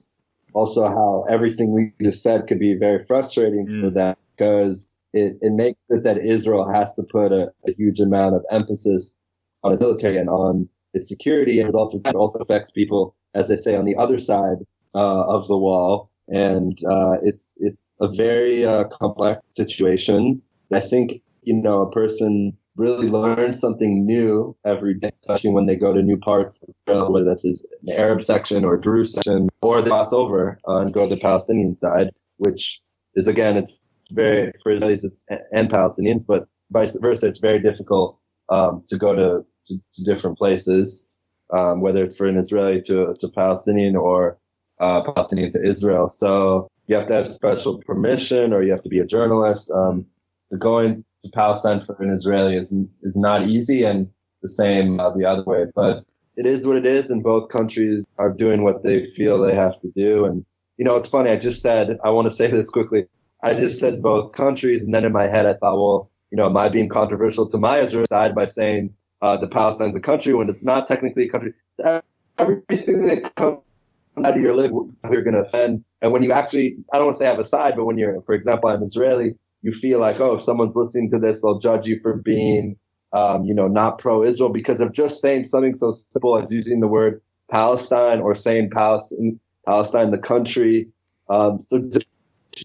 also 0.54 0.88
how 0.88 1.26
everything 1.30 1.74
we 1.74 1.94
just 2.02 2.24
said 2.24 2.48
could 2.48 2.60
be 2.60 2.76
very 2.76 3.04
frustrating 3.06 3.68
mm. 3.68 3.82
for 3.82 3.90
them 3.90 4.16
because 4.40 4.88
it, 5.14 5.38
it 5.42 5.52
makes 5.54 5.80
it 5.90 6.04
that 6.04 6.18
Israel 6.20 6.72
has 6.72 6.94
to 6.94 7.04
put 7.04 7.32
a, 7.32 7.52
a 7.68 7.74
huge 7.74 8.00
amount 8.00 8.36
of 8.36 8.46
emphasis 8.52 9.16
on 9.64 9.74
the 9.74 9.80
military 9.80 10.18
and 10.18 10.30
on 10.30 10.70
its 10.94 11.10
security, 11.10 11.60
and 11.60 11.70
it 11.70 11.76
also, 11.76 12.00
it 12.06 12.16
also 12.16 12.40
affects 12.40 12.72
people, 12.72 13.16
as 13.36 13.48
they 13.48 13.58
say, 13.58 13.76
on 13.76 13.86
the 13.86 13.96
other 13.98 14.20
side 14.20 14.58
uh, 14.96 15.24
of 15.28 15.48
the 15.48 15.58
wall. 15.58 16.10
And 16.30 16.78
uh, 16.88 17.18
it's 17.24 17.44
it's 17.58 17.78
a 18.00 18.08
very 18.16 18.66
uh, 18.66 18.86
complex 18.86 19.42
situation. 19.58 20.42
I 20.72 20.82
think 20.82 21.22
you 21.44 21.56
know 21.56 21.82
a 21.82 21.92
person 21.92 22.56
really 22.76 23.10
learns 23.10 23.60
something 23.60 24.06
new 24.06 24.56
every 24.64 24.94
day, 24.94 25.12
especially 25.22 25.50
when 25.50 25.66
they 25.66 25.76
go 25.76 25.94
to 25.94 26.02
new 26.02 26.18
parts 26.18 26.60
of 26.62 26.70
Israel, 26.88 27.12
whether 27.12 27.26
that's 27.26 27.44
the 27.44 28.00
Arab 28.00 28.24
section 28.24 28.64
or 28.64 28.78
Druze 28.78 29.14
section, 29.14 29.50
or 29.62 29.82
they 29.82 29.90
cross 29.90 30.14
over 30.14 30.60
and 30.66 30.94
go 30.94 31.10
to 31.10 31.16
the 31.16 31.20
Palestinian 31.20 31.76
side, 31.76 32.12
which 32.38 32.82
is 33.16 33.28
again, 33.28 33.58
it's 33.58 33.79
very 34.12 34.52
for 34.64 34.76
Israelis 34.76 35.04
it's, 35.04 35.26
and 35.52 35.70
Palestinians, 35.70 36.26
but 36.26 36.48
vice 36.72 36.96
versa, 37.00 37.28
it's 37.28 37.40
very 37.40 37.60
difficult 37.60 38.20
um, 38.50 38.84
to 38.90 38.98
go 38.98 39.16
to, 39.16 39.46
to, 39.68 39.80
to 39.96 40.04
different 40.04 40.38
places, 40.38 41.10
um, 41.56 41.82
whether 41.82 42.04
it's 42.04 42.16
for 42.16 42.28
an 42.28 42.38
Israeli 42.38 42.82
to 42.84 43.16
to 43.20 43.28
Palestinian 43.30 43.96
or 43.96 44.38
uh, 44.80 45.02
Palestinian 45.04 45.52
to 45.54 45.64
Israel. 45.64 46.10
So 46.10 46.68
you 46.88 46.96
have 46.96 47.08
to 47.08 47.14
have 47.14 47.28
special 47.28 47.82
permission, 47.86 48.54
or 48.54 48.64
you 48.64 48.72
have 48.72 48.84
to 48.84 48.90
be 48.90 49.00
a 49.00 49.06
journalist. 49.06 49.70
Um, 49.72 50.06
going 50.58 51.04
to 51.24 51.32
Palestine 51.32 51.86
for 51.86 51.96
an 52.02 52.16
Israeli 52.16 52.56
is 52.56 52.72
is 53.04 53.16
not 53.16 53.48
easy, 53.48 53.84
and 53.84 54.10
the 54.42 54.50
same 54.50 55.00
uh, 55.00 55.16
the 55.16 55.26
other 55.26 55.44
way. 55.44 55.66
But 55.76 56.04
it 56.36 56.46
is 56.46 56.66
what 56.66 56.78
it 56.78 56.86
is, 56.86 57.10
and 57.10 57.22
both 57.22 57.50
countries 57.50 58.06
are 58.18 58.32
doing 58.32 58.64
what 58.64 58.84
they 58.84 59.12
feel 59.16 59.40
they 59.40 59.56
have 59.56 59.80
to 59.82 59.92
do. 59.96 60.26
And 60.26 60.46
you 60.78 60.86
know, 60.86 60.96
it's 60.96 61.10
funny. 61.10 61.30
I 61.30 61.38
just 61.38 61.62
said 61.62 62.00
I 62.04 62.10
want 62.10 62.30
to 62.30 62.34
say 62.34 62.50
this 62.50 62.70
quickly. 62.70 63.06
I 63.42 63.54
just 63.54 63.80
said 63.80 64.02
both 64.02 64.34
countries, 64.34 64.82
and 64.84 64.94
then 64.94 65.06
in 65.06 65.12
my 65.12 65.28
head 65.28 65.46
I 65.46 65.54
thought, 65.54 65.78
well, 65.78 66.12
you 66.32 66.38
know, 66.38 66.46
am 66.46 66.58
I 66.58 66.70
being 66.70 66.90
controversial 66.90 67.50
to 67.50 67.58
my 67.58 67.80
Israel 67.80 68.06
side 68.08 68.36
by 68.36 68.46
saying 68.46 68.94
uh, 69.22 69.38
the 69.38 69.48
Palestine's 69.48 69.96
a 69.96 70.00
country 70.00 70.34
when 70.34 70.50
it's 70.50 70.64
not 70.64 70.88
technically 70.88 71.28
a 71.28 71.30
country? 71.30 71.54
Everything 72.38 73.08
that 73.08 73.34
comes 73.36 73.60
out 74.24 74.36
of 74.36 74.42
your 74.42 74.56
lips, 74.56 74.74
you're 75.12 75.24
going 75.24 75.36
to 75.36 75.42
offend. 75.42 75.84
And 76.02 76.12
when 76.12 76.24
you 76.24 76.32
actually, 76.32 76.78
I 76.94 76.98
don't 76.98 77.08
want 77.08 77.18
to 77.18 77.20
say 77.20 77.26
have 77.26 77.40
a 77.40 77.46
side, 77.46 77.74
but 77.76 77.86
when 77.86 77.98
you're, 77.98 78.22
for 78.24 78.34
example, 78.36 78.70
I'm 78.70 78.84
Israeli, 78.84 79.36
you 79.62 79.74
feel 79.82 80.00
like, 80.00 80.20
oh, 80.20 80.36
if 80.36 80.44
someone's 80.44 80.76
listening 80.76 81.10
to 81.12 81.20
this, 81.20 81.42
they'll 81.42 81.60
judge 81.60 81.86
you 81.86 82.00
for 82.02 82.16
being, 82.16 82.78
um, 83.14 83.44
you 83.46 83.54
know, 83.54 83.68
not 83.68 84.00
pro-Israel 84.00 84.50
because 84.50 84.80
of 84.80 84.94
just 84.94 85.22
saying 85.22 85.46
something 85.46 85.76
so 85.76 85.92
simple 85.92 86.42
as 86.42 86.52
using 86.52 86.80
the 86.80 86.88
word 86.88 87.22
Palestine 87.50 88.20
or 88.20 88.36
saying 88.36 88.70
Palestine, 88.70 89.40
Palestine, 89.66 90.12
the 90.12 90.18
country. 90.18 90.88
Um, 91.30 91.60
so 91.62 91.90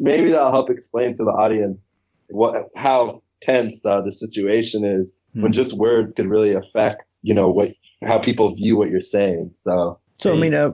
maybe 0.00 0.30
that'll 0.30 0.52
help 0.52 0.70
explain 0.70 1.16
to 1.16 1.24
the 1.24 1.30
audience 1.30 1.88
what 2.28 2.70
how 2.76 3.22
tense 3.42 3.84
uh, 3.84 4.00
the 4.00 4.12
situation 4.12 4.84
is 4.84 5.12
hmm. 5.34 5.42
when 5.42 5.52
just 5.52 5.72
words 5.74 6.12
could 6.14 6.26
really 6.26 6.52
affect, 6.52 7.04
you 7.22 7.34
know, 7.34 7.48
what 7.48 7.72
how 8.02 8.18
people 8.18 8.54
view 8.54 8.76
what 8.76 8.90
you're 8.90 9.00
saying. 9.00 9.52
So. 9.54 9.98
So 10.18 10.32
I 10.32 10.36
mean, 10.36 10.54
uh, 10.54 10.70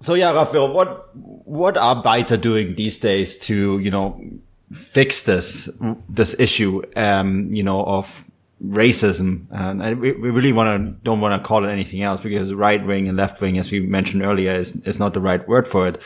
so 0.00 0.12
yeah, 0.12 0.32
Raphael, 0.32 0.70
what 0.70 1.08
what 1.16 1.78
are 1.78 2.02
Beitar 2.02 2.38
doing 2.38 2.74
these 2.74 2.98
days 2.98 3.38
to 3.38 3.78
you 3.78 3.90
know 3.90 4.20
fix 4.70 5.22
this 5.22 5.70
this 6.10 6.38
issue, 6.38 6.82
um, 6.94 7.50
you 7.52 7.62
know, 7.62 7.82
of 7.84 8.24
racism. 8.62 9.46
And 9.50 9.82
I, 9.82 9.94
we 9.94 10.12
really 10.12 10.52
want 10.52 10.78
to 10.78 11.02
don't 11.02 11.20
want 11.20 11.40
to 11.40 11.46
call 11.46 11.64
it 11.64 11.70
anything 11.70 12.02
else 12.02 12.20
because 12.20 12.52
right 12.52 12.84
wing 12.84 13.08
and 13.08 13.16
left 13.16 13.40
wing, 13.40 13.58
as 13.58 13.70
we 13.70 13.80
mentioned 13.80 14.22
earlier, 14.22 14.52
is 14.52 14.76
is 14.82 14.98
not 14.98 15.14
the 15.14 15.20
right 15.20 15.46
word 15.48 15.66
for 15.66 15.88
it. 15.88 16.02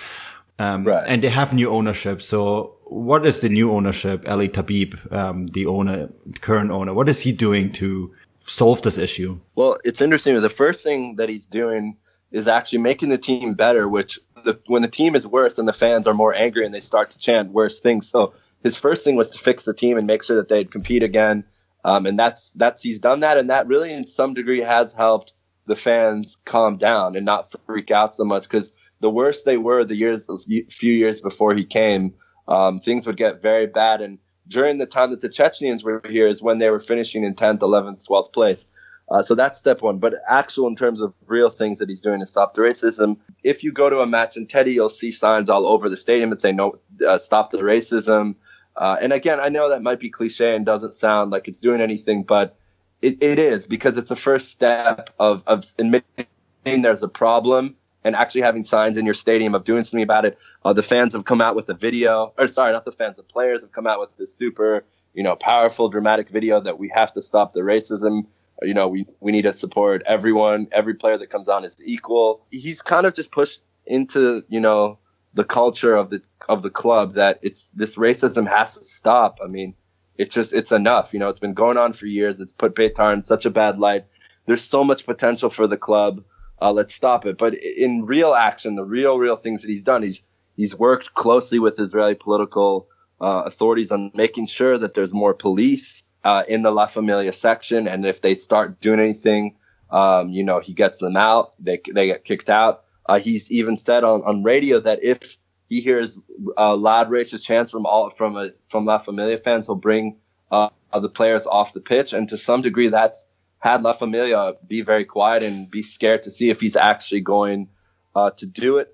Um, 0.61 0.85
right. 0.85 1.05
And 1.07 1.23
they 1.23 1.31
have 1.31 1.55
new 1.55 1.71
ownership. 1.71 2.21
So 2.21 2.77
what 2.85 3.25
is 3.25 3.41
the 3.41 3.49
new 3.49 3.73
ownership? 3.73 4.29
Eli 4.29 4.49
Tabib, 4.49 5.11
um, 5.11 5.47
the 5.47 5.65
owner, 5.65 6.11
current 6.43 6.71
owner, 6.71 6.93
what 6.93 7.09
is 7.09 7.21
he 7.21 7.33
doing 7.33 7.73
to 7.73 8.13
solve 8.41 8.83
this 8.83 8.99
issue? 8.99 9.41
Well, 9.55 9.79
it's 9.85 10.03
interesting. 10.03 10.39
The 10.39 10.49
first 10.51 10.85
thing 10.85 11.17
that 11.17 11.31
he's 11.31 11.47
doing 11.47 11.97
is 12.31 12.47
actually 12.47 12.81
making 12.81 13.09
the 13.09 13.17
team 13.17 13.55
better, 13.55 13.89
which 13.89 14.21
the, 14.45 14.61
when 14.67 14.83
the 14.83 14.89
team 14.89 15.17
is 15.17 15.27
worse 15.27 15.59
and 15.59 15.67
the 15.67 15.73
fans 15.73 16.07
are 16.07 16.13
more 16.15 16.35
angry 16.35 16.67
and 16.67 16.75
they 16.75 16.81
start 16.81 17.11
to 17.13 17.19
chant 17.19 17.53
worse 17.53 17.81
things. 17.81 18.07
So 18.09 18.35
his 18.63 18.77
first 18.77 19.03
thing 19.03 19.17
was 19.17 19.31
to 19.31 19.39
fix 19.39 19.65
the 19.65 19.73
team 19.73 19.97
and 19.97 20.07
make 20.07 20.23
sure 20.23 20.37
that 20.37 20.49
they'd 20.49 20.71
compete 20.71 21.03
again. 21.03 21.45
Um, 21.85 22.05
and 22.05 22.19
that's 22.19 22.51
that's 22.51 22.83
he's 22.83 23.01
done 23.01 23.21
that, 23.21 23.39
and 23.39 23.49
that 23.49 23.67
really, 23.67 23.91
in 23.91 24.07
some 24.07 24.35
degree, 24.35 24.61
has 24.61 24.93
helped 24.93 25.33
the 25.65 25.75
fans 25.75 26.37
calm 26.45 26.77
down 26.77 27.17
and 27.17 27.25
not 27.25 27.51
freak 27.65 27.91
out 27.91 28.15
so 28.15 28.25
much. 28.25 28.43
Because 28.43 28.75
the 29.01 29.11
worse 29.11 29.43
they 29.43 29.57
were, 29.57 29.85
the 29.85 29.97
years, 29.97 30.29
few 30.69 30.93
years 30.93 31.21
before 31.21 31.55
he 31.55 31.65
came, 31.65 32.15
um, 32.49 32.81
things 32.81 33.07
would 33.07 33.17
get 33.17 33.43
very 33.43 33.67
bad. 33.67 34.01
And 34.01 34.19
during 34.49 34.79
the 34.79 34.87
time 34.87 35.11
that 35.11 35.21
the 35.21 35.29
Chechens 35.29 35.83
were 35.83 36.03
here, 36.09 36.27
is 36.27 36.43
when 36.43 36.59
they 36.59 36.71
were 36.71 36.81
finishing 36.81 37.25
in 37.25 37.35
10th, 37.35 37.61
11th, 37.61 38.07
12th 38.07 38.33
place. 38.33 38.67
Uh, 39.11 39.23
so 39.23 39.35
that's 39.35 39.59
step 39.59 39.83
one. 39.83 39.99
But 39.99 40.15
actual 40.29 40.69
in 40.69 40.77
terms 40.77 41.01
of 41.01 41.13
real 41.27 41.51
things 41.51 41.79
that 41.79 41.89
he's 41.89 42.01
doing 42.01 42.21
to 42.21 42.27
stop 42.27 42.55
the 42.55 42.63
racism, 42.63 43.17
if 43.43 43.65
you 43.65 43.73
go 43.73 43.91
to 43.91 44.01
a 44.01 44.07
match 44.07 44.37
in 44.37 44.47
Teddy, 44.47 44.73
you'll 44.73 44.89
see 44.89 45.11
signs 45.11 45.51
all 45.51 45.67
over 45.67 45.89
the 45.89 45.97
stadium 45.97 46.31
that 46.31 46.41
say 46.41 46.53
"No, 46.53 46.79
uh, 47.07 47.19
stop 47.19 47.51
the 47.51 47.59
racism." 47.59 48.37
Uh, 48.77 48.97
and 49.01 49.13
again, 49.13 49.41
I 49.41 49.49
know 49.49 49.71
that 49.71 49.83
might 49.83 49.99
be 49.99 50.11
cliche 50.11 50.55
and 50.55 50.65
doesn't 50.65 50.95
sound 50.95 51.33
like 51.33 51.49
it's 51.49 51.61
doing 51.61 51.81
anything, 51.81 52.23
but 52.23 52.57
it, 53.03 53.21
it 53.21 53.41
is 53.41 53.67
because 53.67 53.97
it's 53.97 54.13
a 54.13 54.17
first 54.17 54.51
step 54.51 55.11
of 55.19 55.43
of 55.49 55.67
admitting 55.77 56.27
there's 56.65 57.03
a 57.03 57.09
problem 57.09 57.75
and 58.05 58.17
actually 58.17 58.43
having 58.43 58.65
signs 58.65 58.97
in 58.97 59.05
your 59.05 59.15
stadium 59.15 59.55
of 59.55 59.65
doing 59.65 59.85
something 59.85 60.03
about 60.03 60.25
it. 60.25 60.39
Uh, 60.65 60.73
the 60.73 60.83
fans 60.83 61.13
have 61.13 61.25
come 61.25 61.41
out 61.41 61.55
with 61.55 61.69
a 61.69 61.75
video, 61.75 62.33
or 62.39 62.49
sorry, 62.49 62.73
not 62.73 62.85
the 62.85 62.93
fans, 62.93 63.17
the 63.17 63.23
players 63.23 63.63
have 63.63 63.73
come 63.73 63.87
out 63.87 64.01
with 64.01 64.17
this 64.17 64.35
super, 64.35 64.85
you 65.15 65.23
know, 65.23 65.37
powerful, 65.37 65.89
dramatic 65.89 66.31
video 66.31 66.61
that 66.61 66.79
we 66.79 66.89
have 66.89 67.13
to 67.13 67.23
stop 67.23 67.53
the 67.53 67.61
racism 67.61 68.27
you 68.63 68.75
know, 68.75 68.89
we, 68.89 69.07
we 69.21 69.33
need 69.33 69.43
to 69.43 69.53
support 69.53 70.03
everyone. 70.07 70.69
Every 70.73 70.95
player 70.95 71.19
that 71.19 71.31
comes 71.31 71.49
on 71.49 71.65
is 71.65 71.77
equal. 71.85 72.45
He's 72.51 72.83
kind 72.83 73.07
of 73.07 73.15
just 73.15 73.31
pushed 73.31 73.63
into, 73.87 74.45
you 74.49 74.61
know, 74.61 74.99
the 75.35 75.45
culture 75.45 75.95
of 75.95 76.11
the 76.11 76.23
of 76.49 76.63
the 76.63 76.71
club 76.71 77.13
that 77.15 77.39
it's 77.43 77.71
this 77.71 77.95
racism 77.95 78.49
has 78.49 78.77
to 78.77 78.85
stop. 78.85 79.39
I 79.43 79.47
mean, 79.47 79.75
it's 80.19 80.35
just 80.35 80.53
it's 80.53 80.73
enough. 80.73 81.13
You 81.13 81.21
know, 81.21 81.29
it's 81.29 81.41
been 81.41 81.55
going 81.55 81.77
on 81.77 81.93
for 81.93 82.07
years. 82.07 82.41
It's 82.41 82.53
put 82.53 82.75
Beitar 82.75 83.15
in 83.15 83.25
such 83.25 83.47
a 83.47 83.51
bad 83.51 83.79
light. 83.79 84.07
There's 84.47 84.65
so 84.65 84.83
much 84.83 85.07
potential 85.07 85.51
for 85.51 85.67
the 85.67 85.77
club. 85.77 86.25
Uh, 86.61 86.73
let's 86.73 86.95
stop 86.95 87.27
it. 87.27 87.39
But 87.39 87.55
in 87.55 88.05
real 88.07 88.35
action, 88.35 88.75
the 88.75 88.85
real 88.85 89.19
real 89.19 89.37
things 89.37 89.63
that 89.63 89.69
he's 89.69 89.83
done, 89.83 90.03
he's 90.03 90.23
he's 90.57 90.75
worked 90.75 91.15
closely 91.15 91.59
with 91.59 91.81
Israeli 91.81 92.15
political 92.15 92.89
uh, 93.21 93.43
authorities 93.47 93.93
on 93.93 94.11
making 94.15 94.47
sure 94.47 94.79
that 94.79 94.95
there's 94.95 95.13
more 95.13 95.35
police 95.35 96.03
uh, 96.25 96.43
in 96.49 96.63
the 96.63 96.71
La 96.71 96.87
Familia 96.87 97.33
section, 97.33 97.89
and 97.89 98.05
if 98.05 98.21
they 98.21 98.35
start 98.35 98.81
doing 98.81 99.01
anything, 99.01 99.57
um, 99.91 100.29
you 100.29 100.45
know, 100.45 100.61
he 100.61 100.75
gets 100.75 100.99
them 100.99 101.17
out. 101.17 101.55
They 101.59 101.81
they 101.93 102.07
get 102.07 102.25
kicked 102.25 102.51
out. 102.51 102.85
Uh, 103.07 103.19
he's 103.19 103.51
even 103.51 103.77
said 103.77 104.05
on, 104.05 104.23
on 104.23 104.43
radio 104.45 104.81
that 104.81 105.03
if 105.03 105.39
he 105.69 105.81
hears 105.81 106.19
uh, 106.59 106.77
loud 106.77 107.11
racist 107.11 107.45
chants 107.45 107.71
from 107.73 107.87
all 107.87 108.11
from 108.11 108.37
a, 108.37 108.51
from 108.69 108.85
La 108.85 108.99
Familia 108.99 109.39
fans, 109.39 109.67
he'll 109.67 109.77
bring 109.77 110.19
uh, 110.51 110.69
the 110.93 111.09
players 111.09 111.47
off 111.47 111.73
the 111.73 111.81
pitch. 111.81 112.13
And 112.13 112.29
to 112.29 112.37
some 112.37 112.63
degree, 112.63 112.89
that's 112.89 113.27
had 113.61 113.83
La 113.83 113.93
Familia 113.93 114.55
be 114.67 114.83
very 114.83 115.05
quiet 115.05 115.43
and 115.43 115.71
be 115.71 115.83
scared 115.83 116.25
to 116.25 116.31
see 116.31 116.51
if 116.51 116.61
he's 116.61 116.77
actually 116.77 117.21
going 117.21 117.69
uh, 118.17 118.31
to 118.33 118.47
do 118.47 118.79
it. 118.79 118.93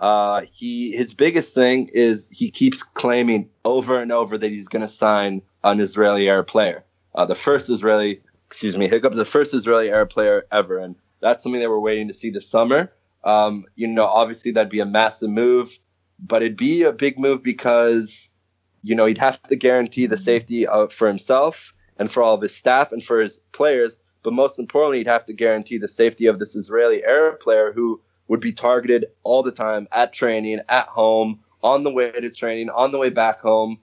Uh, 0.00 0.42
he 0.42 0.92
his 0.92 1.14
biggest 1.14 1.54
thing 1.54 1.90
is 1.92 2.28
he 2.30 2.50
keeps 2.50 2.82
claiming 2.82 3.50
over 3.64 4.00
and 4.00 4.10
over 4.10 4.38
that 4.38 4.50
he's 4.50 4.68
going 4.68 4.82
to 4.82 4.88
sign 4.88 5.42
an 5.62 5.80
Israeli 5.80 6.28
air 6.28 6.42
player, 6.42 6.84
uh, 7.14 7.24
the 7.24 7.34
first 7.34 7.70
Israeli, 7.70 8.20
excuse 8.46 8.76
me, 8.76 8.88
hiccup, 8.88 9.12
the 9.14 9.24
first 9.24 9.54
Israeli 9.54 9.90
air 9.90 10.06
player 10.06 10.46
ever, 10.50 10.78
and 10.78 10.96
that's 11.20 11.42
something 11.42 11.60
that 11.60 11.70
we're 11.70 11.78
waiting 11.78 12.08
to 12.08 12.14
see 12.14 12.30
this 12.30 12.48
summer. 12.48 12.92
Um, 13.22 13.64
you 13.76 13.86
know, 13.86 14.06
obviously 14.06 14.52
that'd 14.52 14.68
be 14.68 14.80
a 14.80 14.86
massive 14.86 15.30
move, 15.30 15.78
but 16.18 16.42
it'd 16.42 16.56
be 16.56 16.82
a 16.82 16.92
big 16.92 17.18
move 17.18 17.42
because 17.42 18.28
you 18.82 18.94
know 18.94 19.06
he'd 19.06 19.18
have 19.18 19.42
to 19.44 19.56
guarantee 19.56 20.06
the 20.06 20.18
safety 20.18 20.66
of, 20.66 20.92
for 20.92 21.08
himself 21.08 21.72
and 21.96 22.10
for 22.10 22.22
all 22.22 22.34
of 22.34 22.42
his 22.42 22.54
staff 22.54 22.92
and 22.92 23.02
for 23.02 23.20
his 23.20 23.38
players, 23.52 23.96
but 24.24 24.32
most 24.32 24.58
importantly, 24.58 24.98
he'd 24.98 25.06
have 25.06 25.26
to 25.26 25.34
guarantee 25.34 25.78
the 25.78 25.88
safety 25.88 26.26
of 26.26 26.38
this 26.40 26.56
Israeli 26.56 27.04
Arab 27.04 27.38
player 27.38 27.72
who 27.72 28.00
would 28.26 28.40
be 28.40 28.52
targeted 28.52 29.06
all 29.22 29.42
the 29.42 29.52
time 29.52 29.86
at 29.92 30.12
training, 30.12 30.60
at 30.68 30.86
home, 30.88 31.40
on 31.62 31.84
the 31.84 31.92
way 31.92 32.10
to 32.10 32.30
training, 32.30 32.70
on 32.70 32.90
the 32.90 32.98
way 32.98 33.10
back 33.10 33.40
home. 33.40 33.78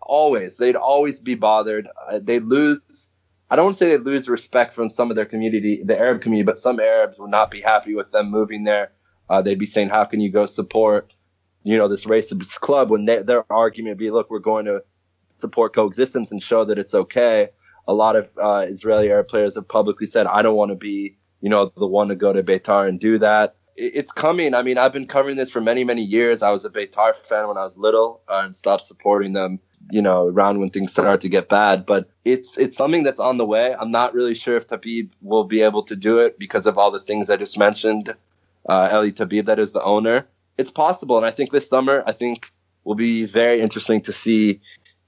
Always, 0.00 0.58
they'd 0.58 0.76
always 0.76 1.18
be 1.18 1.34
bothered. 1.34 1.88
Uh, 2.08 2.20
they'd 2.22 2.44
lose. 2.44 3.08
I 3.50 3.56
don't 3.56 3.64
want 3.64 3.78
to 3.78 3.84
say 3.84 3.96
they 3.96 4.02
lose 4.02 4.28
respect 4.28 4.74
from 4.74 4.90
some 4.90 5.10
of 5.10 5.16
their 5.16 5.24
community, 5.24 5.82
the 5.82 5.98
Arab 5.98 6.20
community, 6.20 6.44
but 6.44 6.58
some 6.58 6.78
Arabs 6.78 7.18
would 7.18 7.30
not 7.30 7.50
be 7.50 7.60
happy 7.60 7.94
with 7.94 8.10
them 8.12 8.30
moving 8.30 8.64
there. 8.64 8.92
Uh, 9.30 9.40
they'd 9.40 9.58
be 9.58 9.66
saying, 9.66 9.88
"How 9.88 10.04
can 10.04 10.20
you 10.20 10.30
go 10.30 10.46
support, 10.46 11.14
you 11.64 11.78
know, 11.78 11.88
this 11.88 12.04
racist 12.04 12.60
club?" 12.60 12.90
When 12.90 13.06
they, 13.06 13.22
their 13.22 13.50
argument 13.50 13.92
would 13.92 13.98
be, 13.98 14.10
"Look, 14.10 14.30
we're 14.30 14.40
going 14.40 14.66
to 14.66 14.84
support 15.40 15.74
coexistence 15.74 16.30
and 16.30 16.42
show 16.42 16.66
that 16.66 16.78
it's 16.78 16.94
okay." 16.94 17.48
A 17.88 17.92
lot 17.92 18.16
of 18.16 18.30
uh, 18.40 18.66
Israeli 18.68 19.10
Arab 19.10 19.28
players 19.28 19.54
have 19.54 19.68
publicly 19.68 20.06
said, 20.06 20.26
"I 20.26 20.42
don't 20.42 20.56
want 20.56 20.70
to 20.70 20.76
be, 20.76 21.16
you 21.40 21.48
know, 21.48 21.72
the 21.76 21.86
one 21.86 22.08
to 22.08 22.16
go 22.16 22.32
to 22.32 22.42
Beitar 22.42 22.88
and 22.88 22.98
do 23.00 23.18
that." 23.18 23.56
it's 23.78 24.10
coming. 24.10 24.54
I 24.54 24.62
mean, 24.62 24.78
I've 24.78 24.94
been 24.94 25.06
covering 25.06 25.36
this 25.36 25.50
for 25.50 25.60
many, 25.60 25.84
many 25.84 26.00
years. 26.00 26.42
I 26.42 26.50
was 26.50 26.64
a 26.64 26.70
Beitar 26.70 27.14
fan 27.14 27.46
when 27.46 27.58
I 27.58 27.64
was 27.64 27.76
little 27.76 28.22
uh, 28.26 28.40
and 28.42 28.56
stopped 28.56 28.86
supporting 28.86 29.34
them 29.34 29.60
you 29.90 30.02
know, 30.02 30.26
around 30.26 30.60
when 30.60 30.70
things 30.70 30.92
start 30.92 31.20
to 31.20 31.28
get 31.28 31.48
bad. 31.48 31.86
But 31.86 32.08
it's 32.24 32.58
it's 32.58 32.76
something 32.76 33.02
that's 33.02 33.20
on 33.20 33.36
the 33.38 33.44
way. 33.44 33.74
I'm 33.78 33.90
not 33.90 34.14
really 34.14 34.34
sure 34.34 34.56
if 34.56 34.66
Tabib 34.66 35.10
will 35.22 35.44
be 35.44 35.62
able 35.62 35.82
to 35.84 35.96
do 35.96 36.18
it 36.18 36.38
because 36.38 36.66
of 36.66 36.78
all 36.78 36.90
the 36.90 37.00
things 37.00 37.30
I 37.30 37.36
just 37.36 37.58
mentioned. 37.58 38.14
Uh, 38.68 38.88
Eli 38.90 39.10
Tabib, 39.10 39.46
that 39.46 39.58
is 39.58 39.72
the 39.72 39.82
owner. 39.82 40.26
It's 40.58 40.70
possible, 40.70 41.16
and 41.16 41.26
I 41.26 41.30
think 41.30 41.50
this 41.50 41.68
summer, 41.68 42.02
I 42.06 42.12
think 42.12 42.50
will 42.84 42.94
be 42.94 43.24
very 43.26 43.60
interesting 43.60 44.00
to 44.02 44.12
see 44.12 44.60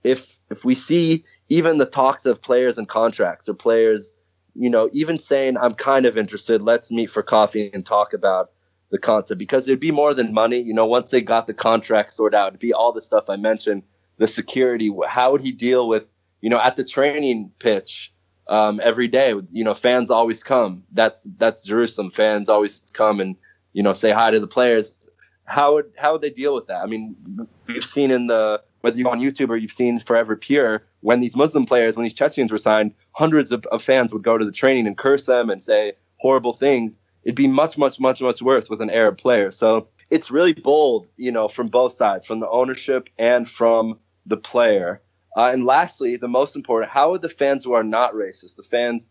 if 0.05 0.39
if 0.51 0.65
we 0.65 0.75
see 0.75 1.25
even 1.49 1.79
the 1.79 1.87
talks 1.87 2.27
of 2.27 2.43
players 2.43 2.79
and 2.79 2.89
contracts 2.89 3.49
or 3.49 3.55
players, 3.55 4.13
you 4.55 4.69
know, 4.69 4.89
even 4.93 5.19
saying 5.19 5.57
I'm 5.57 5.75
kind 5.75 6.07
of 6.07 6.19
interested, 6.19 6.63
let's 6.63 6.91
meet 6.91 7.11
for 7.11 7.23
coffee 7.23 7.71
and 7.73 7.85
talk 7.85 8.13
about 8.13 8.51
the 8.91 8.99
concept 8.99 9.39
because 9.39 9.69
it'd 9.69 9.81
be 9.81 9.91
more 9.91 10.15
than 10.15 10.33
money. 10.33 10.61
You 10.61 10.75
know, 10.75 10.87
once 10.87 11.11
they 11.11 11.21
got 11.21 11.47
the 11.47 11.55
contract 11.55 12.15
sorted 12.15 12.37
out, 12.37 12.49
it'd 12.49 12.61
be 12.61 12.73
all 12.73 12.93
the 12.93 13.03
stuff 13.03 13.29
I 13.29 13.37
mentioned 13.37 13.83
the 14.19 14.27
security. 14.27 14.93
How 15.07 15.33
would 15.33 15.41
he 15.41 15.53
deal 15.53 15.89
with, 15.89 16.11
you 16.41 16.51
know, 16.51 16.61
at 16.61 16.77
the 16.77 16.85
training 16.85 17.53
pitch 17.59 18.13
um, 18.49 18.81
every 18.83 19.09
day? 19.09 19.35
You 19.53 19.65
know, 19.65 19.75
fans 19.75 20.11
always 20.11 20.43
come. 20.43 20.85
That's 20.93 21.27
that's 21.39 21.63
Jerusalem. 21.65 22.11
Fans 22.11 22.49
always 22.49 22.83
come 22.93 23.21
and 23.21 23.37
you 23.73 23.83
know 23.83 23.93
say 23.93 24.11
hi 24.11 24.31
to 24.31 24.41
the 24.41 24.47
players. 24.47 25.09
How 25.45 25.75
would 25.75 25.93
how 25.97 26.13
would 26.13 26.23
they 26.23 26.31
deal 26.31 26.55
with 26.55 26.67
that? 26.67 26.83
I 26.83 26.87
mean, 26.87 27.17
we've 27.67 27.85
seen 27.85 28.11
in 28.11 28.27
the 28.27 28.63
whether 28.81 28.97
you're 28.97 29.11
on 29.11 29.21
YouTube 29.21 29.51
or 29.51 29.57
you've 29.57 29.73
seen 29.73 29.99
Forever 29.99 30.37
Pure, 30.37 30.85
when 31.01 31.21
these 31.21 31.37
Muslim 31.37 31.67
players, 31.67 31.97
when 31.97 32.05
these 32.05 32.15
Chechens 32.15 32.51
were 32.51 32.59
signed, 32.59 32.95
hundreds 33.13 33.53
of, 33.53 33.65
of 33.67 33.83
fans 33.83 34.13
would 34.13 34.23
go 34.23 34.37
to 34.37 34.45
the 34.45 34.53
training 34.53 34.87
and 34.87 34.99
curse 34.99 35.27
them 35.27 35.51
and 35.51 35.63
say 35.63 35.93
horrible 36.17 36.53
things. 36.53 36.99
It'd 37.25 37.37
be 37.37 37.47
much, 37.47 37.79
much, 37.79 38.01
much, 38.01 38.21
much 38.21 38.43
worse 38.43 38.71
with 38.71 38.81
an 38.81 38.91
Arab 38.91 39.19
player. 39.19 39.51
So 39.51 39.89
it's 40.11 40.31
really 40.31 40.55
bold, 40.55 41.07
you 41.17 41.31
know, 41.31 41.49
from 41.49 41.69
both 41.69 41.93
sides, 41.93 42.27
from 42.27 42.41
the 42.41 42.49
ownership 42.49 43.11
and 43.19 43.49
from 43.49 43.99
the 44.27 44.37
player. 44.37 45.03
Uh, 45.37 45.51
and 45.53 45.65
lastly, 45.65 46.17
the 46.17 46.29
most 46.29 46.57
important, 46.57 46.91
how 46.91 47.11
would 47.11 47.23
the 47.23 47.29
fans 47.29 47.65
who 47.65 47.75
are 47.75 47.85
not 47.85 48.15
racist, 48.15 48.57
the 48.57 48.63
fans 48.63 49.11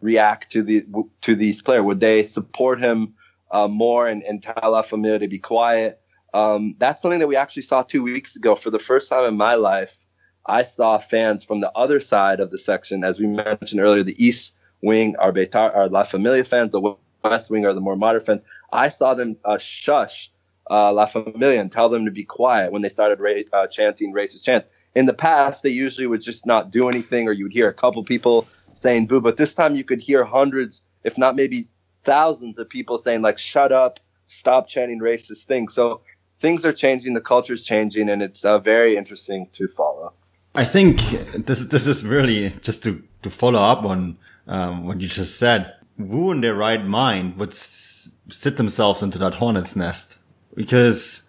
react 0.00 0.52
to 0.52 0.62
the 0.62 0.86
to 1.22 1.34
these 1.34 1.60
players? 1.60 1.82
Would 1.82 2.00
they 2.00 2.22
support 2.22 2.80
him 2.80 3.14
uh, 3.50 3.68
more 3.68 4.06
and, 4.06 4.22
and 4.22 4.42
tell 4.42 4.70
La 4.70 4.82
Familia 4.82 5.18
to 5.18 5.28
be 5.28 5.38
quiet? 5.38 6.00
Um, 6.32 6.76
that's 6.78 7.02
something 7.02 7.20
that 7.20 7.26
we 7.26 7.36
actually 7.36 7.62
saw 7.62 7.82
two 7.82 8.02
weeks 8.02 8.36
ago. 8.36 8.54
For 8.54 8.70
the 8.70 8.78
first 8.78 9.10
time 9.10 9.24
in 9.24 9.36
my 9.36 9.54
life, 9.54 10.05
I 10.48 10.62
saw 10.62 10.98
fans 10.98 11.44
from 11.44 11.60
the 11.60 11.72
other 11.72 11.98
side 11.98 12.40
of 12.40 12.50
the 12.50 12.58
section, 12.58 13.02
as 13.04 13.18
we 13.18 13.26
mentioned 13.26 13.80
earlier, 13.80 14.04
the 14.04 14.24
East 14.24 14.54
Wing 14.80 15.16
are 15.16 15.34
are 15.54 15.88
La 15.88 16.04
Familia 16.04 16.44
fans, 16.44 16.70
the 16.70 16.96
West 17.24 17.50
Wing 17.50 17.66
are 17.66 17.72
the 17.72 17.80
more 17.80 17.96
modern 17.96 18.20
fans. 18.20 18.42
I 18.72 18.88
saw 18.88 19.14
them 19.14 19.36
uh, 19.44 19.58
shush 19.58 20.30
uh, 20.70 20.92
La 20.92 21.06
Familia 21.06 21.60
and 21.60 21.72
tell 21.72 21.88
them 21.88 22.04
to 22.04 22.10
be 22.10 22.24
quiet 22.24 22.70
when 22.70 22.82
they 22.82 22.88
started 22.88 23.18
ra- 23.20 23.42
uh, 23.52 23.66
chanting 23.66 24.14
racist 24.14 24.44
chants. 24.44 24.68
In 24.94 25.06
the 25.06 25.14
past, 25.14 25.62
they 25.62 25.70
usually 25.70 26.06
would 26.06 26.22
just 26.22 26.46
not 26.46 26.70
do 26.70 26.88
anything, 26.88 27.28
or 27.28 27.32
you 27.32 27.44
would 27.44 27.52
hear 27.52 27.68
a 27.68 27.74
couple 27.74 28.04
people 28.04 28.46
saying 28.72 29.06
boo. 29.06 29.20
But 29.20 29.36
this 29.36 29.54
time, 29.54 29.74
you 29.74 29.84
could 29.84 30.00
hear 30.00 30.24
hundreds, 30.24 30.82
if 31.02 31.18
not 31.18 31.34
maybe 31.34 31.68
thousands, 32.04 32.58
of 32.58 32.68
people 32.68 32.98
saying 32.98 33.22
like 33.22 33.38
"shut 33.38 33.72
up," 33.72 33.98
"stop 34.28 34.68
chanting 34.68 35.00
racist 35.00 35.44
things." 35.44 35.74
So 35.74 36.02
things 36.38 36.64
are 36.64 36.72
changing, 36.72 37.14
the 37.14 37.20
culture 37.20 37.54
is 37.54 37.64
changing, 37.64 38.08
and 38.08 38.22
it's 38.22 38.44
uh, 38.44 38.58
very 38.58 38.96
interesting 38.96 39.48
to 39.52 39.66
follow. 39.66 40.12
I 40.56 40.64
think 40.64 41.00
this 41.46 41.66
this 41.66 41.86
is 41.86 42.04
really 42.04 42.50
just 42.60 42.82
to 42.84 43.02
to 43.22 43.30
follow 43.30 43.60
up 43.60 43.84
on 43.84 44.18
um, 44.46 44.86
what 44.86 45.00
you 45.00 45.08
just 45.08 45.38
said. 45.38 45.74
Who 45.98 46.30
in 46.32 46.42
their 46.42 46.54
right 46.54 46.84
mind 46.84 47.36
would 47.38 47.50
s- 47.50 48.12
sit 48.28 48.56
themselves 48.58 49.02
into 49.02 49.18
that 49.18 49.34
hornet's 49.34 49.74
nest? 49.74 50.18
because 50.56 51.28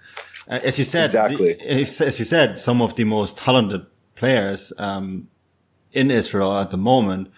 uh, 0.49 0.59
as 0.63 0.79
you 0.79 0.85
said, 0.85 1.05
exactly. 1.05 1.61
as, 1.61 2.01
as, 2.01 2.17
you 2.17 2.25
said, 2.25 2.57
some 2.57 2.81
of 2.81 2.95
the 2.95 3.03
most 3.03 3.37
talented 3.37 3.85
players 4.15 4.73
um, 4.79 5.27
in 5.91 6.09
Israel 6.09 6.57
at 6.57 6.71
the 6.71 6.77
moment 6.77 7.29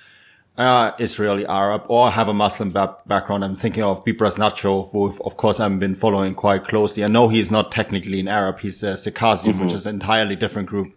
are 0.58 0.96
Israeli 1.00 1.46
Arab 1.48 1.84
or 1.88 2.12
have 2.12 2.28
a 2.28 2.34
Muslim 2.34 2.70
ba- 2.70 2.98
background. 3.08 3.44
I'm 3.44 3.56
thinking 3.56 3.84
of 3.84 4.06
Bibras 4.06 4.38
Natcho, 4.38 4.92
who 4.92 5.08
of 5.24 5.36
course 5.36 5.60
I've 5.60 5.80
been 5.80 5.96
following 5.96 6.36
quite 6.36 6.66
closely. 6.66 7.04
I 7.04 7.08
know 7.08 7.28
he's 7.30 7.50
not 7.52 7.72
technically 7.72 8.20
an 8.20 8.28
Arab; 8.28 8.60
he's 8.60 8.84
a 8.84 8.96
Circassian, 8.96 9.54
mm-hmm. 9.54 9.66
which 9.66 9.74
is 9.74 9.86
an 9.86 9.96
entirely 9.96 10.36
different 10.36 10.70
group 10.70 10.90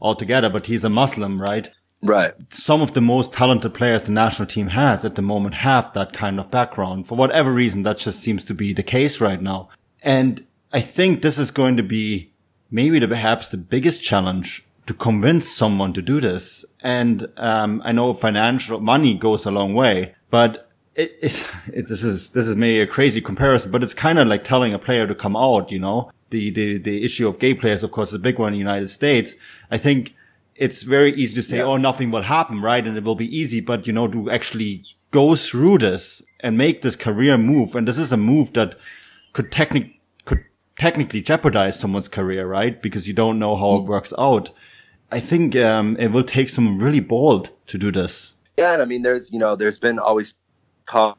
altogether. 0.00 0.48
But 0.48 0.66
he's 0.66 0.84
a 0.84 0.90
Muslim, 0.90 1.40
right? 1.40 1.68
Right. 2.02 2.34
Some 2.50 2.82
of 2.82 2.92
the 2.92 3.00
most 3.00 3.32
talented 3.32 3.72
players 3.72 4.02
the 4.02 4.12
national 4.12 4.46
team 4.46 4.68
has 4.68 5.04
at 5.06 5.14
the 5.14 5.22
moment 5.22 5.54
have 5.56 5.92
that 5.94 6.12
kind 6.12 6.38
of 6.38 6.50
background. 6.50 7.08
For 7.08 7.16
whatever 7.16 7.50
reason, 7.50 7.82
that 7.84 7.96
just 7.96 8.20
seems 8.20 8.44
to 8.44 8.54
be 8.54 8.74
the 8.74 8.82
case 8.82 9.22
right 9.22 9.40
now. 9.40 9.70
And 10.02 10.46
I 10.70 10.80
think 10.80 11.22
this 11.22 11.38
is 11.38 11.50
going 11.50 11.78
to 11.78 11.82
be 11.82 12.30
maybe 12.70 12.98
the, 12.98 13.08
perhaps 13.08 13.48
the 13.48 13.56
biggest 13.56 14.02
challenge 14.02 14.66
to 14.86 14.92
convince 14.92 15.48
someone 15.48 15.92
to 15.94 16.02
do 16.02 16.20
this. 16.20 16.64
And 16.82 17.28
um, 17.38 17.80
I 17.84 17.92
know 17.92 18.12
financial 18.12 18.80
money 18.80 19.14
goes 19.14 19.46
a 19.46 19.50
long 19.50 19.72
way, 19.72 20.14
but 20.30 20.68
it, 20.94 21.16
it, 21.22 21.46
it, 21.72 21.88
this 21.88 22.02
is 22.02 22.32
this 22.32 22.46
is 22.46 22.56
maybe 22.56 22.80
a 22.80 22.86
crazy 22.86 23.20
comparison, 23.20 23.70
but 23.70 23.82
it's 23.82 23.94
kind 23.94 24.18
of 24.18 24.28
like 24.28 24.44
telling 24.44 24.74
a 24.74 24.78
player 24.78 25.06
to 25.06 25.14
come 25.14 25.36
out. 25.36 25.70
You 25.70 25.78
know, 25.78 26.10
the 26.34 26.50
the 26.50 26.78
the 26.78 27.04
issue 27.04 27.28
of 27.28 27.38
gay 27.38 27.54
players, 27.54 27.82
of 27.84 27.90
course, 27.92 28.08
is 28.08 28.14
a 28.14 28.26
big 28.28 28.38
one 28.38 28.48
in 28.48 28.54
the 28.54 28.66
United 28.70 28.88
States. 28.88 29.34
I 29.70 29.78
think 29.78 30.14
it's 30.56 30.82
very 30.82 31.12
easy 31.14 31.34
to 31.34 31.42
say, 31.42 31.58
yeah. 31.58 31.64
oh, 31.64 31.76
nothing 31.76 32.10
will 32.10 32.22
happen, 32.22 32.60
right? 32.60 32.86
And 32.86 32.96
it 32.96 33.04
will 33.04 33.16
be 33.26 33.36
easy, 33.36 33.60
but 33.60 33.86
you 33.86 33.92
know, 33.92 34.08
to 34.08 34.30
actually 34.30 34.84
go 35.10 35.36
through 35.36 35.78
this 35.78 36.22
and 36.40 36.58
make 36.58 36.82
this 36.82 36.96
career 36.96 37.38
move, 37.38 37.74
and 37.74 37.86
this 37.86 37.98
is 37.98 38.12
a 38.12 38.16
move 38.16 38.52
that 38.54 38.76
could 39.32 39.50
technically 39.52 40.00
could 40.24 40.44
technically 40.76 41.22
jeopardize 41.22 41.78
someone's 41.78 42.08
career, 42.08 42.46
right? 42.46 42.82
Because 42.82 43.06
you 43.06 43.14
don't 43.14 43.38
know 43.38 43.54
how 43.56 43.76
it 43.76 43.84
mm. 43.84 43.86
works 43.86 44.12
out. 44.18 44.50
I 45.12 45.20
think 45.20 45.54
um, 45.56 45.96
it 45.98 46.08
will 46.08 46.24
take 46.24 46.48
some 46.48 46.80
really 46.80 47.00
bold 47.00 47.50
to 47.68 47.78
do 47.78 47.92
this. 47.92 48.34
Yeah, 48.56 48.72
and 48.72 48.82
I 48.82 48.84
mean, 48.84 49.02
there's 49.02 49.32
you 49.32 49.38
know, 49.38 49.54
there's 49.54 49.78
been 49.78 49.98
always 49.98 50.34
talk 50.86 51.18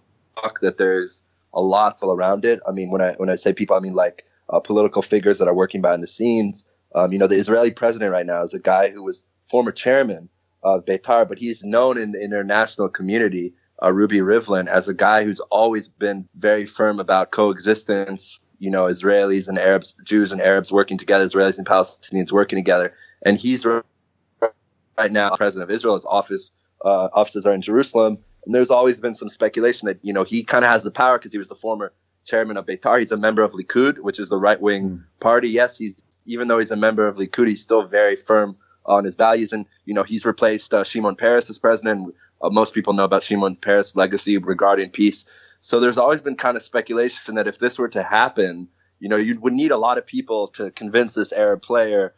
that 0.61 0.77
there's 0.77 1.21
a 1.53 1.61
lot 1.61 2.03
all 2.03 2.11
around 2.11 2.43
it. 2.45 2.59
I 2.67 2.71
mean, 2.71 2.91
when 2.91 3.01
I 3.01 3.13
when 3.13 3.29
I 3.29 3.35
say 3.35 3.53
people, 3.53 3.75
I 3.75 3.79
mean 3.79 3.93
like 3.93 4.25
uh, 4.49 4.59
political 4.59 5.01
figures 5.01 5.39
that 5.39 5.47
are 5.47 5.53
working 5.53 5.81
behind 5.81 6.03
the 6.03 6.07
scenes. 6.07 6.65
Um, 6.93 7.11
you 7.11 7.19
know, 7.19 7.27
the 7.27 7.35
Israeli 7.35 7.71
president 7.71 8.11
right 8.11 8.25
now 8.25 8.41
is 8.43 8.53
a 8.53 8.59
guy 8.59 8.89
who 8.89 9.03
was 9.03 9.23
former 9.43 9.71
chairman 9.71 10.29
of 10.63 10.85
Beitar, 10.85 11.27
but 11.27 11.37
he's 11.37 11.63
known 11.63 11.97
in 11.97 12.11
the 12.11 12.23
international 12.23 12.89
community 12.89 13.53
uh, 13.81 13.87
Ruvi 13.87 14.21
Rivlin 14.21 14.67
as 14.67 14.87
a 14.87 14.93
guy 14.93 15.23
who's 15.23 15.39
always 15.39 15.87
been 15.87 16.27
very 16.35 16.65
firm 16.65 16.99
about 16.99 17.31
coexistence. 17.31 18.39
You 18.57 18.71
know, 18.71 18.85
Israelis 18.85 19.47
and 19.47 19.59
Arabs, 19.59 19.95
Jews 20.03 20.31
and 20.31 20.41
Arabs 20.41 20.71
working 20.71 20.97
together, 20.97 21.25
Israelis 21.25 21.57
and 21.57 21.67
Palestinians 21.67 22.31
working 22.31 22.57
together. 22.57 22.93
And 23.25 23.37
he's 23.37 23.65
right 23.65 25.11
now 25.11 25.35
president 25.35 25.69
of 25.69 25.75
Israel. 25.75 25.95
His 25.95 26.05
office 26.05 26.51
uh, 26.83 27.09
offices 27.13 27.45
are 27.45 27.53
in 27.53 27.61
Jerusalem. 27.61 28.17
And 28.45 28.53
there's 28.53 28.69
always 28.69 28.99
been 28.99 29.15
some 29.15 29.29
speculation 29.29 29.87
that 29.87 29.99
you 30.03 30.13
know 30.13 30.23
he 30.23 30.43
kind 30.43 30.63
of 30.63 30.71
has 30.71 30.83
the 30.83 30.91
power 30.91 31.17
because 31.17 31.31
he 31.31 31.37
was 31.37 31.49
the 31.49 31.55
former 31.55 31.91
chairman 32.25 32.57
of 32.57 32.65
Beitar. 32.65 32.99
He's 32.99 33.11
a 33.11 33.17
member 33.17 33.43
of 33.43 33.53
Likud, 33.53 33.99
which 33.99 34.19
is 34.19 34.29
the 34.29 34.37
right 34.37 34.59
wing 34.59 34.89
mm. 34.89 35.03
party. 35.19 35.49
Yes, 35.49 35.77
he's 35.77 35.95
even 36.25 36.47
though 36.47 36.57
he's 36.59 36.71
a 36.71 36.75
member 36.75 37.07
of 37.07 37.17
Likud, 37.17 37.47
he's 37.47 37.61
still 37.61 37.83
very 37.83 38.15
firm 38.15 38.57
on 38.85 39.03
his 39.03 39.15
values. 39.15 39.53
And 39.53 39.65
you 39.85 39.93
know, 39.93 40.03
he's 40.03 40.25
replaced 40.25 40.73
uh, 40.73 40.83
Shimon 40.83 41.15
Peres 41.15 41.49
as 41.49 41.59
president. 41.59 42.15
Uh, 42.41 42.49
most 42.49 42.73
people 42.73 42.93
know 42.93 43.05
about 43.05 43.23
Shimon 43.23 43.55
Peres' 43.55 43.95
legacy 43.95 44.37
regarding 44.37 44.89
peace. 44.89 45.25
So 45.61 45.79
there's 45.79 45.97
always 45.97 46.21
been 46.21 46.35
kind 46.35 46.57
of 46.57 46.63
speculation 46.63 47.35
that 47.35 47.47
if 47.47 47.57
this 47.57 47.79
were 47.79 47.87
to 47.89 48.03
happen, 48.03 48.67
you 48.99 49.09
know, 49.09 49.15
you 49.15 49.39
would 49.39 49.53
need 49.53 49.71
a 49.71 49.77
lot 49.77 49.97
of 49.97 50.05
people 50.05 50.49
to 50.49 50.71
convince 50.71 51.13
this 51.15 51.31
Arab 51.33 51.61
player 51.61 52.13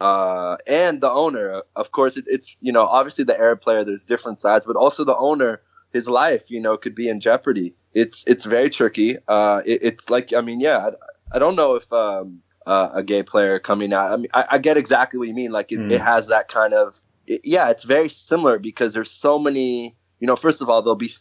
uh, 0.00 0.56
and 0.66 1.00
the 1.00 1.10
owner. 1.10 1.62
Of 1.76 1.92
course, 1.92 2.16
it, 2.16 2.24
it's 2.26 2.56
you 2.60 2.72
know, 2.72 2.84
obviously 2.86 3.24
the 3.24 3.38
Arab 3.38 3.60
player. 3.60 3.84
There's 3.84 4.04
different 4.04 4.40
sides, 4.40 4.66
but 4.66 4.76
also 4.76 5.04
the 5.04 5.16
owner. 5.16 5.62
His 5.92 6.08
life, 6.08 6.52
you 6.52 6.60
know, 6.60 6.76
could 6.76 6.94
be 6.94 7.08
in 7.08 7.18
jeopardy. 7.18 7.74
It's 7.92 8.24
it's 8.26 8.44
very 8.44 8.70
tricky. 8.70 9.18
Uh, 9.26 9.62
it, 9.64 9.80
it's 9.82 10.10
like 10.10 10.32
I 10.32 10.40
mean, 10.40 10.60
yeah, 10.60 10.78
I, 10.78 11.36
I 11.36 11.38
don't 11.38 11.56
know 11.56 11.74
if 11.74 11.92
um, 11.92 12.42
uh, 12.66 12.90
a 12.94 13.02
gay 13.02 13.22
player 13.22 13.58
coming 13.58 13.92
out. 13.92 14.12
I 14.12 14.16
mean, 14.16 14.30
I, 14.32 14.44
I, 14.52 14.58
get 14.58 14.76
exactly 14.76 15.18
what 15.18 15.28
you 15.28 15.34
mean. 15.34 15.50
Like 15.50 15.72
it, 15.72 15.78
mm. 15.78 15.90
it 15.90 16.00
has 16.00 16.28
that 16.28 16.48
kind 16.48 16.72
of 16.72 17.00
it, 17.26 17.42
yeah, 17.44 17.70
it's 17.70 17.84
very 17.84 18.08
similar 18.08 18.58
because 18.58 18.92
there's 18.94 19.10
so 19.10 19.38
many. 19.38 19.96
You 20.18 20.26
know, 20.26 20.36
first 20.36 20.60
of 20.60 20.68
all, 20.68 20.82
there'll 20.82 20.96
be 20.96 21.12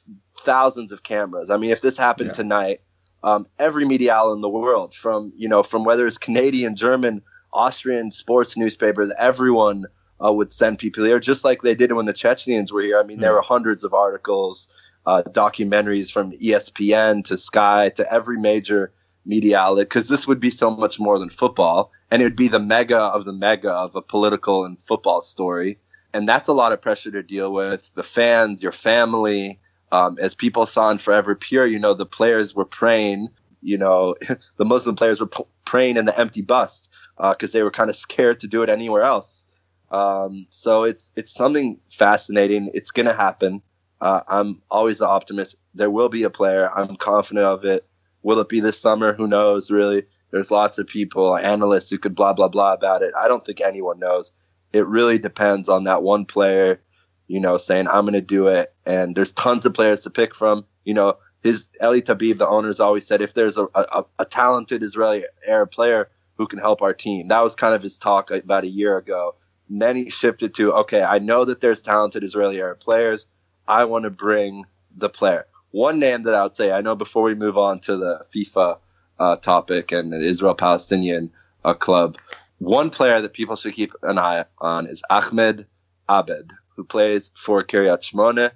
thousands 0.42 0.92
of 0.92 1.04
cameras. 1.04 1.50
I 1.50 1.58
mean, 1.58 1.70
if 1.70 1.80
this 1.80 1.98
happened 1.98 2.30
yeah. 2.30 2.34
tonight, 2.34 2.82
um, 3.24 3.48
every 3.58 3.86
media 3.86 4.14
outlet 4.14 4.36
in 4.36 4.42
the 4.42 4.50
world, 4.50 4.94
from 4.94 5.32
you 5.36 5.48
know, 5.48 5.64
from 5.64 5.86
whether 5.86 6.06
it's 6.06 6.18
Canadian, 6.18 6.76
German, 6.76 7.22
Austrian 7.54 8.12
sports 8.12 8.58
newspapers, 8.58 9.12
everyone 9.18 9.86
uh, 10.24 10.32
would 10.32 10.52
send 10.52 10.80
people 10.80 11.06
here, 11.06 11.20
just 11.20 11.46
like 11.46 11.62
they 11.62 11.76
did 11.76 11.94
when 11.94 12.06
the 12.06 12.14
Chechens 12.14 12.72
were 12.72 12.82
here. 12.82 13.00
I 13.00 13.04
mean, 13.04 13.20
there 13.20 13.34
were 13.34 13.42
hundreds 13.42 13.84
of 13.84 13.94
articles, 13.94 14.68
uh, 15.06 15.24
documentaries 15.28 16.12
from 16.12 16.32
ESPN 16.32 17.26
to 17.26 17.38
Sky 17.38 17.90
to 17.90 18.14
every 18.14 18.40
major 18.40 18.92
media 19.26 19.60
outlet, 19.60 19.88
because 19.88 20.08
this 20.08 20.28
would 20.28 20.40
be 20.40 20.50
so 20.50 20.72
much 20.72 21.00
more 21.00 21.20
than 21.20 21.30
football, 21.30 21.92
and 22.10 22.22
it 22.22 22.26
would 22.26 22.36
be 22.36 22.48
the 22.48 22.60
mega 22.60 23.00
of 23.00 23.26
the 23.26 23.34
mega 23.34 23.72
of 23.72 23.96
a 23.96 24.02
political 24.02 24.66
and 24.66 24.80
football 24.82 25.22
story 25.22 25.80
and 26.14 26.28
that's 26.28 26.50
a 26.50 26.54
lot 26.54 26.72
of 26.72 26.82
pressure 26.82 27.12
to 27.12 27.24
deal 27.24 27.52
with. 27.52 27.94
The 27.94 28.04
fans, 28.04 28.64
your 28.64 28.72
family, 28.72 29.60
um, 29.92 30.18
as 30.20 30.36
people 30.36 30.66
saw 30.66 30.90
in 30.90 30.98
Forever 30.98 31.36
Pure, 31.36 31.68
you 31.68 31.80
know, 31.80 31.94
the 31.94 32.06
players 32.06 32.56
were 32.56 32.66
praying. 32.66 33.30
You 33.62 33.78
know, 33.78 34.16
the 34.58 34.66
Muslim 34.66 34.96
players 34.96 35.20
were 35.20 35.28
p- 35.28 35.44
praying 35.66 35.98
in 35.98 36.06
the 36.06 36.18
empty 36.18 36.42
bus 36.42 36.90
because 37.18 37.54
uh, 37.54 37.58
they 37.58 37.64
were 37.64 37.72
kind 37.72 37.90
of 37.90 37.96
scared 37.96 38.40
to 38.42 38.48
do 38.48 38.64
it 38.64 38.70
anywhere 38.70 39.04
else. 39.04 39.46
Um, 39.92 40.48
so 40.50 40.84
it's 40.84 41.12
it's 41.16 41.34
something 41.34 41.80
fascinating. 41.92 42.72
It's 42.74 42.92
going 42.92 43.08
to 43.08 43.14
happen. 43.14 43.62
Uh, 44.02 44.22
I'm 44.28 44.62
always 44.70 45.00
the 45.00 45.08
optimist. 45.08 45.56
There 45.74 45.90
will 45.92 46.10
be 46.10 46.24
a 46.24 46.30
player. 46.30 46.70
I'm 46.74 46.96
confident 46.96 47.46
of 47.46 47.66
it. 47.66 47.86
Will 48.22 48.40
it 48.40 48.50
be 48.50 48.60
this 48.60 48.80
summer? 48.80 49.14
Who 49.14 49.28
knows? 49.28 49.72
Really, 49.72 50.04
there's 50.32 50.52
lots 50.52 50.78
of 50.78 50.88
people, 50.88 51.38
analysts 51.38 51.90
who 51.90 51.98
could 51.98 52.16
blah 52.16 52.34
blah 52.34 52.48
blah 52.48 52.74
about 52.74 53.02
it. 53.02 53.14
I 53.18 53.28
don't 53.28 53.46
think 53.46 53.62
anyone 53.62 54.00
knows. 54.00 54.32
It 54.72 54.88
really 54.88 55.18
depends 55.18 55.70
on 55.70 55.86
that 55.86 56.04
one 56.04 56.26
player, 56.26 56.82
you 57.28 57.40
know, 57.40 57.58
saying 57.58 57.88
I'm 57.88 58.06
going 58.06 58.14
to 58.14 58.22
do 58.22 58.48
it. 58.48 58.74
And 58.86 59.16
there's 59.16 59.32
tons 59.32 59.66
of 59.66 59.74
players 59.74 60.04
to 60.04 60.10
pick 60.10 60.36
from. 60.36 60.66
You 60.84 60.94
know, 60.94 61.18
his 61.42 61.70
Eli 61.82 62.02
Tabib, 62.02 62.38
the 62.38 62.48
owner's 62.48 62.80
always 62.80 63.08
said, 63.08 63.22
if 63.22 63.34
there's 63.34 63.58
a, 63.58 63.68
a, 63.74 64.06
a 64.20 64.26
talented 64.26 64.84
Israeli 64.84 65.26
Arab 65.46 65.72
player 65.72 66.10
who 66.36 66.48
can 66.48 66.60
help 66.60 66.82
our 66.82 66.94
team, 66.94 67.30
that 67.30 67.44
was 67.44 67.56
kind 67.56 67.74
of 67.74 67.82
his 67.82 67.98
talk 67.98 68.32
about 68.32 68.64
a 68.64 68.68
year 68.68 68.98
ago. 68.98 69.36
And 69.70 69.82
then 69.82 69.96
he 69.96 70.10
shifted 70.10 70.56
to, 70.56 70.74
okay, 70.74 71.02
I 71.02 71.20
know 71.20 71.46
that 71.46 71.62
there's 71.62 71.82
talented 71.82 72.24
Israeli 72.24 72.62
Arab 72.62 72.80
players. 72.80 73.28
I 73.70 73.86
want 73.86 74.04
to 74.04 74.10
bring 74.10 74.66
the 74.98 75.10
player. 75.10 75.46
One 75.72 76.00
name 76.00 76.24
that 76.24 76.34
I 76.34 76.42
would 76.42 76.56
say, 76.56 76.72
I 76.72 76.82
know 76.82 76.96
before 76.96 77.22
we 77.22 77.36
move 77.36 77.58
on 77.58 77.80
to 77.82 77.98
the 77.98 78.26
FIFA 78.34 78.80
uh, 79.20 79.36
topic 79.36 79.92
and 79.92 80.12
the 80.12 80.18
Israel 80.18 80.56
Palestinian 80.56 81.32
uh, 81.64 81.76
club, 81.76 82.18
one 82.58 82.90
player 82.90 83.22
that 83.22 83.34
people 83.34 83.56
should 83.56 83.76
keep 83.76 83.94
an 84.02 84.18
eye 84.18 84.46
on 84.58 84.88
is 84.88 85.04
Ahmed 85.08 85.68
Abed, 86.10 86.52
who 86.76 86.84
plays 86.84 87.30
for 87.36 87.64
Kiryat 87.64 88.02
Shmone. 88.02 88.52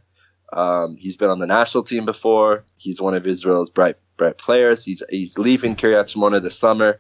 Um, 0.52 0.98
he's 0.98 1.16
been 1.18 1.30
on 1.30 1.40
the 1.40 1.48
national 1.48 1.84
team 1.84 2.06
before. 2.06 2.66
He's 2.78 3.00
one 3.00 3.14
of 3.14 3.28
Israel's 3.28 3.70
bright 3.70 3.98
bright 4.18 4.40
players. 4.40 4.84
He's 4.84 5.04
he's 5.10 5.38
leaving 5.38 5.76
Kiryat 5.76 6.12
Shmone 6.12 6.42
this 6.42 6.58
summer. 6.58 7.00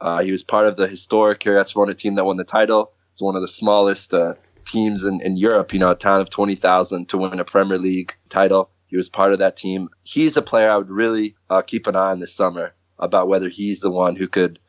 Uh, 0.00 0.22
he 0.22 0.32
was 0.32 0.42
part 0.42 0.66
of 0.66 0.76
the 0.76 0.86
historic 0.86 1.40
Kiryat 1.40 1.72
Shmone 1.72 1.96
team 1.96 2.16
that 2.16 2.24
won 2.24 2.36
the 2.36 2.44
title. 2.44 2.92
It's 3.12 3.22
one 3.22 3.36
of 3.36 3.42
the 3.42 3.48
smallest 3.48 4.12
uh, 4.12 4.34
teams 4.64 5.04
in, 5.04 5.20
in 5.20 5.36
Europe. 5.36 5.72
You 5.72 5.78
know, 5.80 5.90
a 5.90 5.96
town 5.96 6.20
of 6.20 6.30
twenty 6.30 6.54
thousand 6.54 7.08
to 7.10 7.18
win 7.18 7.40
a 7.40 7.44
Premier 7.44 7.78
League 7.78 8.14
title. 8.28 8.70
He 8.86 8.96
was 8.96 9.08
part 9.08 9.32
of 9.32 9.40
that 9.40 9.56
team. 9.56 9.88
He's 10.02 10.36
a 10.36 10.42
player 10.42 10.70
I 10.70 10.76
would 10.76 10.90
really 10.90 11.34
uh, 11.50 11.62
keep 11.62 11.86
an 11.86 11.96
eye 11.96 12.10
on 12.10 12.20
this 12.20 12.34
summer 12.34 12.74
about 12.98 13.28
whether 13.28 13.48
he's 13.48 13.80
the 13.80 13.90
one 13.90 14.14
who 14.14 14.28
could 14.28 14.60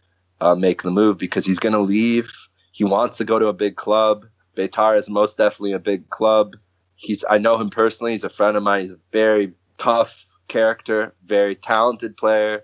uh, 0.42 0.56
make 0.56 0.82
the 0.82 0.92
move 0.92 1.18
because 1.18 1.46
he's 1.46 1.60
going 1.60 1.74
to 1.74 1.82
leave. 1.82 2.32
He 2.72 2.84
wants 2.84 3.18
to 3.18 3.26
go 3.26 3.38
to 3.40 3.48
a 3.48 3.54
big 3.54 3.76
club. 3.76 4.26
Beitar 4.58 4.98
is 4.98 5.10
most 5.10 5.38
definitely 5.38 5.74
a 5.74 5.80
big 5.80 6.10
club. 6.10 6.56
He's 6.96 7.24
I 7.30 7.38
know 7.38 7.58
him 7.58 7.70
personally. 7.70 8.14
He's 8.14 8.24
a 8.24 8.30
friend 8.30 8.58
of 8.58 8.64
mine. 8.64 8.82
He's 8.82 8.92
a 8.92 9.00
very 9.12 9.54
tough 9.78 10.26
character, 10.48 11.14
very 11.24 11.56
talented 11.56 12.18
player. 12.18 12.64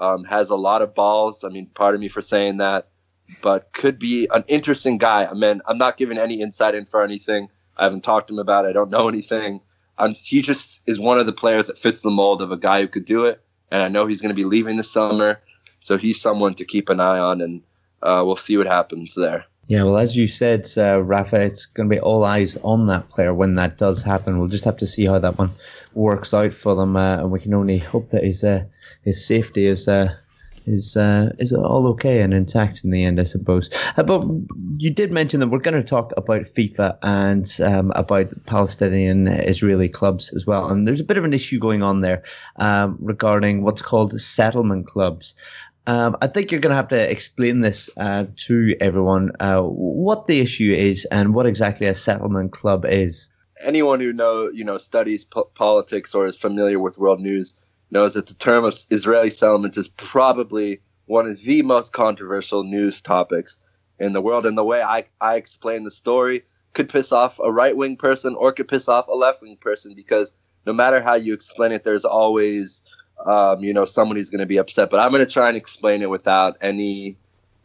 Um, 0.00 0.24
has 0.24 0.50
a 0.50 0.56
lot 0.56 0.82
of 0.82 0.94
balls. 0.94 1.44
I 1.44 1.48
mean, 1.48 1.68
pardon 1.72 2.00
me 2.00 2.08
for 2.08 2.22
saying 2.22 2.56
that, 2.56 2.88
but 3.42 3.72
could 3.72 3.98
be 3.98 4.28
an 4.30 4.44
interesting 4.48 4.98
guy. 4.98 5.24
I 5.24 5.34
mean, 5.34 5.62
I'm 5.66 5.78
not 5.78 5.96
giving 5.96 6.18
any 6.18 6.40
insight 6.40 6.74
in 6.74 6.84
for 6.84 7.02
anything. 7.02 7.48
I 7.76 7.84
haven't 7.84 8.04
talked 8.04 8.28
to 8.28 8.34
him 8.34 8.38
about 8.38 8.64
it. 8.64 8.68
I 8.68 8.72
don't 8.72 8.90
know 8.90 9.08
anything. 9.08 9.60
Um, 9.98 10.14
he 10.14 10.42
just 10.42 10.80
is 10.86 10.98
one 10.98 11.18
of 11.18 11.26
the 11.26 11.32
players 11.32 11.68
that 11.68 11.78
fits 11.78 12.02
the 12.02 12.10
mold 12.10 12.42
of 12.42 12.52
a 12.52 12.56
guy 12.56 12.80
who 12.80 12.88
could 12.88 13.04
do 13.04 13.24
it. 13.24 13.40
And 13.70 13.82
I 13.82 13.88
know 13.88 14.06
he's 14.06 14.20
going 14.20 14.34
to 14.34 14.34
be 14.34 14.44
leaving 14.44 14.76
this 14.76 14.90
summer. 14.90 15.40
So 15.80 15.98
he's 15.98 16.20
someone 16.20 16.54
to 16.54 16.64
keep 16.64 16.90
an 16.90 17.00
eye 17.00 17.18
on, 17.18 17.40
and 17.40 17.62
uh, 18.02 18.22
we'll 18.24 18.36
see 18.36 18.56
what 18.56 18.68
happens 18.68 19.14
there. 19.16 19.46
Yeah, 19.66 19.84
well, 19.84 19.98
as 19.98 20.16
you 20.16 20.26
said, 20.26 20.68
uh, 20.76 21.02
Rafa, 21.02 21.40
it's 21.40 21.66
going 21.66 21.88
to 21.88 21.94
be 21.96 22.00
all 22.00 22.24
eyes 22.24 22.56
on 22.58 22.86
that 22.86 23.08
player 23.08 23.32
when 23.34 23.56
that 23.56 23.78
does 23.78 24.02
happen. 24.02 24.38
We'll 24.38 24.48
just 24.48 24.64
have 24.64 24.76
to 24.78 24.86
see 24.86 25.06
how 25.06 25.18
that 25.18 25.38
one 25.38 25.52
works 25.94 26.34
out 26.34 26.52
for 26.52 26.74
them, 26.74 26.96
uh, 26.96 27.18
and 27.18 27.32
we 27.32 27.40
can 27.40 27.54
only 27.54 27.78
hope 27.78 28.10
that 28.10 28.22
his 28.24 28.44
uh, 28.44 28.64
his 29.02 29.26
safety 29.26 29.66
is 29.66 29.88
uh, 29.88 30.14
is 30.66 30.96
uh, 30.96 31.30
is 31.38 31.52
all 31.52 31.86
okay 31.88 32.20
and 32.20 32.32
intact 32.34 32.84
in 32.84 32.90
the 32.90 33.04
end, 33.04 33.20
I 33.20 33.24
suppose. 33.24 33.70
Uh, 33.96 34.02
but 34.02 34.24
you 34.76 34.90
did 34.90 35.12
mention 35.12 35.40
that 35.40 35.48
we're 35.48 35.58
going 35.58 35.80
to 35.80 35.88
talk 35.88 36.12
about 36.16 36.42
FIFA 36.54 36.98
and 37.02 37.60
um, 37.60 37.92
about 37.94 38.30
Palestinian 38.46 39.28
Israeli 39.28 39.88
clubs 39.88 40.32
as 40.34 40.46
well, 40.46 40.68
and 40.68 40.86
there's 40.86 41.00
a 41.00 41.04
bit 41.04 41.16
of 41.16 41.24
an 41.24 41.32
issue 41.32 41.58
going 41.58 41.82
on 41.82 42.00
there 42.00 42.22
um, 42.56 42.96
regarding 43.00 43.62
what's 43.62 43.82
called 43.82 44.20
settlement 44.20 44.86
clubs. 44.86 45.34
Um, 45.86 46.16
I 46.22 46.28
think 46.28 46.52
you're 46.52 46.60
going 46.60 46.70
to 46.70 46.76
have 46.76 46.88
to 46.88 47.10
explain 47.10 47.60
this 47.60 47.90
uh, 47.96 48.26
to 48.46 48.76
everyone 48.80 49.32
uh, 49.40 49.62
what 49.62 50.28
the 50.28 50.40
issue 50.40 50.72
is 50.72 51.04
and 51.06 51.34
what 51.34 51.46
exactly 51.46 51.88
a 51.88 51.94
settlement 51.94 52.52
club 52.52 52.84
is. 52.88 53.28
Anyone 53.60 54.00
who 54.00 54.12
know 54.12 54.48
you 54.48 54.64
know 54.64 54.78
studies 54.78 55.24
po- 55.24 55.50
politics 55.54 56.14
or 56.14 56.26
is 56.26 56.36
familiar 56.36 56.78
with 56.78 56.98
world 56.98 57.20
news 57.20 57.56
knows 57.92 58.14
that 58.14 58.26
the 58.26 58.34
term 58.34 58.64
of 58.64 58.74
Israeli 58.90 59.30
settlements 59.30 59.76
is 59.76 59.88
probably 59.88 60.80
one 61.06 61.26
of 61.26 61.40
the 61.42 61.62
most 61.62 61.92
controversial 61.92 62.64
news 62.64 63.02
topics 63.02 63.58
in 63.98 64.12
the 64.12 64.20
world. 64.20 64.46
And 64.46 64.56
the 64.56 64.64
way 64.64 64.82
I, 64.82 65.04
I 65.20 65.36
explain 65.36 65.84
the 65.84 65.90
story 65.90 66.44
could 66.72 66.88
piss 66.88 67.12
off 67.12 67.38
a 67.38 67.52
right 67.52 67.76
wing 67.76 67.96
person 67.96 68.34
or 68.34 68.52
could 68.52 68.66
piss 68.66 68.88
off 68.88 69.08
a 69.08 69.12
left 69.12 69.42
wing 69.42 69.58
person 69.58 69.94
because 69.94 70.32
no 70.64 70.72
matter 70.72 71.02
how 71.02 71.16
you 71.16 71.34
explain 71.34 71.72
it, 71.72 71.84
there's 71.84 72.04
always 72.04 72.82
um, 73.24 73.62
you 73.62 73.72
know, 73.72 73.84
someone 73.84 74.16
who's 74.16 74.30
going 74.30 74.40
to 74.40 74.46
be 74.46 74.58
upset. 74.58 74.90
But 74.90 75.00
I'm 75.00 75.12
going 75.12 75.24
to 75.24 75.32
try 75.32 75.48
and 75.48 75.56
explain 75.56 76.02
it 76.02 76.10
without 76.10 76.56
any 76.60 77.16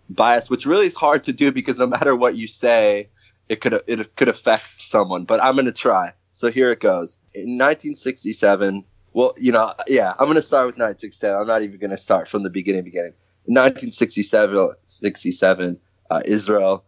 bias, 0.09 0.49
which 0.49 0.65
really 0.65 0.87
is 0.87 0.95
hard 0.95 1.23
to 1.25 1.33
do 1.33 1.51
because 1.51 1.79
no 1.79 1.87
matter 1.87 2.15
what 2.15 2.35
you 2.35 2.47
say, 2.47 3.09
it 3.49 3.61
could 3.61 3.81
it 3.87 4.15
could 4.15 4.27
affect 4.27 4.81
someone. 4.81 5.23
But 5.23 5.43
I'm 5.43 5.55
going 5.55 5.65
to 5.65 5.71
try. 5.71 6.13
So 6.29 6.51
here 6.51 6.71
it 6.71 6.79
goes. 6.79 7.17
In 7.33 7.57
1967, 7.57 8.83
well, 9.17 9.33
you 9.35 9.51
know, 9.51 9.73
yeah, 9.87 10.11
I'm 10.11 10.27
going 10.27 10.35
to 10.35 10.43
start 10.43 10.67
with 10.67 10.75
1967. 10.75 11.41
I'm 11.41 11.47
not 11.47 11.63
even 11.63 11.79
going 11.79 11.89
to 11.89 11.97
start 11.97 12.27
from 12.27 12.43
the 12.43 12.51
beginning. 12.51 12.83
Beginning. 12.83 13.13
In 13.47 13.55
1967, 13.55 14.73
67, 14.85 15.79
uh, 16.11 16.21
Israel 16.23 16.85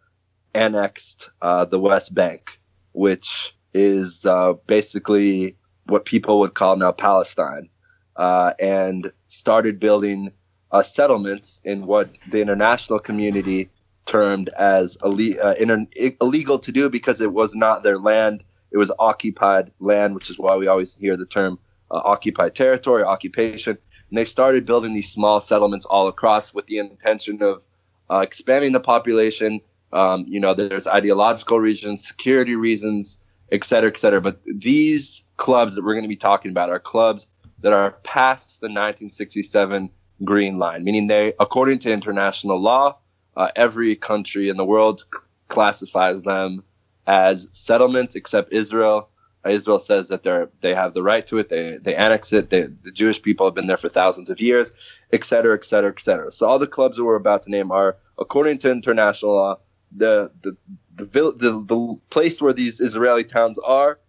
annexed 0.54 1.32
uh, 1.42 1.66
the 1.66 1.80
West 1.80 2.14
Bank, 2.14 2.60
which 2.92 3.58
is 3.74 4.28
uh, 4.28 4.54
basically 4.68 5.58
what 5.88 6.06
people 6.06 6.42
would 6.42 6.54
call 6.54 6.76
now 6.76 6.92
Palestine 6.92 7.70
uh, 8.16 8.54
and 8.60 9.12
started 9.28 9.80
building 9.80 10.32
uh, 10.72 10.84
settlements 10.84 11.62
in 11.64 11.88
what 11.88 12.16
the 12.30 12.42
international 12.42 13.00
community 13.00 13.72
termed 14.06 14.50
as 14.50 15.00
Ill- 15.04 15.42
uh, 15.42 15.56
illegal 16.22 16.60
to 16.60 16.72
do 16.72 16.92
because 16.92 17.22
it 17.22 17.34
was 17.34 17.56
not 17.56 17.82
their 17.82 17.98
land. 17.98 18.44
It 18.72 18.78
was 18.78 18.92
occupied 19.00 19.72
land, 19.80 20.14
which 20.14 20.30
is 20.30 20.38
why 20.38 20.58
we 20.58 20.68
always 20.68 20.94
hear 20.94 21.18
the 21.18 21.26
term 21.26 21.58
uh, 21.92 22.02
occupied 22.04 22.56
territory, 22.56 23.04
occupation. 23.04 23.78
And 24.10 24.18
they 24.18 24.26
started 24.26 24.66
building 24.66 24.94
these 24.94 25.12
small 25.12 25.42
settlements 25.42 25.86
all 25.86 26.08
across 26.08 26.54
with 26.54 26.68
the 26.68 26.80
intention 26.80 27.42
of 27.44 27.62
uh, 28.10 28.20
expanding 28.20 28.72
the 28.72 28.80
population. 28.80 29.62
Um, 29.92 30.26
you 30.28 30.40
know, 30.40 30.54
there's 30.54 30.88
ideological 30.88 31.60
reasons, 31.60 32.08
security 32.08 32.56
reasons, 32.56 33.20
et 33.52 33.64
cetera, 33.64 33.90
et 33.90 33.98
cetera. 33.98 34.22
But 34.22 34.42
these 34.44 35.24
clubs 35.38 35.76
that 35.76 35.84
we're 35.84 35.94
going 35.94 36.04
to 36.04 36.10
be 36.10 36.16
talking 36.16 36.52
about 36.52 36.70
are 36.70 36.80
clubs 36.80 37.28
that 37.62 37.74
are 37.74 37.92
past 38.04 38.62
the 38.62 38.66
1967 38.66 39.90
Green 40.24 40.58
Line, 40.58 40.84
meaning 40.84 41.08
they, 41.08 41.34
according 41.40 41.80
to 41.80 41.92
international 41.92 42.60
law, 42.60 42.98
uh, 43.36 43.50
every 43.56 43.96
country 43.96 44.50
in 44.50 44.58
the 44.58 44.66
world 44.66 45.06
c- 45.14 45.20
classifies 45.48 46.24
them 46.24 46.64
as 47.08 47.48
settlements 47.54 48.16
except 48.16 48.52
Israel. 48.52 49.10
Israel 49.48 49.80
says 49.80 50.10
that 50.10 50.24
they're 50.24 50.50
they 50.62 50.76
have 50.76 50.94
the 50.94 51.04
right 51.04 51.26
to 51.28 51.40
it. 51.40 51.50
They 51.50 51.78
they 51.78 51.96
annex 51.96 52.34
it. 52.34 52.50
They, 52.50 52.64
the 52.64 52.92
Jewish 52.92 53.22
people 53.22 53.48
have 53.48 53.56
been 53.56 53.68
there 53.68 53.78
for 53.78 53.90
thousands 53.90 54.30
of 54.30 54.42
years, 54.42 54.74
et 55.14 55.24
cetera, 55.24 55.56
et 55.56 55.64
cetera, 55.64 55.92
et 55.92 56.02
cetera. 56.02 56.32
So 56.32 56.48
all 56.48 56.60
the 56.60 56.68
clubs 56.68 56.98
that 56.98 57.04
we're 57.06 57.16
about 57.16 57.44
to 57.44 57.52
name 57.52 57.72
are, 57.72 57.98
according 58.18 58.58
to 58.60 58.72
international 58.72 59.34
law, 59.34 59.60
the 59.96 60.32
the 60.42 60.58
the, 60.96 61.06
the, 61.06 61.64
the 61.64 62.00
place 62.10 62.42
where 62.42 62.54
these 62.54 62.82
Israeli 62.82 63.24
towns 63.24 63.58
are 63.60 64.00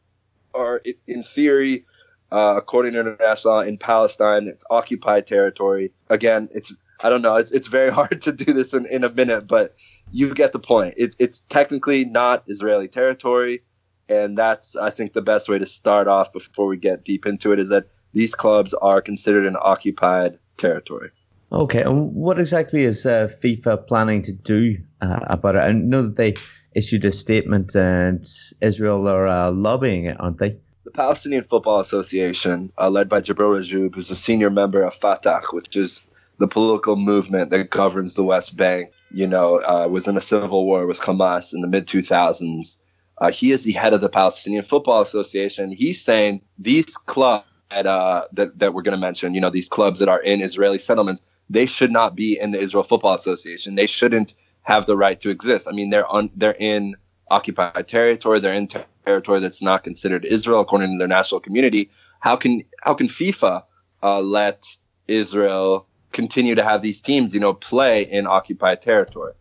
are 0.55 0.83
in 1.07 1.23
theory 1.23 1.85
uh, 2.33 2.55
according 2.57 2.95
to 2.95 3.01
international 3.01 3.55
law 3.55 3.61
in 3.61 3.79
Palestine. 3.79 4.49
It's 4.49 4.65
occupied 4.71 5.27
territory. 5.27 5.93
Again, 6.09 6.49
it's 6.53 6.73
I 7.03 7.09
don't 7.09 7.23
know. 7.23 7.37
It's 7.37 7.53
it's 7.53 7.69
very 7.69 7.91
hard 7.99 8.23
to 8.23 8.33
do 8.33 8.53
this 8.53 8.75
in, 8.75 8.87
in 8.87 9.05
a 9.05 9.11
minute, 9.11 9.47
but 9.47 9.75
you 10.11 10.35
get 10.35 10.53
the 10.53 10.59
point. 10.59 10.95
It's 10.97 11.17
it's 11.19 11.43
technically 11.43 12.05
not 12.05 12.45
Israeli 12.47 12.89
territory, 12.89 13.63
and 14.11 14.37
that's 14.37 14.77
I 14.77 14.91
think 14.91 15.13
the 15.13 15.23
best 15.23 15.49
way 15.49 15.59
to 15.59 15.67
start 15.67 16.09
off 16.09 16.33
before 16.33 16.67
we 16.67 16.77
get 16.77 17.05
deep 17.05 17.27
into 17.27 17.53
it 17.53 17.61
is 17.61 17.69
that 17.71 17.87
these 18.13 18.35
clubs 18.35 18.75
are 18.75 19.01
considered 19.01 19.47
an 19.47 19.57
occupied 19.61 20.39
territory. 20.57 21.11
Okay, 21.53 21.83
and 21.83 22.15
what 22.15 22.39
exactly 22.39 22.85
is 22.85 23.07
uh, 23.07 23.29
FIFA 23.43 23.87
planning 23.87 24.23
to 24.23 24.33
do 24.33 24.79
uh, 25.01 25.21
about 25.23 25.57
it? 25.57 25.61
I 25.61 25.73
know 25.73 26.03
that 26.03 26.17
they 26.17 26.35
issued 26.75 27.05
a 27.05 27.11
statement, 27.11 27.75
and 27.75 28.25
Israel 28.61 29.09
are 29.09 29.27
uh, 29.27 29.51
lobbying 29.51 30.05
it, 30.05 30.17
aren't 30.21 30.39
they? 30.39 30.59
the 30.91 30.97
Palestinian 30.97 31.45
Football 31.45 31.81
Association, 31.81 32.73
uh, 32.77 32.91
led 32.91 33.09
by 33.09 33.21
Jibril 33.21 33.59
Rajoub, 33.59 33.95
who's 33.95 34.11
a 34.11 34.17
senior 34.17 34.51
member 34.51 34.83
of 34.83 34.95
Fatah, 34.95 35.43
which 35.53 35.77
is 35.77 36.07
the 36.39 36.49
political 36.49 36.97
movement 36.97 37.51
that 37.51 37.71
governs 37.71 38.15
the 38.15 38.25
West 38.25 38.57
Bank, 38.57 38.91
you 39.13 39.27
know, 39.27 39.59
uh, 39.59 39.87
was 39.89 40.09
in 40.09 40.17
a 40.17 40.21
civil 40.21 40.65
war 40.65 40.87
with 40.87 41.01
Hamas 41.01 41.55
in 41.55 41.61
the 41.61 41.69
mid 41.69 41.87
2000s. 41.87 42.79
Uh, 43.21 43.31
he 43.31 43.53
is 43.53 43.65
the 43.65 43.73
head 43.73 43.93
of 43.93 44.01
the 44.01 44.09
Palestinian 44.09 44.65
Football 44.65 45.03
Association. 45.03 45.71
He's 45.73 46.03
saying 46.03 46.43
these 46.59 46.97
clubs 46.97 47.45
that, 47.71 47.87
uh, 47.87 48.27
that, 48.33 48.59
that 48.59 48.75
we're 48.75 48.83
going 48.83 48.97
to 48.97 49.01
mention, 49.01 49.35
you 49.35 49.41
know, 49.41 49.51
these 49.51 49.69
clubs 49.69 50.01
that 50.01 50.09
are 50.09 50.21
in 50.21 50.41
Israeli 50.41 50.79
settlements, 50.79 51.23
they 51.49 51.67
should 51.67 51.93
not 51.93 52.17
be 52.17 52.39
in 52.39 52.51
the 52.53 52.59
Israel 52.59 52.83
Football 52.83 53.15
Association. 53.15 53.75
They 53.75 53.87
shouldn't 53.87 54.35
have 54.63 54.87
the 54.87 54.97
right 54.97 55.21
to 55.21 55.31
exist. 55.31 55.69
I 55.69 55.73
mean, 55.73 55.91
they're 55.91 56.07
on, 56.07 56.31
they're 56.35 56.57
in 56.59 56.97
occupied 57.31 57.89
territory. 57.89 58.41
They're 58.41 58.55
in 58.55 58.69
ter- 58.69 58.85
territory 59.05 59.41
that's 59.41 59.63
not 59.63 59.85
considered 59.85 60.25
Israel 60.25 60.61
according 60.61 60.93
to 60.93 60.99
their 60.99 61.09
national 61.09 61.41
community. 61.41 61.91
How 62.21 62.37
can 62.37 62.63
how 62.83 62.95
can 62.95 63.07
FIFA 63.07 63.63
uh, 64.03 64.21
let 64.21 64.65
Israel 65.09 65.87
continue 66.13 66.55
to 66.55 66.65
have 66.65 66.83
these 66.83 67.01
teams, 67.01 67.33
you 67.33 67.41
know, 67.41 67.55
play 67.55 68.03
in 68.03 68.27
occupied 68.27 68.83
territory? 68.83 69.33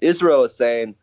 Israel 0.00 0.44
is 0.44 0.54
saying 0.54 0.94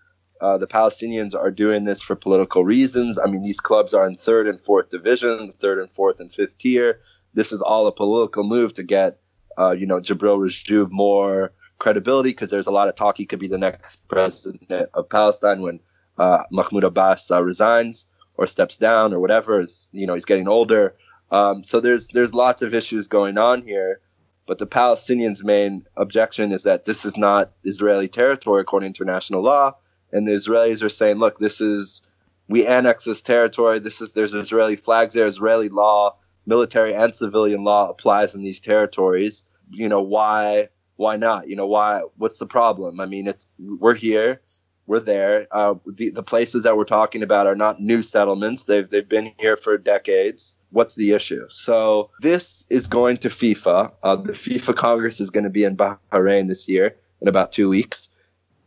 uh, 0.41 0.57
the 0.57 0.67
Palestinians 0.67 1.33
are 1.33 1.51
doing 1.51 1.85
this 1.85 2.01
for 2.01 2.15
political 2.15 2.65
reasons. 2.65 3.17
I 3.17 3.27
mean, 3.27 3.41
these 3.41 3.59
clubs 3.59 3.93
are 3.93 4.07
in 4.07 4.15
third 4.17 4.47
and 4.47 4.59
fourth 4.59 4.89
division, 4.89 5.51
third 5.51 5.79
and 5.79 5.89
fourth 5.91 6.19
and 6.19 6.31
fifth 6.31 6.57
tier. 6.57 6.99
This 7.33 7.51
is 7.51 7.61
all 7.61 7.87
a 7.87 7.91
political 7.91 8.43
move 8.43 8.73
to 8.75 8.83
get, 8.83 9.19
uh, 9.57 9.71
you 9.71 9.85
know, 9.85 9.99
Jibril 9.99 10.37
Rajoub 10.37 10.91
more 10.91 11.53
credibility 11.79 12.29
because 12.29 12.49
there's 12.49 12.67
a 12.67 12.71
lot 12.71 12.87
of 12.87 12.95
talk 12.95 13.17
he 13.17 13.25
could 13.25 13.39
be 13.39 13.47
the 13.47 13.57
next 13.57 14.05
president 14.07 14.71
of 14.93 15.09
Palestine 15.09 15.61
when 15.61 15.79
uh, 16.17 16.43
Mahmoud 16.51 16.83
Abbas 16.83 17.31
uh, 17.31 17.41
resigns 17.41 18.05
or 18.37 18.47
steps 18.47 18.77
down 18.77 19.13
or 19.13 19.19
whatever. 19.19 19.61
Is 19.61 19.89
you 19.93 20.07
know 20.07 20.13
he's 20.13 20.25
getting 20.25 20.47
older. 20.47 20.95
Um, 21.31 21.63
so 21.63 21.79
there's 21.79 22.09
there's 22.09 22.33
lots 22.33 22.61
of 22.61 22.73
issues 22.73 23.07
going 23.07 23.37
on 23.37 23.61
here. 23.61 23.99
But 24.47 24.59
the 24.59 24.67
Palestinians' 24.67 25.43
main 25.43 25.87
objection 25.97 26.51
is 26.51 26.63
that 26.63 26.85
this 26.85 27.03
is 27.03 27.17
not 27.17 27.51
Israeli 27.63 28.07
territory 28.07 28.61
according 28.61 28.93
to 28.93 29.03
international 29.03 29.41
law, 29.41 29.77
and 30.15 30.27
the 30.27 30.31
Israelis 30.31 30.83
are 30.83 30.89
saying, 30.89 31.17
look, 31.17 31.39
this 31.39 31.61
is 31.61 32.01
we 32.47 32.65
annex 32.65 33.03
this 33.03 33.21
territory. 33.21 33.79
This 33.79 34.01
is 34.01 34.11
there's 34.11 34.33
Israeli 34.33 34.75
flags 34.75 35.13
there, 35.13 35.25
Israeli 35.25 35.69
law, 35.69 36.17
military 36.45 36.93
and 36.93 37.13
civilian 37.13 37.63
law 37.63 37.89
applies 37.89 38.35
in 38.35 38.43
these 38.43 38.61
territories. 38.61 39.45
You 39.71 39.89
know 39.89 40.01
why 40.01 40.69
why 40.95 41.17
not? 41.17 41.49
You 41.49 41.55
know 41.55 41.67
why? 41.67 42.03
What's 42.17 42.39
the 42.39 42.45
problem? 42.45 42.99
I 42.99 43.05
mean, 43.05 43.27
it's 43.27 43.53
we're 43.59 43.95
here 43.95 44.41
we're 44.87 44.99
there. 44.99 45.47
Uh, 45.51 45.75
the, 45.87 46.11
the 46.11 46.23
places 46.23 46.63
that 46.63 46.77
we're 46.77 46.85
talking 46.85 47.23
about 47.23 47.47
are 47.47 47.55
not 47.55 47.79
new 47.79 48.03
settlements. 48.03 48.65
They've, 48.65 48.89
they've 48.89 49.07
been 49.07 49.33
here 49.39 49.57
for 49.57 49.77
decades. 49.77 50.57
What's 50.69 50.95
the 50.95 51.13
issue? 51.13 51.47
So 51.49 52.11
this 52.19 52.65
is 52.69 52.87
going 52.87 53.17
to 53.17 53.29
FIFA. 53.29 53.91
Uh, 54.03 54.15
the 54.17 54.33
FIFA 54.33 54.75
Congress 54.75 55.19
is 55.19 55.29
going 55.29 55.45
to 55.45 55.49
be 55.49 55.63
in 55.63 55.77
Bahrain 55.77 56.47
this 56.47 56.67
year 56.67 56.95
in 57.21 57.27
about 57.27 57.51
two 57.51 57.69
weeks. 57.69 58.09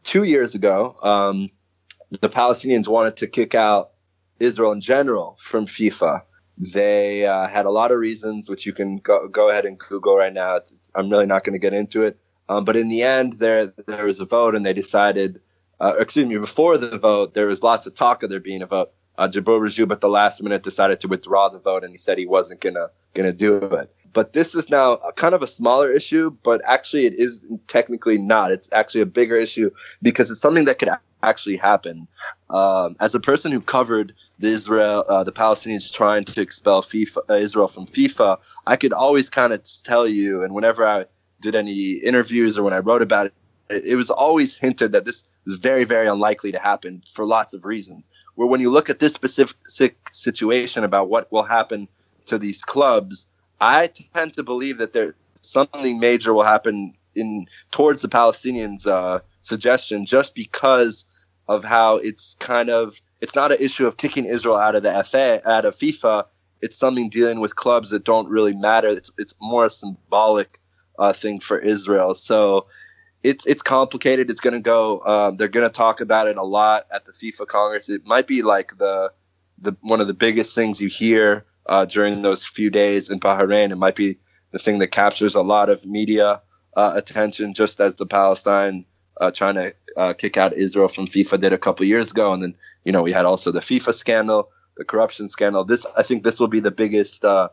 Two 0.09 0.23
years 0.23 0.55
ago, 0.55 0.97
um, 1.03 1.51
the 2.23 2.31
Palestinians 2.31 2.89
wanted 2.89 3.19
to 3.19 3.27
kick 3.27 3.55
out 3.55 3.91
Israel 4.41 4.73
in 4.73 4.81
general 4.81 5.37
from 5.39 5.67
FIFA. 5.67 6.23
They 6.57 7.27
uh, 7.27 7.47
had 7.47 7.67
a 7.67 7.71
lot 7.71 7.93
of 7.93 7.99
reasons, 7.99 8.49
which 8.49 8.65
you 8.65 8.73
can 8.73 9.01
go, 9.01 9.29
go 9.29 9.51
ahead 9.51 9.67
and 9.67 9.79
Google 9.79 10.17
right 10.17 10.33
now. 10.33 10.57
It's, 10.57 10.73
it's, 10.73 10.91
I'm 10.95 11.11
really 11.11 11.27
not 11.27 11.45
going 11.45 11.53
to 11.53 11.59
get 11.59 11.75
into 11.75 12.05
it. 12.05 12.19
Um, 12.49 12.65
but 12.65 12.75
in 12.75 12.89
the 12.89 13.03
end, 13.03 13.35
there 13.35 13.67
there 13.87 14.07
was 14.07 14.19
a 14.19 14.25
vote, 14.25 14.55
and 14.55 14.65
they 14.65 14.73
decided 14.73 15.43
uh, 15.79 15.93
excuse 15.99 16.27
me, 16.27 16.39
before 16.39 16.79
the 16.79 16.97
vote, 16.99 17.35
there 17.35 17.47
was 17.47 17.63
lots 17.63 17.87
of 17.87 17.95
talk 17.95 18.23
of 18.23 18.31
there 18.31 18.41
being 18.41 18.63
a 18.63 18.67
vote. 18.67 18.93
Uh, 19.19 19.29
Rajoub 19.29 19.91
at 19.91 20.01
the 20.01 20.09
last 20.09 20.43
minute 20.43 20.63
decided 20.63 21.01
to 21.01 21.09
withdraw 21.09 21.49
the 21.49 21.59
vote, 21.59 21.83
and 21.83 21.91
he 21.91 21.99
said 21.99 22.19
he 22.19 22.27
wasn't 22.27 22.61
gonna 22.61 22.91
gonna 23.15 23.33
do 23.33 23.57
it. 23.57 23.93
But 24.13 24.33
this 24.33 24.55
is 24.55 24.71
now 24.71 24.97
kind 25.17 25.35
of 25.35 25.43
a 25.43 25.47
smaller 25.47 25.91
issue, 25.91 26.31
but 26.43 26.63
actually 26.65 27.07
it 27.07 27.15
is 27.15 27.47
technically 27.67 28.19
not. 28.19 28.53
It's 28.53 28.69
actually 28.73 29.03
a 29.03 29.07
bigger 29.07 29.37
issue 29.37 29.71
because 30.01 30.31
it's 30.31 30.41
something 30.41 30.67
that 30.67 30.79
could 30.79 30.91
actually 31.23 31.57
happen. 31.57 32.07
Um, 32.49 32.97
as 33.01 33.15
a 33.15 33.21
person 33.21 33.51
who 33.51 33.61
covered 33.61 34.15
the 34.39 34.49
Israel, 34.49 35.05
uh, 35.09 35.25
the 35.25 35.33
Palestinians 35.33 35.93
trying 35.93 36.25
to 36.25 36.41
expel 36.41 36.81
FIFA, 36.83 37.19
uh, 37.29 37.35
Israel 37.35 37.69
from 37.69 37.87
FIFA, 37.87 38.39
I 38.67 38.77
could 38.77 38.93
always 38.93 39.31
kind 39.31 39.53
of 39.53 39.63
tell 39.85 40.07
you, 40.07 40.45
and 40.45 40.55
whenever 40.55 40.87
I 40.87 41.07
did 41.41 41.55
any 41.55 41.95
interviews 41.95 42.57
or 42.57 42.63
when 42.63 42.73
I 42.73 42.79
wrote 42.79 43.03
about 43.03 43.27
it, 43.27 43.35
it 43.71 43.97
was 43.97 44.11
always 44.11 44.55
hinted 44.55 44.93
that 44.93 45.05
this 45.05 45.25
is 45.47 45.55
very, 45.55 45.85
very 45.85 46.07
unlikely 46.07 46.53
to 46.53 46.59
happen 46.59 47.03
for 47.13 47.25
lots 47.25 47.55
of 47.55 47.65
reasons. 47.65 48.09
Where 48.35 48.49
when 48.49 48.61
you 48.61 48.71
look 48.71 48.91
at 48.91 48.99
this 48.99 49.15
specific 49.15 49.97
situation 50.11 50.85
about 50.85 51.09
what 51.09 51.31
will 51.33 51.43
happen 51.43 51.89
to 52.27 52.39
these 52.39 52.65
clubs, 52.65 53.27
I 53.61 53.89
tend 54.15 54.35
to 54.35 54.43
believe 54.43 54.79
that 54.79 54.93
there 54.93 55.15
something 55.43 55.99
major 55.99 56.33
will 56.35 56.43
happen 56.43 56.95
in 57.15 57.47
towards 57.71 58.03
the 58.03 58.09
Palestinians' 58.09 58.87
uh, 58.87 59.21
suggestion, 59.41 60.05
just 60.05 60.35
because 60.35 61.05
of 61.49 61.65
how 61.65 61.97
it's 61.97 62.37
kind 62.39 62.69
of 62.71 63.01
it's 63.21 63.35
not 63.35 63.51
an 63.53 63.59
issue 63.61 63.87
of 63.87 63.97
kicking 63.97 64.27
Israel 64.27 64.57
out 64.57 64.77
of 64.77 64.83
the 64.83 65.05
FA 65.05 65.43
out 65.49 65.65
of 65.65 65.75
FIFA. 65.77 66.27
It's 66.61 66.77
something 66.77 67.09
dealing 67.09 67.41
with 67.41 67.57
clubs 67.57 67.91
that 67.91 68.05
don't 68.05 68.29
really 68.29 68.55
matter. 68.55 68.89
It's 68.89 69.11
it's 69.19 69.35
more 69.41 69.67
a 69.67 69.71
symbolic 69.71 70.61
uh, 70.99 71.13
thing 71.13 71.41
for 71.41 71.59
Israel. 71.59 72.15
So 72.15 72.67
it's 73.23 73.47
it's 73.47 73.63
complicated. 73.63 74.31
It's 74.31 74.41
going 74.41 74.55
to 74.55 74.61
go. 74.61 75.01
Um, 75.05 75.37
they're 75.37 75.49
going 75.49 75.69
to 75.69 75.73
talk 75.73 76.01
about 76.01 76.29
it 76.29 76.37
a 76.37 76.45
lot 76.45 76.87
at 76.93 77.05
the 77.05 77.13
FIFA 77.13 77.47
Congress. 77.47 77.89
It 77.89 78.07
might 78.07 78.27
be 78.27 78.43
like 78.43 78.77
the 78.77 79.13
the 79.59 79.77
one 79.81 80.01
of 80.01 80.07
the 80.07 80.15
biggest 80.15 80.55
things 80.55 80.81
you 80.81 80.89
hear 80.89 81.45
uh, 81.67 81.85
during 81.85 82.23
those 82.23 82.47
few 82.47 82.71
days 82.71 83.11
in 83.11 83.21
Bahrain. 83.21 83.71
It 83.71 83.77
might 83.77 83.97
be 83.97 84.19
the 84.53 84.59
thing 84.59 84.79
that 84.79 84.89
captures 84.89 85.35
a 85.35 85.43
lot 85.43 85.69
of 85.69 85.85
media 85.85 86.43
uh, 86.77 86.93
attention, 86.95 87.55
just 87.55 87.81
as 87.81 87.97
the 87.97 88.07
Palestine 88.07 88.85
uh, 89.21 89.31
trying 89.33 89.57
to 89.57 89.75
uh, 89.97 90.13
kick 90.13 90.37
out 90.37 90.53
Israel 90.53 90.89
from 90.89 91.09
FIFA 91.09 91.41
did 91.41 91.53
a 91.53 91.59
couple 91.59 91.85
years 91.87 92.13
ago. 92.13 92.33
And 92.33 92.43
then 92.43 92.55
you 92.85 92.93
know 92.93 93.03
we 93.03 93.13
had 93.13 93.27
also 93.27 93.51
the 93.51 93.61
FIFA 93.61 93.95
scandal, 93.95 94.51
the 94.77 94.85
corruption 94.85 95.29
scandal. 95.29 95.65
This 95.65 95.87
I 95.97 96.05
think 96.05 96.23
this 96.23 96.39
will 96.39 96.49
be 96.49 96.61
the 96.61 96.71
biggest 96.71 97.25
uh, 97.25 97.49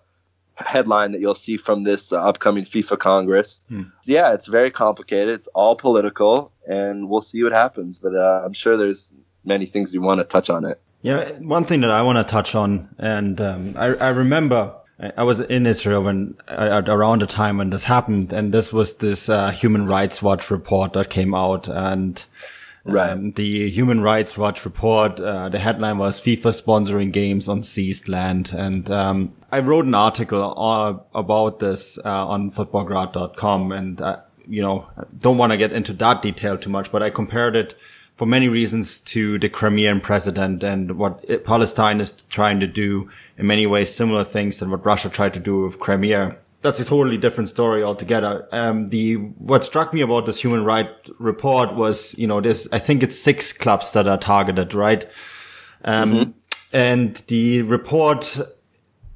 headline 0.55 1.11
that 1.11 1.21
you'll 1.21 1.35
see 1.35 1.57
from 1.57 1.83
this 1.83 2.13
uh, 2.13 2.21
upcoming 2.21 2.63
FIFA 2.63 2.99
Congress. 2.99 3.61
Hmm. 3.69 3.83
Yeah, 4.05 4.33
it's 4.33 4.47
very 4.47 4.71
complicated. 4.71 5.33
It's 5.33 5.47
all 5.47 5.75
political, 5.75 6.51
and 6.67 7.09
we'll 7.09 7.21
see 7.21 7.43
what 7.43 7.51
happens. 7.51 7.99
But 7.99 8.15
uh, 8.15 8.41
I'm 8.45 8.53
sure 8.53 8.77
there's 8.77 9.11
many 9.43 9.65
things 9.65 9.93
we 9.93 9.99
want 9.99 10.19
to 10.19 10.23
touch 10.23 10.49
on 10.49 10.65
it. 10.65 10.81
Yeah, 11.01 11.29
one 11.33 11.65
thing 11.65 11.81
that 11.81 11.91
I 11.91 12.01
want 12.01 12.17
to 12.17 12.23
touch 12.23 12.55
on, 12.55 12.89
and 12.97 13.39
um, 13.39 13.75
I, 13.77 13.87
I, 13.95 14.09
remember 14.09 14.73
I 15.15 15.21
was 15.21 15.39
in 15.39 15.67
Israel 15.67 16.01
when 16.03 16.35
uh, 16.47 16.81
around 16.87 17.21
the 17.21 17.27
time 17.27 17.57
when 17.57 17.69
this 17.69 17.83
happened, 17.83 18.33
and 18.33 18.51
this 18.51 18.73
was 18.73 18.95
this 18.95 19.29
uh, 19.29 19.51
Human 19.51 19.85
Rights 19.85 20.23
Watch 20.23 20.49
report 20.49 20.93
that 20.93 21.11
came 21.11 21.35
out, 21.35 21.67
and 21.67 22.23
Right. 22.85 23.09
Um, 23.09 23.31
the 23.31 23.69
Human 23.71 24.01
Rights 24.01 24.37
Watch 24.37 24.63
report, 24.63 25.19
uh, 25.19 25.49
the 25.49 25.57
headline 25.57 25.97
was 25.97 26.21
FIFA 26.21 26.61
sponsoring 26.61 27.11
games 27.11 27.49
on 27.49 27.61
seized 27.61 28.07
land. 28.07 28.53
And, 28.55 28.89
um, 28.91 29.33
I 29.51 29.59
wrote 29.59 29.85
an 29.85 29.95
article 29.95 31.03
about 31.15 31.59
this, 31.59 31.97
uh, 32.05 32.27
on 32.27 32.51
futbolgrad.com 32.51 33.71
and, 33.71 34.01
uh, 34.01 34.17
you 34.47 34.61
know, 34.61 34.85
don't 35.17 35.37
want 35.37 35.51
to 35.51 35.57
get 35.57 35.73
into 35.73 35.93
that 35.93 36.21
detail 36.21 36.57
too 36.57 36.69
much, 36.69 36.91
but 36.91 37.01
I 37.01 37.09
compared 37.09 37.55
it 37.55 37.73
for 38.15 38.27
many 38.27 38.47
reasons 38.47 39.01
to 39.01 39.39
the 39.39 39.49
Crimean 39.49 39.99
president 39.99 40.63
and 40.63 40.97
what 40.97 41.25
Palestine 41.43 41.99
is 41.99 42.11
trying 42.29 42.59
to 42.59 42.67
do 42.67 43.09
in 43.37 43.47
many 43.47 43.65
ways 43.65 43.93
similar 43.93 44.23
things 44.23 44.59
than 44.59 44.69
what 44.69 44.85
Russia 44.85 45.09
tried 45.09 45.33
to 45.33 45.39
do 45.39 45.63
with 45.63 45.79
Crimea 45.79 46.37
that's 46.65 46.79
a 46.79 46.85
totally 46.85 47.17
different 47.17 47.47
story 47.47 47.83
altogether. 47.83 48.47
Um, 48.51 48.89
the, 48.89 49.15
what 49.15 49.63
struck 49.63 49.93
me 49.93 50.01
about 50.01 50.25
this 50.25 50.41
human 50.41 50.63
right 50.63 50.89
report 51.19 51.75
was, 51.75 52.17
you 52.17 52.25
know, 52.25 52.41
there's, 52.41 52.67
I 52.71 52.79
think 52.79 53.03
it's 53.03 53.17
six 53.17 53.53
clubs 53.53 53.91
that 53.91 54.07
are 54.07 54.17
targeted, 54.17 54.73
right? 54.73 55.05
Um, 55.83 56.11
mm-hmm. 56.11 56.31
and 56.73 57.15
the 57.27 57.61
report, 57.61 58.39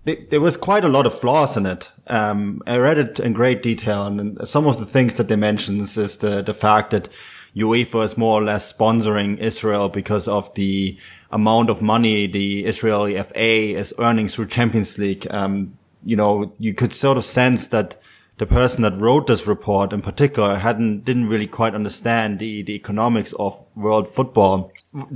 there 0.06 0.40
was 0.40 0.58
quite 0.58 0.86
a 0.86 0.90
lot 0.90 1.08
of 1.08 1.20
flaws 1.20 1.58
in 1.58 1.66
it. 1.66 1.90
Um, 2.06 2.62
I 2.68 2.78
read 2.78 3.00
it 3.00 3.20
in 3.20 3.34
great 3.34 3.64
detail 3.64 4.06
and 4.06 4.48
some 4.48 4.68
of 4.68 4.78
the 4.78 4.86
things 4.86 5.16
that 5.16 5.28
they 5.28 5.36
mentions 5.36 5.98
is 5.98 6.18
the, 6.18 6.44
the 6.44 6.54
fact 6.54 6.92
that 6.92 7.10
UEFA 7.56 8.06
is 8.06 8.18
more 8.18 8.40
or 8.40 8.44
less 8.44 8.72
sponsoring 8.72 9.40
Israel 9.40 9.90
because 9.90 10.28
of 10.28 10.54
the 10.54 11.00
amount 11.32 11.72
of 11.72 11.82
money 11.82 12.28
the 12.28 12.66
Israeli 12.66 13.16
FA 13.22 13.78
is 13.80 13.94
earning 13.98 14.28
through 14.28 14.48
Champions 14.48 15.00
League. 15.00 15.26
Um, 15.32 15.79
you 16.04 16.16
know, 16.16 16.54
you 16.58 16.74
could 16.74 16.94
sort 16.94 17.18
of 17.18 17.26
sense 17.26 17.68
that 17.68 17.98
the 18.38 18.46
person 18.46 18.84
that 18.84 18.96
wrote 18.96 19.28
this 19.28 19.46
report 19.46 19.92
in 19.92 20.02
particular 20.02 20.56
hadn't, 20.56 21.04
didn't 21.04 21.28
really 21.28 21.46
quite 21.46 21.76
understand 21.76 22.40
the, 22.40 22.62
the 22.64 22.74
economics 22.74 23.34
of 23.34 23.62
world 23.76 24.08
football. 24.08 24.72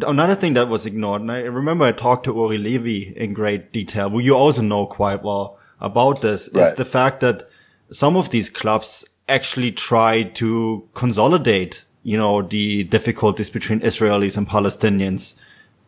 Another 0.05 0.35
thing 0.35 0.53
that 0.55 0.67
was 0.67 0.85
ignored, 0.85 1.21
and 1.21 1.31
I 1.31 1.39
remember 1.39 1.85
I 1.85 1.93
talked 1.93 2.25
to 2.25 2.35
Uri 2.35 2.57
Levy 2.57 3.13
in 3.15 3.33
great 3.33 3.71
detail, 3.71 4.09
who 4.09 4.19
you 4.19 4.35
also 4.35 4.61
know 4.61 4.85
quite 4.85 5.23
well 5.23 5.57
about 5.79 6.21
this, 6.21 6.49
right. 6.53 6.67
is 6.67 6.73
the 6.73 6.85
fact 6.85 7.21
that 7.21 7.49
some 7.91 8.17
of 8.17 8.29
these 8.29 8.49
clubs 8.49 9.05
actually 9.29 9.71
try 9.71 10.23
to 10.23 10.87
consolidate, 10.93 11.85
you 12.03 12.17
know, 12.17 12.41
the 12.41 12.83
difficulties 12.83 13.49
between 13.49 13.79
Israelis 13.79 14.37
and 14.37 14.47
Palestinians 14.47 15.39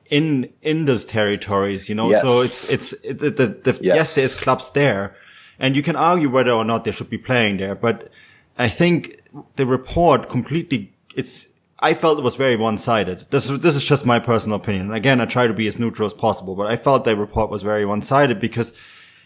in 0.09 0.51
in 0.61 0.85
those 0.85 1.05
territories, 1.05 1.89
you 1.89 1.95
know. 1.95 2.09
Yes. 2.09 2.21
So 2.21 2.41
it's 2.41 2.69
it's 2.69 2.93
it, 3.03 3.19
the, 3.19 3.29
the, 3.29 3.47
the 3.47 3.79
yes. 3.81 3.95
yes, 3.95 4.13
there's 4.15 4.35
clubs 4.35 4.71
there, 4.71 5.15
and 5.59 5.75
you 5.75 5.81
can 5.81 5.95
argue 5.95 6.29
whether 6.29 6.51
or 6.51 6.65
not 6.65 6.83
they 6.83 6.91
should 6.91 7.09
be 7.09 7.17
playing 7.17 7.57
there. 7.57 7.75
But 7.75 8.11
I 8.57 8.69
think 8.69 9.21
the 9.55 9.65
report 9.65 10.29
completely 10.29 10.93
it's. 11.15 11.49
I 11.77 11.93
felt 11.93 12.17
it 12.17 12.23
was 12.23 12.37
very 12.37 12.55
one-sided. 12.55 13.27
This 13.31 13.49
is 13.49 13.59
this 13.59 13.75
is 13.75 13.83
just 13.83 14.05
my 14.05 14.19
personal 14.19 14.57
opinion. 14.57 14.93
Again, 14.93 15.19
I 15.19 15.25
try 15.25 15.45
to 15.45 15.53
be 15.53 15.67
as 15.67 15.77
neutral 15.77 16.05
as 16.05 16.13
possible, 16.13 16.55
but 16.55 16.71
I 16.71 16.77
felt 16.77 17.03
the 17.03 17.15
report 17.15 17.49
was 17.49 17.63
very 17.63 17.85
one-sided 17.85 18.39
because 18.39 18.73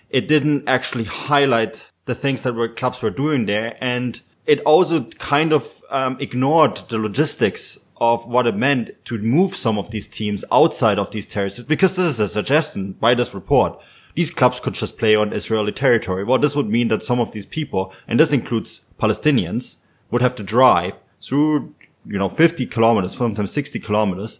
it 0.10 0.28
didn't 0.28 0.68
actually 0.68 1.04
highlight 1.04 1.92
the 2.06 2.16
things 2.16 2.42
that 2.42 2.56
were 2.56 2.68
clubs 2.68 3.04
were 3.04 3.12
doing 3.12 3.46
there, 3.46 3.78
and 3.80 4.20
it 4.48 4.62
also 4.62 5.04
kind 5.20 5.54
of 5.54 5.84
um, 5.92 6.18
ignored 6.20 6.78
the 6.90 6.98
logistics 6.98 7.78
of 8.00 8.28
what 8.28 8.48
it 8.48 8.56
meant 8.56 8.92
to 9.06 9.18
move 9.18 9.56
some 9.56 9.78
of 9.78 9.92
these 9.92 10.08
teams 10.08 10.46
outside 10.52 10.98
of 10.98 11.12
these 11.12 11.28
territories, 11.28 11.66
because 11.66 11.96
this 11.96 12.08
is 12.08 12.20
a 12.20 12.28
suggestion 12.28 12.94
by 12.94 13.14
this 13.14 13.34
report. 13.34 13.80
These 14.16 14.32
clubs 14.32 14.60
could 14.60 14.74
just 14.74 14.98
play 14.98 15.16
on 15.16 15.34
Israeli 15.34 15.72
territory. 15.72 16.24
Well, 16.24 16.40
this 16.40 16.56
would 16.56 16.70
mean 16.70 16.88
that 16.90 17.04
some 17.04 17.20
of 17.20 17.32
these 17.32 17.46
people, 17.46 17.94
and 18.08 18.20
this 18.20 18.34
includes 18.34 18.86
Palestinians, 19.00 19.78
would 20.12 20.22
have 20.22 20.36
to 20.36 20.44
drive 20.44 20.96
through, 21.22 21.76
you 22.06 22.18
know, 22.18 22.30
50 22.30 22.66
kilometers, 22.66 23.18
sometimes 23.18 23.52
60 23.52 23.80
kilometers, 23.80 24.40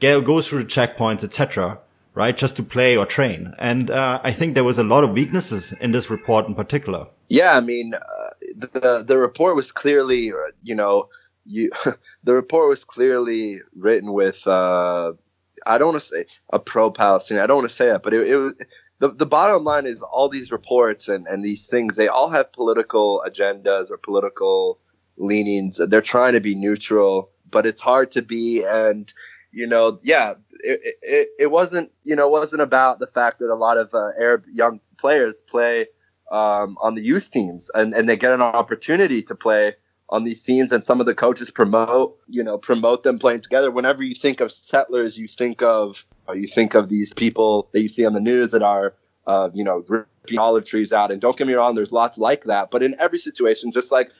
go 0.00 0.40
through 0.40 0.64
the 0.64 0.70
checkpoints, 0.70 1.24
etc., 1.24 1.80
right? 2.14 2.36
Just 2.36 2.56
to 2.56 2.62
play 2.62 2.96
or 2.96 3.06
train. 3.06 3.54
And 3.58 3.90
uh, 3.90 4.20
I 4.22 4.32
think 4.32 4.54
there 4.54 4.64
was 4.64 4.78
a 4.78 4.84
lot 4.84 5.04
of 5.04 5.12
weaknesses 5.12 5.72
in 5.72 5.92
this 5.92 6.10
report 6.10 6.46
in 6.46 6.54
particular. 6.54 7.06
Yeah, 7.28 7.52
I 7.52 7.60
mean, 7.60 7.94
uh, 7.94 8.30
the 8.56 9.04
the 9.06 9.18
report 9.18 9.54
was 9.56 9.70
clearly, 9.72 10.32
you 10.62 10.74
know, 10.74 11.08
you 11.48 11.70
the 12.24 12.34
report 12.34 12.68
was 12.68 12.84
clearly 12.84 13.60
written 13.74 14.12
with 14.12 14.46
uh, 14.46 15.12
I 15.66 15.78
don't 15.78 15.88
want 15.92 16.02
to 16.02 16.08
say 16.08 16.26
a 16.52 16.58
pro 16.58 16.90
Palestinian. 16.90 17.42
I 17.42 17.46
don't 17.46 17.58
want 17.58 17.70
to 17.70 17.76
say 17.76 17.88
that, 17.88 18.02
but 18.02 18.14
it, 18.14 18.28
it 18.28 18.36
was 18.36 18.54
the, 19.00 19.10
the 19.10 19.26
bottom 19.26 19.64
line 19.64 19.86
is 19.86 20.02
all 20.02 20.28
these 20.28 20.50
reports 20.50 21.08
and, 21.08 21.26
and 21.26 21.44
these 21.44 21.66
things 21.66 21.96
they 21.96 22.08
all 22.08 22.30
have 22.30 22.52
political 22.52 23.22
agendas 23.26 23.90
or 23.90 23.96
political 23.96 24.78
leanings. 25.16 25.80
They're 25.88 26.00
trying 26.02 26.34
to 26.34 26.40
be 26.40 26.54
neutral, 26.54 27.30
but 27.50 27.66
it's 27.66 27.82
hard 27.82 28.10
to 28.12 28.22
be. 28.22 28.64
And 28.64 29.12
you 29.52 29.66
know, 29.66 29.98
yeah, 30.02 30.34
it, 30.60 30.80
it, 31.02 31.28
it 31.38 31.50
wasn't 31.50 31.90
you 32.02 32.16
know 32.16 32.28
wasn't 32.28 32.62
about 32.62 32.98
the 32.98 33.06
fact 33.06 33.38
that 33.38 33.52
a 33.52 33.54
lot 33.54 33.78
of 33.78 33.94
uh, 33.94 34.10
Arab 34.20 34.44
young 34.52 34.80
players 34.98 35.40
play 35.40 35.86
um, 36.30 36.76
on 36.82 36.94
the 36.94 37.02
youth 37.02 37.30
teams 37.30 37.70
and, 37.74 37.94
and 37.94 38.08
they 38.08 38.16
get 38.16 38.32
an 38.32 38.42
opportunity 38.42 39.22
to 39.22 39.34
play 39.34 39.74
on 40.10 40.24
these 40.24 40.42
teams 40.42 40.72
and 40.72 40.82
some 40.82 41.00
of 41.00 41.06
the 41.06 41.14
coaches 41.14 41.50
promote 41.50 42.18
you 42.28 42.42
know 42.42 42.56
promote 42.58 43.02
them 43.02 43.18
playing 43.18 43.40
together. 43.40 43.70
Whenever 43.70 44.02
you 44.02 44.14
think 44.14 44.40
of 44.40 44.50
settlers 44.52 45.18
you 45.18 45.28
think 45.28 45.62
of 45.62 46.04
you 46.34 46.46
think 46.46 46.74
of 46.74 46.88
these 46.88 47.12
people 47.12 47.68
that 47.72 47.82
you 47.82 47.88
see 47.88 48.06
on 48.06 48.12
the 48.14 48.20
news 48.20 48.50
that 48.52 48.62
are 48.62 48.94
uh, 49.26 49.50
you 49.52 49.64
know 49.64 49.84
ripping 49.88 50.38
olive 50.38 50.64
trees 50.64 50.92
out. 50.92 51.10
And 51.10 51.20
don't 51.20 51.36
get 51.36 51.46
me 51.46 51.54
wrong 51.54 51.74
there's 51.74 51.92
lots 51.92 52.18
like 52.18 52.44
that. 52.44 52.70
But 52.70 52.82
in 52.82 52.94
every 52.98 53.18
situation 53.18 53.72
just 53.72 53.92
like 53.92 54.12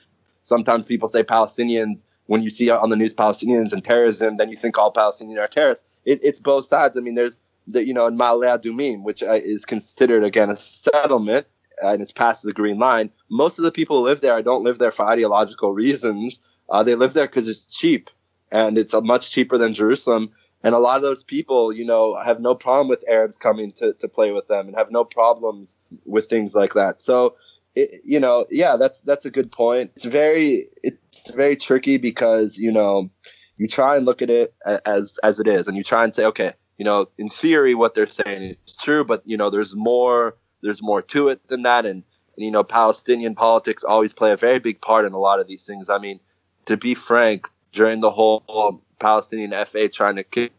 sometimes 0.43 0.85
people 0.85 1.07
say 1.07 1.23
palestinians 1.23 2.05
when 2.27 2.43
you 2.43 2.49
see 2.49 2.69
on 2.69 2.89
the 2.89 2.95
news 2.95 3.15
palestinians 3.15 3.73
and 3.73 3.83
terrorism 3.83 4.37
then 4.37 4.49
you 4.49 4.57
think 4.57 4.77
all 4.77 4.93
palestinians 4.93 5.39
are 5.39 5.47
terrorists. 5.47 5.87
It, 6.05 6.19
it's 6.23 6.39
both 6.39 6.65
sides. 6.65 6.97
I 6.97 7.01
mean 7.01 7.15
there's 7.15 7.39
the 7.67 7.83
you 7.85 7.93
know 7.93 8.07
in 8.07 8.17
Ma'ale 8.17 8.59
Adumim, 8.59 9.03
which 9.03 9.23
uh, 9.23 9.33
is 9.33 9.65
considered 9.65 10.23
again 10.23 10.49
a 10.49 10.55
settlement 10.55 11.47
and 11.81 12.01
it's 12.01 12.11
past 12.11 12.43
the 12.43 12.53
green 12.53 12.77
line. 12.79 13.11
Most 13.29 13.59
of 13.59 13.63
the 13.65 13.71
people 13.71 13.97
who 13.97 14.05
live 14.05 14.21
there 14.21 14.41
don't 14.41 14.63
live 14.63 14.77
there 14.77 14.91
for 14.91 15.05
ideological 15.07 15.73
reasons. 15.73 16.41
Uh, 16.69 16.83
they 16.83 16.95
live 16.95 17.13
there 17.13 17.27
because 17.27 17.47
it's 17.47 17.65
cheap 17.65 18.09
and 18.51 18.77
it's 18.77 18.93
uh, 18.93 19.01
much 19.01 19.31
cheaper 19.31 19.57
than 19.57 19.73
Jerusalem. 19.73 20.31
And 20.63 20.75
a 20.75 20.79
lot 20.79 20.97
of 20.97 21.01
those 21.01 21.23
people, 21.23 21.71
you 21.71 21.85
know, 21.85 22.19
have 22.21 22.39
no 22.39 22.53
problem 22.53 22.89
with 22.89 23.03
Arabs 23.07 23.37
coming 23.37 23.71
to, 23.73 23.93
to 23.93 24.07
play 24.07 24.31
with 24.31 24.47
them 24.47 24.67
and 24.67 24.75
have 24.75 24.91
no 24.91 25.03
problems 25.03 25.77
with 26.05 26.27
things 26.29 26.53
like 26.53 26.73
that. 26.73 27.01
So, 27.01 27.35
it, 27.75 28.01
you 28.03 28.19
know, 28.19 28.45
yeah, 28.49 28.75
that's 28.75 29.01
that's 29.01 29.25
a 29.25 29.31
good 29.31 29.51
point. 29.51 29.91
It's 29.95 30.05
very 30.05 30.67
it's 30.83 31.31
very 31.31 31.55
tricky 31.55 31.97
because 31.97 32.57
you 32.57 32.71
know 32.71 33.09
you 33.57 33.67
try 33.67 33.95
and 33.95 34.05
look 34.05 34.21
at 34.21 34.29
it 34.29 34.53
as 34.85 35.17
as 35.23 35.39
it 35.39 35.47
is, 35.47 35.67
and 35.67 35.77
you 35.77 35.83
try 35.83 36.03
and 36.03 36.13
say, 36.13 36.25
okay, 36.25 36.53
you 36.77 36.85
know, 36.85 37.07
in 37.17 37.29
theory, 37.29 37.75
what 37.75 37.93
they're 37.93 38.09
saying 38.09 38.55
is 38.65 38.75
true, 38.75 39.03
but 39.05 39.21
you 39.25 39.37
know, 39.37 39.49
there's 39.49 39.75
more 39.75 40.37
there's 40.61 40.81
more 40.81 41.01
to 41.01 41.29
it 41.29 41.47
than 41.47 41.63
that. 41.63 41.85
And, 41.85 42.03
and, 42.35 42.45
you 42.45 42.51
know, 42.51 42.63
Palestinian 42.63 43.35
politics 43.35 43.83
always 43.83 44.13
play 44.13 44.31
a 44.31 44.37
very 44.37 44.59
big 44.59 44.81
part 44.81 45.05
in 45.05 45.13
a 45.13 45.19
lot 45.19 45.39
of 45.39 45.47
these 45.47 45.65
things. 45.65 45.89
I 45.89 45.97
mean, 45.97 46.19
to 46.65 46.77
be 46.77 46.95
frank, 46.95 47.49
during 47.71 47.99
the 48.01 48.09
whole 48.09 48.81
Palestinian 48.99 49.53
FA 49.65 49.89
trying 49.89 50.15
to 50.15 50.23
kick 50.23 50.51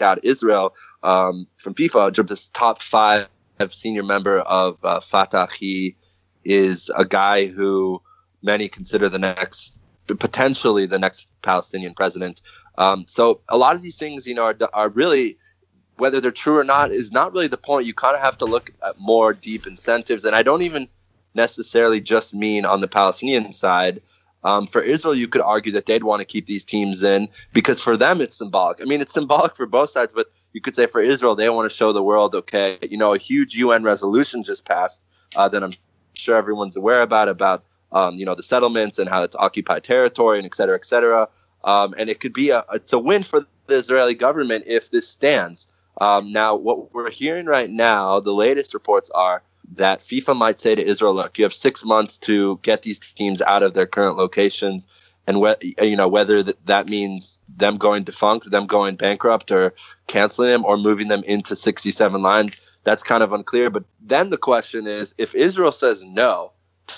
out 0.00 0.24
Israel 0.24 0.74
um, 1.02 1.46
from 1.56 1.74
FIFA, 1.74 2.26
this 2.26 2.48
top 2.48 2.82
five 2.82 3.28
senior 3.68 4.02
member 4.02 4.40
of 4.40 4.84
uh, 4.84 5.00
Fatah, 5.00 5.48
he 5.58 5.96
is 6.44 6.90
a 6.94 7.04
guy 7.04 7.46
who 7.46 8.02
many 8.42 8.68
consider 8.68 9.08
the 9.08 9.18
next, 9.18 9.78
potentially 10.06 10.86
the 10.86 10.98
next 10.98 11.30
Palestinian 11.42 11.94
president. 11.94 12.42
Um, 12.76 13.06
so 13.06 13.40
a 13.48 13.56
lot 13.56 13.76
of 13.76 13.82
these 13.82 13.98
things, 13.98 14.26
you 14.26 14.34
know, 14.34 14.44
are, 14.44 14.56
are 14.72 14.88
really 14.88 15.38
whether 15.96 16.20
they're 16.20 16.30
true 16.30 16.58
or 16.58 16.64
not 16.64 16.90
is 16.90 17.12
not 17.12 17.32
really 17.32 17.48
the 17.48 17.56
point. 17.56 17.86
You 17.86 17.94
kind 17.94 18.16
of 18.16 18.22
have 18.22 18.38
to 18.38 18.44
look 18.46 18.70
at 18.82 18.98
more 18.98 19.32
deep 19.32 19.66
incentives, 19.66 20.24
and 20.24 20.34
I 20.34 20.42
don't 20.42 20.62
even 20.62 20.88
necessarily 21.34 22.00
just 22.00 22.34
mean 22.34 22.64
on 22.64 22.80
the 22.80 22.88
Palestinian 22.88 23.52
side. 23.52 24.02
Um, 24.42 24.66
for 24.66 24.82
Israel, 24.82 25.14
you 25.14 25.26
could 25.26 25.40
argue 25.40 25.72
that 25.72 25.86
they'd 25.86 26.04
want 26.04 26.20
to 26.20 26.26
keep 26.26 26.46
these 26.46 26.66
teams 26.66 27.02
in 27.02 27.28
because 27.54 27.80
for 27.80 27.96
them 27.96 28.20
it's 28.20 28.36
symbolic. 28.36 28.82
I 28.82 28.84
mean, 28.84 29.00
it's 29.00 29.14
symbolic 29.14 29.56
for 29.56 29.66
both 29.66 29.90
sides, 29.90 30.12
but 30.12 30.30
you 30.52 30.60
could 30.60 30.76
say 30.76 30.86
for 30.86 31.00
Israel, 31.00 31.34
they 31.34 31.48
want 31.48 31.70
to 31.70 31.74
show 31.74 31.92
the 31.92 32.02
world, 32.02 32.34
okay, 32.34 32.78
you 32.82 32.98
know, 32.98 33.14
a 33.14 33.18
huge 33.18 33.54
UN 33.56 33.82
resolution 33.84 34.44
just 34.44 34.66
passed 34.66 35.00
uh, 35.34 35.48
that 35.48 35.62
I'm 35.62 35.72
sure 36.14 36.36
everyone's 36.36 36.76
aware 36.76 37.00
about, 37.00 37.28
about, 37.28 37.64
um, 37.90 38.16
you 38.16 38.26
know, 38.26 38.34
the 38.34 38.42
settlements 38.42 38.98
and 38.98 39.08
how 39.08 39.22
it's 39.22 39.34
occupied 39.34 39.82
territory 39.82 40.38
and 40.38 40.46
et 40.46 40.54
cetera, 40.54 40.76
et 40.76 40.84
cetera. 40.84 41.28
Um, 41.64 41.94
and 41.96 42.10
it 42.10 42.20
could 42.20 42.34
be 42.34 42.50
a, 42.50 42.64
it's 42.74 42.92
a 42.92 42.98
win 42.98 43.22
for 43.22 43.46
the 43.66 43.76
Israeli 43.76 44.14
government 44.14 44.64
if 44.66 44.90
this 44.90 45.08
stands. 45.08 45.68
Um, 46.00 46.32
now, 46.32 46.56
what 46.56 46.92
we're 46.92 47.10
hearing 47.10 47.46
right 47.46 47.70
now, 47.70 48.20
the 48.20 48.32
latest 48.32 48.74
reports 48.74 49.10
are 49.10 49.42
that 49.74 50.00
FIFA 50.00 50.36
might 50.36 50.60
say 50.60 50.74
to 50.74 50.84
Israel, 50.84 51.14
"Look, 51.14 51.38
you 51.38 51.44
have 51.44 51.54
six 51.54 51.84
months 51.84 52.18
to 52.18 52.58
get 52.62 52.82
these 52.82 52.98
teams 52.98 53.40
out 53.42 53.62
of 53.62 53.74
their 53.74 53.86
current 53.86 54.16
locations." 54.16 54.86
And 55.26 55.38
wh- 55.42 55.82
you 55.82 55.96
know 55.96 56.08
whether 56.08 56.42
that 56.42 56.88
means 56.88 57.40
them 57.48 57.78
going 57.78 58.04
defunct, 58.04 58.50
them 58.50 58.66
going 58.66 58.96
bankrupt, 58.96 59.50
or 59.50 59.74
canceling 60.06 60.50
them, 60.50 60.64
or 60.64 60.76
moving 60.76 61.08
them 61.08 61.22
into 61.24 61.56
67 61.56 62.22
lines. 62.22 62.60
That's 62.84 63.02
kind 63.02 63.22
of 63.22 63.32
unclear. 63.32 63.70
But 63.70 63.84
then 64.02 64.28
the 64.28 64.36
question 64.36 64.86
is, 64.86 65.14
if 65.16 65.34
Israel 65.34 65.72
says 65.72 66.02
no 66.02 66.52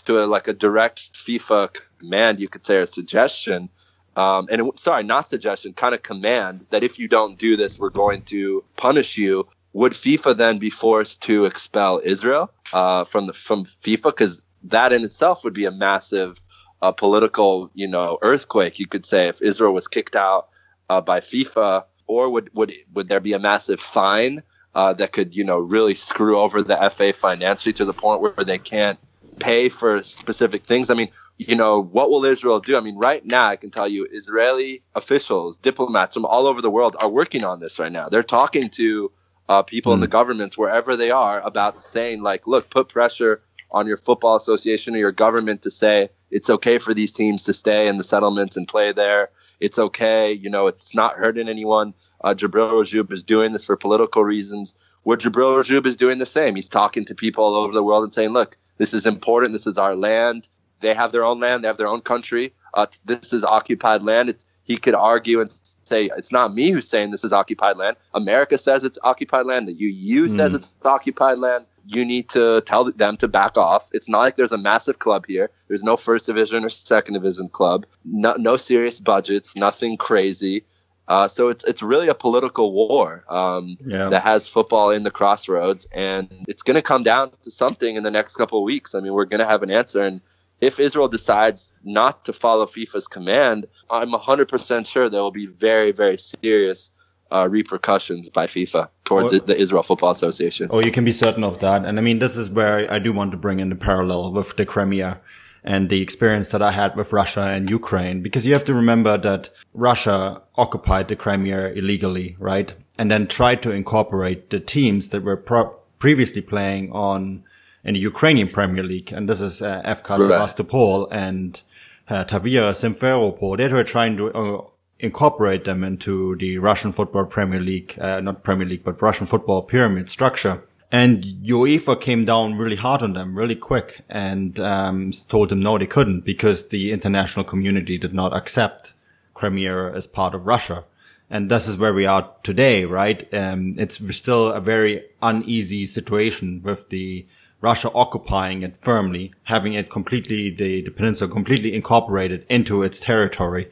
to 0.07 0.25
a, 0.25 0.27
like 0.27 0.49
a 0.49 0.53
direct 0.53 1.13
FIFA 1.15 1.77
command, 1.99 2.41
you 2.41 2.49
could 2.49 2.67
say, 2.67 2.77
or 2.79 2.87
suggestion, 2.87 3.69
um, 4.17 4.49
and 4.51 4.61
it, 4.61 4.79
sorry, 4.79 5.05
not 5.05 5.29
suggestion, 5.29 5.75
kind 5.75 5.95
of 5.95 6.03
command 6.03 6.67
that 6.71 6.83
if 6.83 6.99
you 6.99 7.07
don't 7.07 7.39
do 7.39 7.57
this, 7.57 7.79
we're 7.79 7.91
going 7.91 8.23
to 8.23 8.65
punish 8.77 9.19
you. 9.19 9.47
Would 9.75 9.93
FIFA 9.93 10.39
then 10.39 10.59
be 10.59 10.71
forced 10.71 11.23
to 11.25 11.45
expel 11.45 12.01
Israel 12.03 12.51
uh, 12.73 13.05
from 13.05 13.27
the 13.27 13.35
from 13.35 13.67
FIFA? 13.67 14.05
Because 14.05 14.43
that 14.65 14.95
in 14.95 15.05
itself 15.05 15.45
would 15.45 15.53
be 15.53 15.67
a 15.67 15.71
massive 15.71 16.41
uh, 16.81 16.93
political, 16.93 17.71
you 17.75 17.89
know, 17.89 18.19
earthquake. 18.23 18.79
You 18.79 18.87
could 18.87 19.05
say 19.05 19.29
if 19.29 19.43
Israel 19.43 19.75
was 19.75 19.87
kicked 19.87 20.17
out 20.17 20.49
uh, 20.89 21.03
by 21.03 21.21
FIFA, 21.21 21.85
or 22.07 22.31
would 22.31 22.51
would 22.55 22.73
would 22.95 23.09
there 23.09 23.21
be 23.21 23.35
a 23.35 23.39
massive 23.39 23.81
fine 23.81 24.43
uh, 24.75 24.95
that 24.95 25.13
could, 25.13 25.35
you 25.35 25.45
know, 25.45 25.59
really 25.59 25.95
screw 25.95 26.39
over 26.39 26.63
the 26.63 26.91
FA 26.91 27.13
financially 27.13 27.75
to 27.75 27.85
the 27.85 27.93
point 27.93 28.23
where 28.23 28.33
they 28.45 28.59
can't 28.59 28.99
pay 29.39 29.69
for 29.69 30.03
specific 30.03 30.65
things. 30.65 30.91
I 30.91 30.95
mean, 30.95 31.09
you 31.39 31.57
know, 31.57 31.83
what 31.83 32.11
will 32.11 32.25
Israel 32.25 32.61
do? 32.61 32.77
I 32.77 32.81
mean, 32.81 32.97
right 32.97 33.25
now, 33.25 33.47
I 33.47 33.57
can 33.57 33.71
tell 33.71 33.89
you, 33.89 34.07
Israeli 34.11 34.83
officials, 34.95 35.59
diplomats 35.59 36.15
from 36.15 36.25
all 36.25 36.47
over 36.47 36.63
the 36.63 36.71
world 36.71 36.97
are 36.99 37.09
working 37.09 37.45
on 37.45 37.61
this 37.61 37.79
right 37.79 37.93
now. 37.93 38.09
They're 38.09 38.23
talking 38.23 38.71
to 38.71 39.13
uh, 39.49 39.63
people 39.63 39.93
mm. 39.93 39.97
in 39.97 40.01
the 40.01 40.07
hmm. 40.07 40.13
governments, 40.13 40.59
wherever 40.59 40.97
they 40.97 41.11
are, 41.11 41.41
about 41.41 41.81
saying, 41.81 42.23
like, 42.23 42.47
look, 42.47 42.69
put 42.69 42.89
pressure 42.89 43.43
on 43.71 43.87
your 43.87 43.97
football 43.97 44.37
association 44.37 44.95
or 44.95 44.99
your 44.99 45.13
government 45.13 45.63
to 45.63 45.71
say 45.71 46.09
it's 46.31 46.51
okay 46.51 46.79
for 46.79 46.95
these 46.95 47.13
teams 47.13 47.45
to 47.45 47.55
stay 47.55 47.89
in 47.89 47.97
the 47.97 48.05
settlements 48.05 48.57
and 48.57 48.67
play 48.67 48.93
there. 48.93 49.31
It's 49.61 49.79
okay. 49.79 50.33
You 50.33 50.51
know, 50.51 50.67
it's 50.67 50.95
not 50.95 51.17
hurting 51.17 51.49
anyone. 51.49 51.95
Uh, 52.21 52.35
Jibril 52.35 52.71
Rajoub 52.73 53.13
is 53.13 53.23
doing 53.23 53.53
this 53.53 53.65
for 53.65 53.77
political 53.77 54.25
reasons. 54.25 54.75
Where 55.03 55.17
Jibril 55.17 55.63
Rajoub 55.63 55.87
is 55.87 55.97
doing 55.97 56.19
the 56.19 56.27
same. 56.27 56.57
He's 56.57 56.69
talking 56.69 57.05
to 57.07 57.15
people 57.15 57.45
all 57.45 57.55
over 57.57 57.73
the 57.73 57.83
world 57.83 58.05
and 58.05 58.13
saying, 58.13 58.31
look, 58.31 58.57
this 58.79 58.95
is 58.95 59.07
important. 59.07 59.53
This 59.53 59.67
is 59.67 59.79
our 59.79 59.95
land. 59.95 60.49
They 60.81 60.95
have 60.95 61.13
their 61.13 61.25
own 61.25 61.41
land. 61.41 61.65
They 61.65 61.69
have 61.69 61.79
their 61.79 61.89
own 61.89 62.03
country. 62.03 62.53
Uh, 62.75 62.87
this 63.05 63.33
is 63.33 63.45
occupied 63.45 64.03
land. 64.03 64.29
It's, 64.29 64.45
he 64.65 64.77
could 64.77 64.95
argue 64.95 65.41
and 65.41 65.51
say 65.85 66.11
it's 66.17 66.33
not 66.33 66.53
me 66.53 66.71
who's 66.71 66.89
saying 66.89 67.11
this 67.11 67.25
is 67.25 67.33
occupied 67.33 67.77
land. 67.77 67.97
America 68.13 68.59
says 68.59 68.85
it's 68.85 68.99
occupied 69.03 69.47
land. 69.47 69.69
The 69.69 69.73
EU 69.73 70.27
mm. 70.27 70.31
says 70.31 70.55
it's 70.55 70.75
occupied 70.85 71.39
land. 71.39 71.67
You 71.87 72.05
need 72.05 72.29
to 72.31 72.63
tell 72.63 72.91
them 72.91 73.17
to 73.19 73.29
back 73.29 73.57
off. 73.57 73.89
It's 73.93 74.09
not 74.09 74.19
like 74.19 74.35
there's 74.35 74.53
a 74.53 74.59
massive 74.59 74.99
club 74.99 75.25
here. 75.27 75.51
There's 75.69 75.85
no 75.85 75.97
first 75.97 76.27
division 76.27 76.65
or 76.65 76.69
second 76.69 77.15
division 77.15 77.49
club. 77.49 77.87
No, 78.05 78.35
no 78.37 78.57
serious 78.57 78.99
budgets. 78.99 79.55
Nothing 79.55 79.97
crazy. 79.97 80.65
Uh, 81.09 81.29
so 81.29 81.49
it's 81.49 81.65
it's 81.65 81.83
really 81.83 82.09
a 82.09 82.15
political 82.15 82.73
war 82.73 83.25
um, 83.29 83.79
yeah. 83.87 84.09
that 84.09 84.23
has 84.23 84.49
football 84.49 84.91
in 84.91 85.05
the 85.05 85.11
crossroads, 85.11 85.87
and 85.93 86.29
it's 86.49 86.63
going 86.63 86.75
to 86.75 86.83
come 86.83 87.05
down 87.05 87.31
to 87.43 87.51
something 87.51 87.95
in 87.95 88.03
the 88.03 88.11
next 88.11 88.37
couple 88.37 88.59
of 88.59 88.65
weeks. 88.65 88.95
I 88.95 89.01
mean, 89.01 89.13
we're 89.13 89.25
going 89.25 89.41
to 89.41 89.47
have 89.47 89.63
an 89.63 89.71
answer, 89.71 90.03
and 90.03 90.21
if 90.61 90.81
Israel 90.81 91.07
decides 91.07 91.73
not 91.85 92.25
to 92.25 92.33
follow 92.33 92.67
FIFA's 92.67 93.07
command, 93.07 93.67
I'm 93.89 94.11
100% 94.11 94.87
sure 94.87 95.09
there 95.09 95.21
will 95.21 95.31
be 95.31 95.47
very 95.47 95.93
very 95.93 96.19
serious 96.19 96.91
uh, 97.31 97.49
repercussions 97.49 98.29
by 98.29 98.47
FIFA 98.47 98.89
towards 99.05 99.33
or, 99.33 99.41
the 99.41 99.57
Israel 99.57 99.85
Football 99.85 100.11
Association. 100.11 100.69
Oh, 100.73 100.81
you 100.83 100.91
can 100.91 101.05
be 101.05 101.13
certain 101.13 101.45
of 101.45 101.61
that, 101.61 101.85
and 101.85 101.99
I 102.01 102.03
mean, 102.03 102.19
this 102.19 102.37
is 102.37 102.51
where 102.51 102.91
I 102.93 102.99
do 102.99 103.13
want 103.13 103.31
to 103.31 103.37
bring 103.37 103.61
in 103.61 103.69
the 103.69 103.77
parallel 103.77 104.33
with 104.33 104.57
the 104.57 104.67
Crimea 104.67 105.21
and 105.67 105.89
the 105.89 106.01
experience 106.01 106.51
that 106.51 106.63
I 106.63 106.71
had 106.71 106.97
with 106.97 107.13
Russia 107.13 107.43
and 107.43 107.69
Ukraine, 107.69 108.23
because 108.23 108.47
you 108.47 108.53
have 108.53 108.65
to 108.67 108.75
remember 108.75 109.19
that 109.19 109.51
Russia 109.75 110.43
occupied 110.55 111.09
the 111.09 111.17
Crimea 111.17 111.73
illegally, 111.73 112.37
right? 112.39 112.73
And 112.97 113.11
then 113.11 113.27
tried 113.27 113.63
to 113.65 113.73
incorporate 113.73 114.51
the 114.51 114.61
teams 114.61 115.09
that 115.11 115.25
were 115.25 115.37
pro- 115.37 115.75
previously 115.99 116.41
playing 116.41 116.93
on 116.93 117.43
in 117.83 117.95
the 117.95 118.01
Ukrainian 118.01 118.49
Premier 118.49 118.85
League. 118.85 119.13
And 119.13 119.29
this 119.29 119.41
is 119.41 119.61
uh, 119.61 119.83
FK 119.83 120.11
right. 120.11 120.21
Sevastopol 120.21 121.09
and 121.11 121.61
uh, 122.09 122.25
Tavriya 122.25 122.71
Simferopol. 122.73 123.57
They 123.57 123.69
were 123.69 123.85
trying 123.85 124.17
to 124.19 124.33
uh, 124.33 124.65
incorporate 125.01 125.65
them 125.65 125.83
into 125.83 126.37
the 126.37 126.59
Russian 126.59 126.93
football 126.93 127.27
Premier 127.27 127.61
League, 127.61 127.99
uh, 128.01 128.21
not 128.21 128.45
Premier 128.45 128.67
League, 128.67 128.85
but 128.85 129.03
Russian 129.03 129.27
football 129.27 129.63
pyramid 129.63 130.09
structure. 130.09 130.63
And 130.93 131.25
UEFA 131.45 132.01
came 132.01 132.25
down 132.25 132.55
really 132.55 132.77
hard 132.77 133.03
on 133.03 133.15
them 133.15 133.37
really 133.37 133.57
quick 133.57 134.03
and 134.09 134.59
um, 134.61 135.11
told 135.29 135.49
them 135.49 135.61
no, 135.61 135.79
they 135.79 135.87
couldn't 135.87 136.21
because 136.21 136.69
the 136.69 136.93
international 136.93 137.45
community 137.45 137.99
did 137.99 138.15
not 138.15 138.37
accept 138.37 138.95
Crimea 139.35 139.93
as 139.93 140.07
part 140.07 140.35
of 140.35 140.47
Russia. 140.47 140.85
And 141.29 141.51
this 141.51 141.67
is 141.67 141.77
where 141.77 141.93
we 141.93 142.07
are 142.07 142.31
today, 142.45 142.85
right? 142.85 143.33
Um, 143.35 143.75
it's 143.79 144.01
still 144.17 144.53
a 144.53 144.61
very 144.61 145.05
uneasy 145.21 145.87
situation 145.87 146.63
with 146.63 146.89
the 146.89 147.27
Russia 147.61 147.91
occupying 147.93 148.63
it 148.63 148.77
firmly, 148.77 149.33
having 149.45 149.75
it 149.75 149.91
completely, 149.91 150.51
the, 150.51 150.83
the 150.83 150.91
peninsula 150.91 151.31
completely 151.31 151.75
incorporated 151.75 152.47
into 152.49 152.85
its 152.85 153.01
territory. 153.01 153.69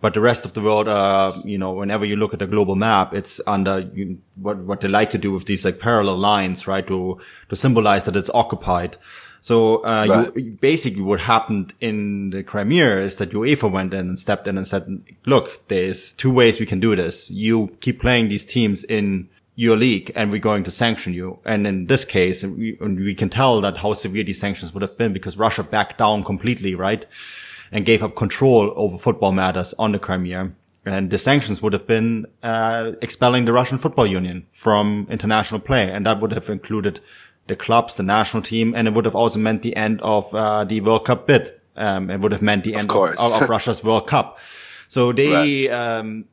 But 0.00 0.14
the 0.14 0.20
rest 0.20 0.44
of 0.44 0.52
the 0.52 0.60
world, 0.60 0.88
uh, 0.88 1.40
you 1.44 1.58
know, 1.58 1.72
whenever 1.72 2.04
you 2.04 2.16
look 2.16 2.32
at 2.32 2.38
the 2.38 2.46
global 2.46 2.74
map, 2.74 3.14
it's 3.14 3.40
under 3.46 3.80
you, 3.80 4.18
what 4.36 4.58
what 4.58 4.80
they 4.80 4.88
like 4.88 5.10
to 5.10 5.18
do 5.18 5.32
with 5.32 5.46
these 5.46 5.64
like 5.64 5.78
parallel 5.80 6.18
lines, 6.18 6.66
right? 6.66 6.86
To 6.86 7.20
to 7.48 7.56
symbolize 7.56 8.04
that 8.04 8.16
it's 8.16 8.30
occupied. 8.30 8.96
So 9.40 9.84
uh, 9.84 10.06
right. 10.08 10.36
you, 10.36 10.58
basically, 10.60 11.02
what 11.02 11.20
happened 11.20 11.72
in 11.80 12.30
the 12.30 12.42
Crimea 12.42 13.00
is 13.00 13.16
that 13.16 13.30
UEFA 13.30 13.70
went 13.70 13.94
in 13.94 14.08
and 14.08 14.18
stepped 14.18 14.46
in 14.46 14.58
and 14.58 14.66
said, 14.66 15.02
"Look, 15.24 15.66
there's 15.68 16.12
two 16.12 16.32
ways 16.32 16.60
we 16.60 16.66
can 16.66 16.80
do 16.80 16.94
this. 16.96 17.30
You 17.30 17.76
keep 17.80 18.00
playing 18.00 18.28
these 18.28 18.44
teams 18.44 18.84
in." 18.84 19.28
your 19.58 19.76
league 19.76 20.12
and 20.14 20.30
we're 20.30 20.38
going 20.38 20.62
to 20.62 20.70
sanction 20.70 21.14
you. 21.14 21.38
And 21.44 21.66
in 21.66 21.86
this 21.86 22.04
case, 22.04 22.44
we, 22.44 22.76
we 22.78 23.14
can 23.14 23.30
tell 23.30 23.62
that 23.62 23.78
how 23.78 23.94
severe 23.94 24.22
these 24.22 24.38
sanctions 24.38 24.74
would 24.74 24.82
have 24.82 24.98
been 24.98 25.14
because 25.14 25.38
Russia 25.38 25.62
backed 25.62 25.96
down 25.96 26.24
completely, 26.24 26.74
right? 26.74 27.06
And 27.72 27.84
gave 27.84 28.02
up 28.02 28.16
control 28.16 28.72
over 28.76 28.98
football 28.98 29.32
matters 29.32 29.74
on 29.78 29.92
the 29.92 29.98
Crimea. 29.98 30.52
And 30.84 31.10
the 31.10 31.18
sanctions 31.18 31.60
would 31.62 31.72
have 31.72 31.86
been 31.86 32.26
uh, 32.42 32.92
expelling 33.02 33.44
the 33.44 33.52
Russian 33.52 33.76
Football 33.76 34.06
Union 34.06 34.46
from 34.52 35.08
international 35.10 35.60
play, 35.60 35.90
and 35.90 36.06
that 36.06 36.20
would 36.20 36.32
have 36.32 36.48
included 36.48 37.00
the 37.48 37.56
clubs, 37.56 37.96
the 37.96 38.02
national 38.02 38.42
team, 38.42 38.74
and 38.74 38.86
it 38.86 38.94
would 38.94 39.04
have 39.04 39.16
also 39.16 39.38
meant 39.38 39.62
the 39.62 39.74
end 39.76 40.00
of 40.02 40.32
uh, 40.34 40.64
the 40.64 40.80
World 40.80 41.04
Cup 41.04 41.26
bid. 41.26 41.52
Um, 41.76 42.08
it 42.08 42.20
would 42.20 42.32
have 42.32 42.42
meant 42.42 42.64
the 42.64 42.74
end 42.74 42.90
of, 42.90 42.96
of, 43.18 43.42
of 43.42 43.48
Russia's 43.48 43.82
World 43.82 44.06
Cup. 44.06 44.38
So 44.88 45.12
they, 45.12 45.66
right. 45.66 45.98
um, 45.98 46.26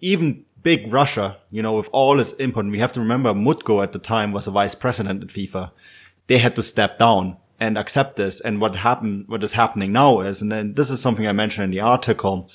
even 0.00 0.44
big 0.62 0.92
Russia, 0.92 1.38
you 1.50 1.62
know, 1.62 1.74
with 1.74 1.88
all 1.92 2.20
its 2.20 2.32
input, 2.34 2.66
we 2.66 2.78
have 2.78 2.92
to 2.94 3.00
remember 3.00 3.32
Mutko 3.32 3.82
at 3.82 3.92
the 3.92 3.98
time 3.98 4.32
was 4.32 4.46
a 4.46 4.50
vice 4.50 4.74
president 4.74 5.22
at 5.22 5.28
FIFA. 5.28 5.70
They 6.26 6.38
had 6.38 6.56
to 6.56 6.62
step 6.62 6.98
down 6.98 7.36
and 7.60 7.76
accept 7.76 8.16
this. 8.16 8.40
And 8.40 8.60
what 8.60 8.74
happened, 8.74 9.26
what 9.28 9.44
is 9.44 9.52
happening 9.52 9.92
now 9.92 10.22
is, 10.22 10.40
and 10.40 10.50
then 10.50 10.74
this 10.74 10.90
is 10.90 11.00
something 11.00 11.26
I 11.26 11.32
mentioned 11.32 11.66
in 11.66 11.70
the 11.70 11.80
article, 11.80 12.50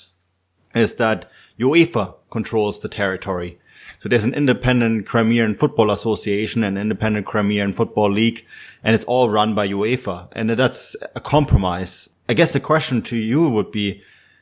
is 0.73 0.95
that 0.95 1.29
UEFA 1.59 2.15
controls 2.31 2.79
the 2.79 2.89
territory. 2.89 3.59
So 3.99 4.09
there's 4.09 4.25
an 4.25 4.33
independent 4.33 5.05
Crimean 5.05 5.55
Football 5.55 5.91
Association 5.91 6.63
and 6.63 6.77
independent 6.77 7.25
Crimean 7.25 7.71
Football 7.71 8.11
League, 8.11 8.45
and 8.83 8.93
it's 8.95 9.05
all 9.05 9.29
run 9.29 9.55
by 9.55 9.67
UEFA. 9.67 10.27
And 10.33 10.49
that's 10.49 10.95
a 11.15 11.21
compromise. 11.21 12.09
I 12.27 12.33
guess 12.33 12.53
the 12.53 12.59
question 12.59 13.01
to 13.03 13.15
you 13.15 13.49
would 13.49 13.71
be, 13.71 14.01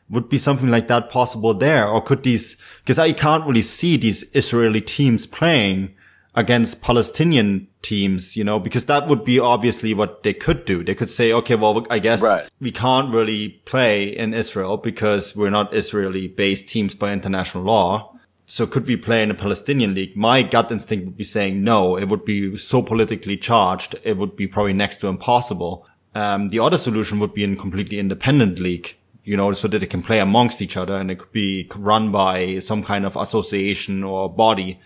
would 0.10 0.30
be 0.30 0.38
something 0.38 0.70
like 0.70 0.88
that 0.88 1.10
possible 1.10 1.54
there? 1.54 1.88
Or 1.88 2.02
could 2.02 2.24
these, 2.24 2.58
because 2.84 2.98
I 2.98 3.12
can't 3.12 3.46
really 3.46 3.62
see 3.62 3.98
these 3.98 4.24
Israeli 4.34 4.82
teams 4.82 5.28
playing 5.28 5.94
against 6.36 6.82
Palestinian 6.82 7.68
teams, 7.82 8.36
you 8.36 8.44
know, 8.44 8.60
because 8.60 8.86
that 8.86 9.08
would 9.08 9.24
be 9.24 9.40
obviously 9.40 9.94
what 9.94 10.24
they 10.24 10.34
could 10.34 10.66
do. 10.66 10.84
They 10.84 10.96
could 10.96 11.12
say, 11.12 11.32
okay, 11.32 11.56
well, 11.56 11.86
I 11.90 12.00
guess 12.00 12.22
right. 12.22 12.50
we 12.60 12.72
can't 12.72 13.14
really 13.14 13.62
play 13.66 14.06
in 14.06 14.34
Israel 14.34 14.78
because 14.78 15.36
we're 15.36 15.52
not 15.52 15.74
Israeli 15.76 16.28
based 16.28 16.70
teams 16.70 16.96
by 16.96 17.14
international 17.14 17.64
law. 17.64 18.18
So 18.46 18.66
could 18.68 18.88
we 18.88 18.98
play 18.98 19.24
in 19.24 19.32
a 19.32 19.36
Palestinian 19.36 19.94
league? 19.94 20.18
My 20.18 20.44
gut 20.44 20.72
instinct 20.72 21.06
would 21.06 21.18
be 21.18 21.24
saying 21.24 21.64
no. 21.64 21.98
It 21.98 22.10
would 22.10 22.26
be 22.26 22.58
so 22.58 22.82
politically 22.82 23.38
charged. 23.38 23.96
It 24.04 24.18
would 24.18 24.36
be 24.36 24.48
probably 24.48 24.74
next 24.74 24.98
to 24.98 25.08
impossible. 25.08 25.88
Um, 26.16 26.50
the 26.50 26.60
other 26.60 26.78
solution 26.78 27.20
would 27.20 27.34
be 27.34 27.44
in 27.44 27.58
completely 27.58 28.00
independent 28.00 28.60
league, 28.60 28.96
you 29.24 29.38
know, 29.38 29.52
so 29.54 29.68
that 29.68 29.80
they 29.80 29.88
can 29.88 30.04
play 30.04 30.20
amongst 30.20 30.62
each 30.62 30.78
other 30.78 30.96
and 30.98 31.10
it 31.10 31.20
could 31.20 31.32
be 31.32 31.70
run 31.76 32.12
by 32.12 32.60
some 32.60 32.84
kind 32.84 33.06
of 33.06 33.16
association 33.16 34.04
or 34.04 34.30
body 34.30 34.80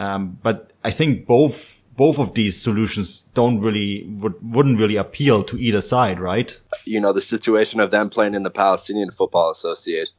um, 0.00 0.38
but 0.42 0.70
I 0.82 0.90
think 0.90 1.26
both 1.26 1.84
both 1.96 2.18
of 2.18 2.32
these 2.32 2.60
solutions 2.60 3.22
don't 3.34 3.60
really 3.60 4.06
would, 4.22 4.34
wouldn't 4.40 4.78
really 4.78 4.96
appeal 4.96 5.42
to 5.44 5.58
either 5.58 5.82
side, 5.82 6.18
right? 6.18 6.58
You 6.86 6.98
know, 6.98 7.12
the 7.12 7.20
situation 7.20 7.78
of 7.80 7.90
them 7.90 8.08
playing 8.08 8.34
in 8.34 8.42
the 8.42 8.50
Palestinian 8.50 9.10
Football 9.10 9.50
Association, 9.50 10.14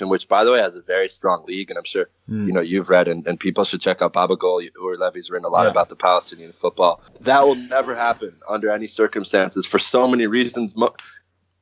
which 0.00 0.28
by 0.28 0.44
the 0.44 0.52
way 0.52 0.60
has 0.60 0.76
a 0.76 0.80
very 0.80 1.10
strong 1.10 1.44
league, 1.44 1.68
and 1.68 1.76
I'm 1.76 1.84
sure 1.84 2.08
mm. 2.26 2.46
you 2.46 2.54
know 2.54 2.62
you've 2.62 2.88
read 2.88 3.06
and, 3.06 3.26
and 3.26 3.38
people 3.38 3.64
should 3.64 3.82
check 3.82 4.00
out 4.00 4.14
Baba 4.14 4.36
Gol 4.36 4.62
or 4.82 4.96
Levy's 4.96 5.30
written 5.30 5.44
a 5.44 5.50
lot 5.50 5.64
yeah. 5.64 5.72
about 5.72 5.90
the 5.90 5.96
Palestinian 5.96 6.52
football. 6.52 7.02
That 7.20 7.46
will 7.46 7.56
never 7.56 7.94
happen 7.94 8.32
under 8.48 8.70
any 8.70 8.86
circumstances 8.86 9.66
for 9.66 9.78
so 9.78 10.08
many 10.08 10.26
reasons 10.26 10.74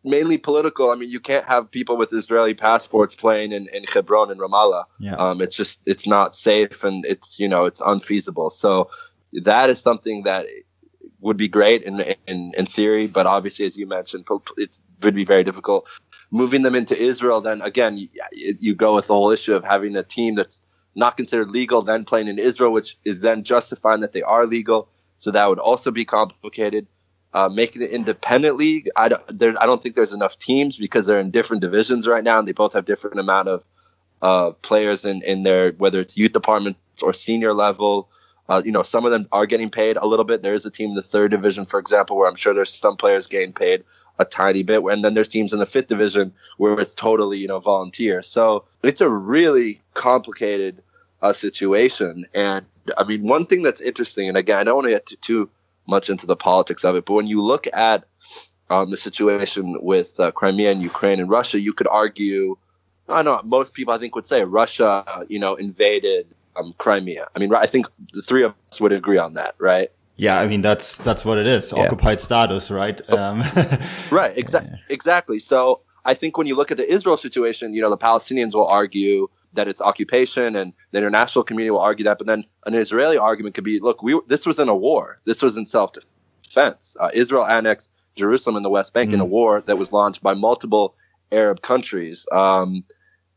mainly 0.06 0.38
political. 0.38 0.90
I 0.90 0.94
mean, 0.94 1.10
you 1.10 1.20
can't 1.20 1.44
have 1.44 1.70
people 1.70 1.96
with 1.96 2.12
Israeli 2.12 2.54
passports 2.54 3.14
playing 3.14 3.52
in, 3.52 3.68
in 3.72 3.84
Hebron 3.84 4.30
and 4.30 4.40
Ramallah. 4.40 4.84
Yeah. 4.98 5.16
Um, 5.16 5.42
it's 5.42 5.56
just 5.56 5.80
it's 5.84 6.06
not 6.06 6.34
safe 6.34 6.84
and 6.84 7.04
it's 7.04 7.38
you 7.38 7.48
know 7.48 7.66
it's 7.66 7.80
unfeasible. 7.80 8.50
So 8.50 8.90
that 9.32 9.68
is 9.68 9.80
something 9.80 10.22
that 10.22 10.46
would 11.20 11.36
be 11.36 11.48
great 11.48 11.82
in 11.82 12.00
in, 12.26 12.52
in 12.56 12.66
theory, 12.66 13.06
but 13.06 13.26
obviously, 13.26 13.66
as 13.66 13.76
you 13.76 13.86
mentioned, 13.86 14.26
it 14.56 14.78
would 15.02 15.14
be 15.14 15.24
very 15.24 15.44
difficult. 15.44 15.86
Moving 16.30 16.62
them 16.62 16.74
into 16.74 17.00
Israel, 17.00 17.40
then 17.40 17.62
again, 17.62 17.96
you, 17.98 18.08
you 18.32 18.74
go 18.74 18.94
with 18.94 19.06
the 19.06 19.14
whole 19.14 19.30
issue 19.30 19.54
of 19.54 19.64
having 19.64 19.96
a 19.96 20.02
team 20.02 20.34
that's 20.34 20.62
not 20.94 21.16
considered 21.16 21.50
legal, 21.50 21.82
then 21.82 22.04
playing 22.04 22.28
in 22.28 22.38
Israel, 22.38 22.72
which 22.72 22.98
is 23.04 23.20
then 23.20 23.44
justifying 23.44 24.00
that 24.00 24.12
they 24.12 24.22
are 24.22 24.46
legal. 24.46 24.88
So 25.18 25.30
that 25.30 25.48
would 25.48 25.58
also 25.58 25.90
be 25.90 26.04
complicated. 26.04 26.86
Uh, 27.36 27.50
making 27.50 27.82
it 27.82 27.90
independent 27.90 28.56
league, 28.56 28.88
I 28.96 29.10
don't, 29.10 29.38
there, 29.38 29.62
I 29.62 29.66
don't 29.66 29.82
think 29.82 29.94
there's 29.94 30.14
enough 30.14 30.38
teams 30.38 30.78
because 30.78 31.04
they're 31.04 31.18
in 31.18 31.30
different 31.30 31.60
divisions 31.60 32.08
right 32.08 32.24
now, 32.24 32.38
and 32.38 32.48
they 32.48 32.52
both 32.52 32.72
have 32.72 32.86
different 32.86 33.20
amount 33.20 33.48
of 33.48 33.62
uh, 34.22 34.52
players 34.62 35.04
in, 35.04 35.20
in 35.22 35.42
their 35.42 35.72
whether 35.72 36.00
it's 36.00 36.16
youth 36.16 36.32
departments 36.32 37.02
or 37.02 37.12
senior 37.12 37.52
level. 37.52 38.08
Uh, 38.48 38.62
you 38.64 38.72
know, 38.72 38.82
some 38.82 39.04
of 39.04 39.10
them 39.10 39.28
are 39.32 39.44
getting 39.44 39.68
paid 39.68 39.98
a 39.98 40.06
little 40.06 40.24
bit. 40.24 40.40
There 40.40 40.54
is 40.54 40.64
a 40.64 40.70
team 40.70 40.88
in 40.88 40.96
the 40.96 41.02
third 41.02 41.30
division, 41.30 41.66
for 41.66 41.78
example, 41.78 42.16
where 42.16 42.26
I'm 42.26 42.36
sure 42.36 42.54
there's 42.54 42.72
some 42.72 42.96
players 42.96 43.26
getting 43.26 43.52
paid 43.52 43.84
a 44.18 44.24
tiny 44.24 44.62
bit, 44.62 44.82
and 44.82 45.04
then 45.04 45.12
there's 45.12 45.28
teams 45.28 45.52
in 45.52 45.58
the 45.58 45.66
fifth 45.66 45.88
division 45.88 46.32
where 46.56 46.80
it's 46.80 46.94
totally 46.94 47.36
you 47.36 47.48
know 47.48 47.60
volunteer. 47.60 48.22
So 48.22 48.64
it's 48.82 49.02
a 49.02 49.10
really 49.10 49.82
complicated 49.92 50.82
uh, 51.20 51.34
situation. 51.34 52.24
And 52.32 52.64
I 52.96 53.04
mean, 53.04 53.28
one 53.28 53.44
thing 53.44 53.62
that's 53.62 53.82
interesting, 53.82 54.26
and 54.26 54.38
again, 54.38 54.58
I 54.58 54.64
don't 54.64 54.76
want 54.76 54.86
to 54.86 54.92
get 54.92 55.06
too, 55.06 55.16
too 55.16 55.50
much 55.86 56.10
into 56.10 56.26
the 56.26 56.36
politics 56.36 56.84
of 56.84 56.96
it. 56.96 57.04
But 57.04 57.14
when 57.14 57.26
you 57.26 57.42
look 57.42 57.66
at 57.72 58.04
um, 58.70 58.90
the 58.90 58.96
situation 58.96 59.78
with 59.80 60.18
uh, 60.18 60.30
Crimea 60.32 60.72
and 60.72 60.82
Ukraine 60.82 61.20
and 61.20 61.30
Russia, 61.30 61.60
you 61.60 61.72
could 61.72 61.86
argue, 61.86 62.56
I 63.08 63.22
know 63.22 63.40
most 63.44 63.74
people 63.74 63.94
I 63.94 63.98
think 63.98 64.14
would 64.14 64.26
say 64.26 64.44
Russia, 64.44 65.24
you 65.28 65.38
know, 65.38 65.54
invaded 65.54 66.26
um, 66.56 66.74
Crimea. 66.78 67.28
I 67.34 67.38
mean, 67.38 67.54
I 67.54 67.66
think 67.66 67.86
the 68.12 68.22
three 68.22 68.42
of 68.42 68.54
us 68.72 68.80
would 68.80 68.92
agree 68.92 69.18
on 69.18 69.34
that, 69.34 69.54
right? 69.58 69.90
Yeah, 70.16 70.40
I 70.40 70.46
mean 70.46 70.62
that's 70.62 70.96
that's 70.96 71.26
what 71.26 71.36
it 71.36 71.46
is, 71.46 71.72
yeah. 71.76 71.84
occupied 71.84 72.20
status, 72.20 72.70
right? 72.70 72.98
Oh, 73.08 73.18
um, 73.18 73.40
right, 74.10 74.36
exactly, 74.36 74.78
exactly. 74.88 75.38
So 75.38 75.82
I 76.06 76.14
think 76.14 76.38
when 76.38 76.46
you 76.46 76.54
look 76.56 76.70
at 76.70 76.78
the 76.78 76.90
Israel 76.90 77.18
situation, 77.18 77.74
you 77.74 77.82
know, 77.82 77.90
the 77.90 77.98
Palestinians 77.98 78.54
will 78.54 78.66
argue 78.66 79.28
that 79.54 79.68
it's 79.68 79.80
occupation, 79.80 80.56
and 80.56 80.72
the 80.90 80.98
international 80.98 81.44
community 81.44 81.70
will 81.70 81.80
argue 81.80 82.04
that. 82.04 82.18
But 82.18 82.26
then 82.26 82.42
an 82.64 82.74
Israeli 82.74 83.18
argument 83.18 83.54
could 83.54 83.64
be, 83.64 83.80
look, 83.80 84.02
we 84.02 84.18
this 84.26 84.46
was 84.46 84.58
in 84.58 84.68
a 84.68 84.76
war. 84.76 85.20
This 85.24 85.42
was 85.42 85.56
in 85.56 85.66
self 85.66 85.92
defense. 86.42 86.96
Uh, 86.98 87.10
Israel 87.12 87.46
annexed 87.46 87.90
Jerusalem 88.16 88.56
and 88.56 88.64
the 88.64 88.70
West 88.70 88.92
Bank 88.92 89.10
mm. 89.10 89.14
in 89.14 89.20
a 89.20 89.26
mm. 89.26 89.30
war 89.30 89.60
that 89.60 89.78
was 89.78 89.92
launched 89.92 90.22
by 90.22 90.34
multiple 90.34 90.94
Arab 91.30 91.60
countries. 91.62 92.26
Um, 92.32 92.84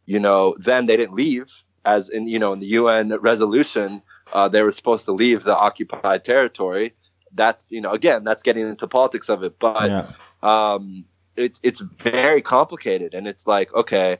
you 0.05 0.19
know, 0.19 0.55
then 0.57 0.85
they 0.87 0.97
didn't 0.97 1.13
leave, 1.13 1.51
as 1.85 2.09
in 2.09 2.27
you 2.27 2.39
know 2.39 2.53
in 2.53 2.59
the 2.59 2.67
UN 2.67 3.09
resolution, 3.21 4.01
uh, 4.33 4.47
they 4.49 4.63
were 4.63 4.71
supposed 4.71 5.05
to 5.05 5.11
leave 5.11 5.43
the 5.43 5.55
occupied 5.55 6.23
territory. 6.23 6.93
That's 7.33 7.71
you 7.71 7.81
know 7.81 7.91
again 7.91 8.23
that's 8.23 8.41
getting 8.41 8.67
into 8.67 8.87
politics 8.87 9.29
of 9.29 9.43
it, 9.43 9.59
but 9.59 9.89
yeah. 9.89 10.11
um, 10.41 11.05
it's 11.35 11.59
it's 11.63 11.79
very 11.79 12.41
complicated, 12.41 13.13
and 13.13 13.27
it's 13.27 13.45
like 13.45 13.73
okay, 13.73 14.17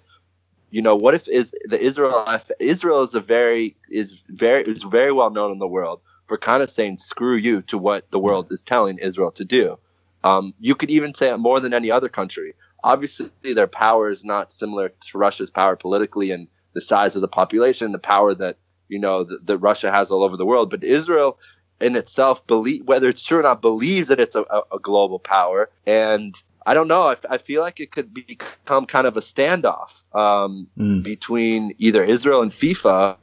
you 0.71 0.81
know, 0.81 0.95
what 0.95 1.15
if 1.15 1.27
is 1.27 1.53
the 1.65 1.79
Israel 1.79 2.25
Israel 2.59 3.01
is 3.01 3.15
a 3.15 3.19
very 3.19 3.75
is 3.89 4.17
very 4.29 4.63
is 4.63 4.83
very 4.83 5.11
well 5.11 5.29
known 5.29 5.51
in 5.51 5.59
the 5.59 5.67
world 5.67 6.01
for 6.27 6.37
kind 6.37 6.61
of 6.61 6.69
saying 6.69 6.97
screw 6.97 7.35
you 7.35 7.61
to 7.63 7.77
what 7.77 8.09
the 8.11 8.19
world 8.19 8.51
is 8.51 8.63
telling 8.63 8.97
Israel 8.99 9.31
to 9.31 9.45
do. 9.45 9.77
Um, 10.23 10.53
you 10.59 10.75
could 10.75 10.91
even 10.91 11.13
say 11.13 11.29
it 11.29 11.37
more 11.37 11.59
than 11.59 11.73
any 11.73 11.89
other 11.89 12.09
country. 12.09 12.53
Obviously, 12.83 13.29
their 13.43 13.67
power 13.67 14.09
is 14.09 14.23
not 14.23 14.51
similar 14.51 14.89
to 14.89 15.17
Russia's 15.17 15.49
power 15.49 15.75
politically 15.75 16.31
and 16.31 16.47
the 16.73 16.81
size 16.81 17.15
of 17.15 17.21
the 17.21 17.27
population, 17.27 17.91
the 17.91 17.99
power 17.99 18.35
that 18.35 18.57
you 18.87 18.99
know 18.99 19.23
that, 19.23 19.47
that 19.47 19.57
Russia 19.57 19.91
has 19.91 20.11
all 20.11 20.23
over 20.23 20.37
the 20.37 20.45
world. 20.45 20.69
But 20.69 20.83
Israel, 20.83 21.39
in 21.81 21.95
itself, 21.95 22.45
believe 22.45 22.85
whether 22.85 23.09
it's 23.09 23.25
true 23.25 23.39
or 23.39 23.43
not, 23.43 23.61
believes 23.61 24.09
that 24.09 24.19
it's 24.19 24.35
a, 24.35 24.43
a 24.71 24.79
global 24.79 25.19
power. 25.19 25.69
And 25.85 26.35
I 26.69 26.75
don't 26.75 26.87
know. 26.87 27.01
I, 27.01 27.15
I, 27.31 27.39
feel 27.39 27.63
like 27.63 27.79
it 27.79 27.91
could 27.91 28.13
become 28.13 28.85
kind 28.85 29.07
of 29.07 29.17
a 29.17 29.21
standoff 29.21 30.03
um, 30.13 30.67
mm. 30.77 31.01
between 31.01 31.73
either 31.79 32.03
Israel 32.03 32.43
and 32.43 32.51
FIFA 32.51 33.17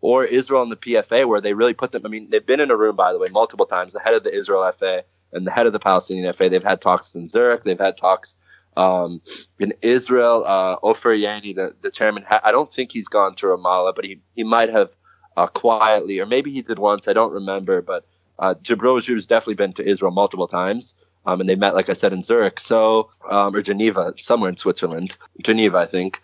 or 0.00 0.24
Israel 0.24 0.62
and 0.62 0.72
the 0.72 0.76
PFA, 0.76 1.28
where 1.28 1.40
they 1.40 1.54
really 1.54 1.72
put 1.72 1.92
them. 1.92 2.02
I 2.04 2.08
mean, 2.08 2.30
they've 2.30 2.44
been 2.44 2.58
in 2.58 2.72
a 2.72 2.76
room, 2.76 2.96
by 2.96 3.12
the 3.12 3.20
way, 3.20 3.28
multiple 3.30 3.64
times. 3.64 3.92
The 3.92 4.00
head 4.00 4.14
of 4.14 4.24
the 4.24 4.34
Israel 4.34 4.68
FA 4.72 5.04
and 5.32 5.46
the 5.46 5.52
head 5.52 5.68
of 5.68 5.72
the 5.72 5.78
Palestinian 5.78 6.32
FA. 6.32 6.48
They've 6.48 6.64
had 6.64 6.80
talks 6.80 7.14
in 7.14 7.28
Zurich. 7.28 7.62
They've 7.62 7.78
had 7.78 7.96
talks 7.96 8.34
um, 8.76 9.22
in 9.60 9.72
Israel. 9.82 10.42
Uh, 10.44 10.74
Ofer 10.82 11.14
Eini, 11.14 11.54
the, 11.54 11.76
the 11.82 11.92
chairman, 11.92 12.24
ha- 12.24 12.40
I 12.42 12.50
don't 12.50 12.72
think 12.72 12.90
he's 12.90 13.06
gone 13.06 13.36
to 13.36 13.46
Ramallah, 13.46 13.94
but 13.94 14.04
he, 14.04 14.20
he 14.34 14.42
might 14.42 14.68
have 14.68 14.96
uh, 15.36 15.46
quietly, 15.46 16.18
or 16.18 16.26
maybe 16.26 16.50
he 16.50 16.62
did 16.62 16.80
once. 16.80 17.06
I 17.06 17.12
don't 17.12 17.32
remember. 17.32 17.82
But 17.82 18.04
uh, 18.40 18.54
Jibril 18.60 19.00
has 19.14 19.28
definitely 19.28 19.54
been 19.54 19.74
to 19.74 19.86
Israel 19.86 20.10
multiple 20.10 20.48
times. 20.48 20.96
Um, 21.30 21.40
and 21.40 21.48
they 21.48 21.54
met, 21.54 21.74
like 21.74 21.88
I 21.88 21.92
said, 21.94 22.12
in 22.12 22.22
Zurich, 22.22 22.58
so 22.60 23.10
um, 23.30 23.54
or 23.54 23.62
Geneva, 23.62 24.14
somewhere 24.18 24.50
in 24.50 24.56
Switzerland, 24.56 25.16
Geneva, 25.42 25.78
I 25.78 25.86
think 25.86 26.20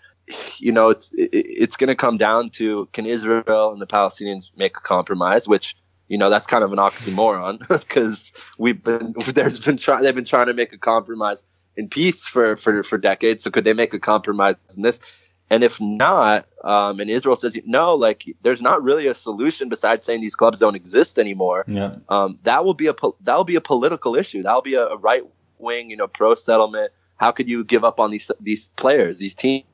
you 0.58 0.72
know, 0.72 0.88
it's 0.90 1.12
it's 1.16 1.76
going 1.76 1.88
to 1.88 1.94
come 1.94 2.18
down 2.18 2.50
to 2.50 2.88
can 2.92 3.06
Israel 3.06 3.72
and 3.72 3.80
the 3.80 3.86
Palestinians 3.86 4.50
make 4.56 4.76
a 4.76 4.80
compromise, 4.80 5.46
which 5.46 5.76
you 6.08 6.18
know 6.18 6.30
that's 6.30 6.46
kind 6.46 6.64
of 6.64 6.72
an 6.72 6.78
oxymoron 6.78 7.66
because 7.68 8.32
we've 8.58 8.82
been 8.82 9.14
there's 9.28 9.60
been 9.60 9.76
trying 9.76 10.02
they've 10.02 10.14
been 10.14 10.24
trying 10.24 10.46
to 10.46 10.54
make 10.54 10.72
a 10.72 10.78
compromise 10.78 11.44
in 11.76 11.88
peace 11.88 12.26
for 12.26 12.56
for 12.56 12.82
for 12.82 12.98
decades. 12.98 13.44
So 13.44 13.50
could 13.50 13.64
they 13.64 13.74
make 13.74 13.94
a 13.94 14.00
compromise 14.00 14.56
in 14.76 14.82
this? 14.82 15.00
And 15.48 15.62
if 15.62 15.80
not, 15.80 16.46
um, 16.64 16.98
and 16.98 17.08
Israel 17.08 17.36
says 17.36 17.56
no, 17.64 17.94
like 17.94 18.24
there's 18.42 18.62
not 18.62 18.82
really 18.82 19.06
a 19.06 19.14
solution 19.14 19.68
besides 19.68 20.04
saying 20.04 20.20
these 20.20 20.34
clubs 20.34 20.58
don't 20.58 20.74
exist 20.74 21.18
anymore. 21.18 21.64
Yeah. 21.68 21.92
Um, 22.08 22.38
that 22.42 22.64
will 22.64 22.74
be 22.74 22.88
a 22.88 22.94
that 23.20 23.36
will 23.36 23.44
be 23.44 23.56
a 23.56 23.60
political 23.60 24.16
issue. 24.16 24.42
That 24.42 24.54
will 24.54 24.62
be 24.62 24.74
a, 24.74 24.86
a 24.86 24.96
right 24.96 25.22
wing, 25.58 25.90
you 25.90 25.96
know, 25.96 26.08
pro 26.08 26.34
settlement 26.34 26.92
how 27.16 27.32
could 27.32 27.48
you 27.48 27.64
give 27.64 27.84
up 27.84 27.98
on 27.98 28.10
these 28.10 28.30
these 28.40 28.68
players, 28.76 29.18
these 29.18 29.34
teams? 29.34 29.64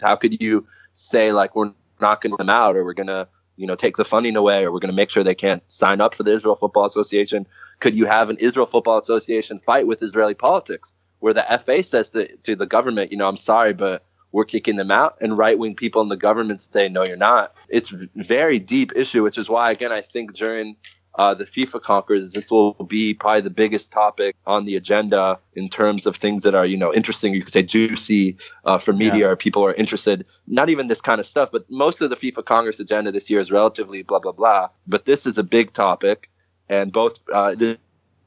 How 0.00 0.16
could 0.16 0.40
you 0.40 0.66
say 0.94 1.32
like 1.32 1.54
we're 1.54 1.72
knocking 2.00 2.34
them 2.36 2.50
out, 2.50 2.76
or 2.76 2.84
we're 2.84 2.94
gonna 2.94 3.28
you 3.56 3.66
know 3.66 3.74
take 3.74 3.96
the 3.96 4.04
funding 4.04 4.36
away, 4.36 4.64
or 4.64 4.72
we're 4.72 4.80
gonna 4.80 4.92
make 4.92 5.10
sure 5.10 5.24
they 5.24 5.34
can't 5.34 5.62
sign 5.70 6.00
up 6.00 6.14
for 6.14 6.22
the 6.22 6.32
Israel 6.32 6.56
Football 6.56 6.86
Association? 6.86 7.46
Could 7.80 7.96
you 7.96 8.06
have 8.06 8.30
an 8.30 8.36
Israel 8.38 8.66
Football 8.66 8.98
Association 8.98 9.58
fight 9.58 9.86
with 9.86 10.02
Israeli 10.02 10.34
politics, 10.34 10.94
where 11.18 11.34
the 11.34 11.44
FA 11.64 11.82
says 11.82 12.10
to, 12.10 12.36
to 12.38 12.56
the 12.56 12.66
government, 12.66 13.10
you 13.10 13.18
know, 13.18 13.28
I'm 13.28 13.36
sorry, 13.36 13.74
but 13.74 14.04
we're 14.34 14.44
kicking 14.44 14.74
them 14.74 14.90
out, 14.90 15.16
and 15.20 15.38
right 15.38 15.56
wing 15.56 15.76
people 15.76 16.02
in 16.02 16.08
the 16.08 16.16
government 16.16 16.60
say, 16.60 16.88
no, 16.88 17.04
you're 17.04 17.16
not. 17.16 17.54
It's 17.68 17.92
a 17.92 18.08
very 18.16 18.58
deep 18.58 18.90
issue, 18.96 19.22
which 19.22 19.38
is 19.38 19.48
why 19.48 19.70
again 19.70 19.92
I 19.92 20.02
think 20.02 20.34
during 20.34 20.76
uh, 21.14 21.34
the 21.34 21.44
FIFA 21.44 21.80
Congress. 21.80 22.32
This 22.32 22.50
will 22.50 22.72
be 22.72 23.14
probably 23.14 23.42
the 23.42 23.50
biggest 23.50 23.92
topic 23.92 24.34
on 24.44 24.64
the 24.64 24.74
agenda 24.74 25.38
in 25.54 25.68
terms 25.68 26.06
of 26.06 26.16
things 26.16 26.42
that 26.42 26.56
are, 26.56 26.66
you 26.66 26.76
know, 26.76 26.92
interesting. 26.92 27.32
You 27.32 27.44
could 27.44 27.52
say 27.52 27.62
juicy 27.62 28.36
uh, 28.64 28.78
for 28.78 28.92
media, 28.92 29.20
yeah. 29.20 29.26
or 29.26 29.36
people 29.36 29.64
are 29.64 29.72
interested. 29.72 30.26
Not 30.48 30.68
even 30.68 30.88
this 30.88 31.00
kind 31.00 31.20
of 31.20 31.26
stuff, 31.26 31.50
but 31.52 31.70
most 31.70 32.00
of 32.00 32.10
the 32.10 32.16
FIFA 32.16 32.44
Congress 32.44 32.80
agenda 32.80 33.12
this 33.12 33.30
year 33.30 33.38
is 33.38 33.52
relatively 33.52 34.02
blah 34.02 34.18
blah 34.18 34.32
blah. 34.32 34.70
But 34.88 35.04
this 35.04 35.26
is 35.26 35.38
a 35.38 35.44
big 35.44 35.72
topic, 35.72 36.28
and 36.68 36.92
both 36.92 37.20
uh, 37.32 37.54
the 37.54 37.78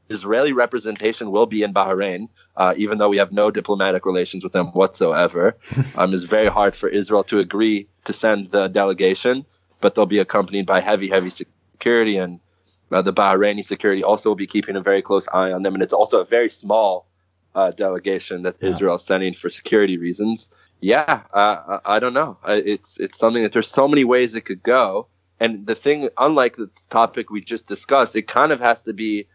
Israeli 0.09 0.53
representation 0.53 1.31
will 1.31 1.45
be 1.45 1.63
in 1.63 1.73
Bahrain, 1.73 2.29
uh, 2.55 2.73
even 2.77 2.97
though 2.97 3.09
we 3.09 3.17
have 3.17 3.31
no 3.31 3.51
diplomatic 3.51 4.05
relations 4.05 4.43
with 4.43 4.53
them 4.53 4.67
whatsoever. 4.67 5.55
um, 5.95 6.13
it's 6.13 6.23
very 6.23 6.47
hard 6.47 6.75
for 6.75 6.89
Israel 6.89 7.23
to 7.25 7.39
agree 7.39 7.87
to 8.05 8.13
send 8.13 8.51
the 8.51 8.67
delegation, 8.67 9.45
but 9.81 9.95
they'll 9.95 10.05
be 10.05 10.19
accompanied 10.19 10.65
by 10.65 10.79
heavy, 10.79 11.09
heavy 11.09 11.29
security 11.29 12.17
and 12.17 12.39
uh, 12.91 13.01
the 13.01 13.13
Bahraini 13.13 13.65
security 13.65 14.03
also 14.03 14.29
will 14.29 14.35
be 14.35 14.47
keeping 14.47 14.75
a 14.75 14.81
very 14.81 15.01
close 15.01 15.27
eye 15.27 15.51
on 15.51 15.63
them, 15.63 15.73
and 15.73 15.83
it's 15.83 15.93
also 15.93 16.21
a 16.21 16.25
very 16.25 16.49
small 16.49 17.05
uh, 17.53 17.71
delegation 17.71 18.43
that 18.43 18.57
yeah. 18.61 18.69
Israel 18.69 18.95
is 18.95 19.03
sending 19.03 19.33
for 19.33 19.49
security 19.49 19.97
reasons. 19.97 20.49
Yeah, 20.79 21.23
uh, 21.33 21.79
I, 21.85 21.95
I 21.95 21.99
don't 21.99 22.13
know. 22.13 22.37
It's 22.47 22.97
it's 22.97 23.17
something 23.17 23.43
that 23.43 23.51
there's 23.51 23.69
so 23.69 23.87
many 23.87 24.05
ways 24.05 24.35
it 24.35 24.41
could 24.41 24.63
go, 24.63 25.07
and 25.39 25.67
the 25.67 25.75
thing, 25.75 26.09
unlike 26.17 26.55
the 26.55 26.69
topic 26.89 27.29
we 27.29 27.41
just 27.41 27.67
discussed, 27.67 28.15
it 28.15 28.27
kind 28.27 28.51
of 28.51 28.59
has 28.59 28.83
to 28.83 28.93
be, 28.93 29.27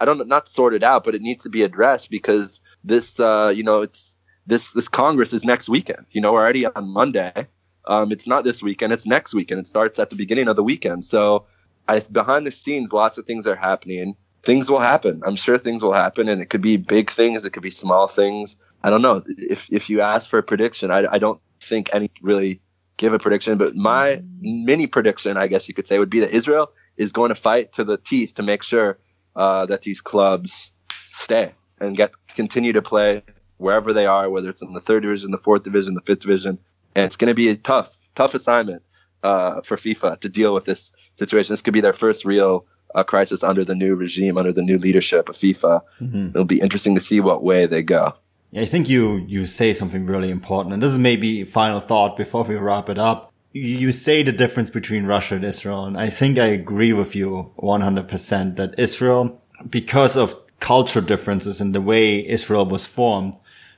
I 0.00 0.04
don't 0.04 0.18
know, 0.18 0.24
not 0.24 0.48
sorted 0.48 0.84
out, 0.84 1.04
but 1.04 1.14
it 1.14 1.22
needs 1.22 1.44
to 1.44 1.50
be 1.50 1.62
addressed 1.62 2.10
because 2.10 2.60
this, 2.84 3.18
uh, 3.18 3.52
you 3.54 3.62
know, 3.62 3.82
it's 3.82 4.14
this 4.46 4.72
this 4.72 4.88
Congress 4.88 5.32
is 5.32 5.44
next 5.44 5.68
weekend. 5.68 6.06
You 6.10 6.20
know, 6.20 6.32
we're 6.32 6.42
already 6.42 6.66
on 6.66 6.88
Monday. 6.88 7.48
Um, 7.86 8.12
it's 8.12 8.26
not 8.26 8.44
this 8.44 8.62
weekend; 8.62 8.92
it's 8.92 9.06
next 9.06 9.34
weekend. 9.34 9.60
It 9.60 9.66
starts 9.66 9.98
at 9.98 10.10
the 10.10 10.16
beginning 10.16 10.48
of 10.48 10.56
the 10.56 10.62
weekend, 10.62 11.04
so 11.04 11.46
I, 11.86 12.00
behind 12.00 12.46
the 12.46 12.50
scenes, 12.52 12.92
lots 12.92 13.18
of 13.18 13.26
things 13.26 13.46
are 13.46 13.56
happening. 13.56 14.16
Things 14.44 14.70
will 14.70 14.80
happen. 14.80 15.22
I'm 15.26 15.36
sure 15.36 15.58
things 15.58 15.82
will 15.82 15.92
happen, 15.92 16.28
and 16.28 16.40
it 16.40 16.46
could 16.46 16.62
be 16.62 16.76
big 16.76 17.10
things. 17.10 17.44
It 17.44 17.50
could 17.50 17.62
be 17.62 17.70
small 17.70 18.06
things. 18.06 18.56
I 18.82 18.90
don't 18.90 19.02
know. 19.02 19.22
If 19.26 19.68
if 19.70 19.90
you 19.90 20.00
ask 20.00 20.30
for 20.30 20.38
a 20.38 20.42
prediction, 20.42 20.90
I, 20.90 21.06
I 21.10 21.18
don't 21.18 21.40
think 21.60 21.90
any 21.92 22.10
really 22.22 22.60
give 22.96 23.12
a 23.12 23.18
prediction. 23.18 23.58
But 23.58 23.74
my 23.74 24.22
mini 24.40 24.86
prediction, 24.86 25.36
I 25.36 25.48
guess 25.48 25.66
you 25.66 25.74
could 25.74 25.86
say, 25.86 25.98
would 25.98 26.10
be 26.10 26.20
that 26.20 26.30
Israel 26.30 26.72
is 26.96 27.12
going 27.12 27.30
to 27.30 27.34
fight 27.34 27.72
to 27.74 27.84
the 27.84 27.96
teeth 27.96 28.34
to 28.34 28.42
make 28.42 28.62
sure 28.62 28.98
uh, 29.38 29.66
that 29.66 29.82
these 29.82 30.00
clubs 30.00 30.72
stay 31.12 31.50
and 31.80 31.96
get 31.96 32.12
continue 32.34 32.72
to 32.72 32.82
play 32.82 33.22
wherever 33.56 33.92
they 33.92 34.04
are, 34.04 34.28
whether 34.28 34.50
it's 34.50 34.62
in 34.62 34.74
the 34.74 34.80
third 34.80 35.02
division, 35.02 35.30
the 35.30 35.38
fourth 35.38 35.62
division, 35.62 35.94
the 35.94 36.00
fifth 36.00 36.20
division. 36.20 36.58
And 36.94 37.04
it's 37.04 37.16
going 37.16 37.28
to 37.28 37.34
be 37.34 37.48
a 37.48 37.56
tough, 37.56 37.96
tough 38.14 38.34
assignment 38.34 38.82
uh, 39.22 39.62
for 39.62 39.76
FIFA 39.76 40.20
to 40.20 40.28
deal 40.28 40.52
with 40.52 40.64
this 40.64 40.92
situation. 41.16 41.52
This 41.52 41.62
could 41.62 41.74
be 41.74 41.80
their 41.80 41.92
first 41.92 42.24
real 42.24 42.66
uh, 42.94 43.04
crisis 43.04 43.44
under 43.44 43.64
the 43.64 43.74
new 43.74 43.94
regime, 43.94 44.38
under 44.38 44.52
the 44.52 44.62
new 44.62 44.78
leadership 44.78 45.28
of 45.28 45.36
FIFA. 45.36 45.82
Mm-hmm. 46.00 46.28
It'll 46.30 46.44
be 46.44 46.60
interesting 46.60 46.96
to 46.96 47.00
see 47.00 47.20
what 47.20 47.42
way 47.42 47.66
they 47.66 47.82
go. 47.82 48.14
Yeah, 48.50 48.62
I 48.62 48.66
think 48.66 48.88
you 48.88 49.24
you 49.28 49.46
say 49.46 49.72
something 49.72 50.06
really 50.06 50.30
important, 50.30 50.72
and 50.72 50.82
this 50.82 50.92
is 50.92 50.98
maybe 50.98 51.42
a 51.42 51.46
final 51.46 51.80
thought 51.80 52.16
before 52.16 52.44
we 52.44 52.56
wrap 52.56 52.88
it 52.88 52.98
up. 52.98 53.32
You 53.52 53.92
say 53.92 54.22
the 54.22 54.32
difference 54.32 54.70
between 54.70 55.06
Russia 55.06 55.36
and 55.36 55.44
Israel, 55.44 55.84
and 55.84 55.98
I 55.98 56.10
think 56.10 56.38
I 56.38 56.46
agree 56.46 56.92
with 56.92 57.16
you 57.16 57.50
100% 57.58 58.56
that 58.56 58.78
Israel, 58.78 59.40
because 59.68 60.16
of 60.16 60.36
cultural 60.60 61.04
differences 61.04 61.60
and 61.60 61.74
the 61.74 61.80
way 61.80 62.26
Israel 62.26 62.66
was 62.66 62.86
formed, 62.86 63.34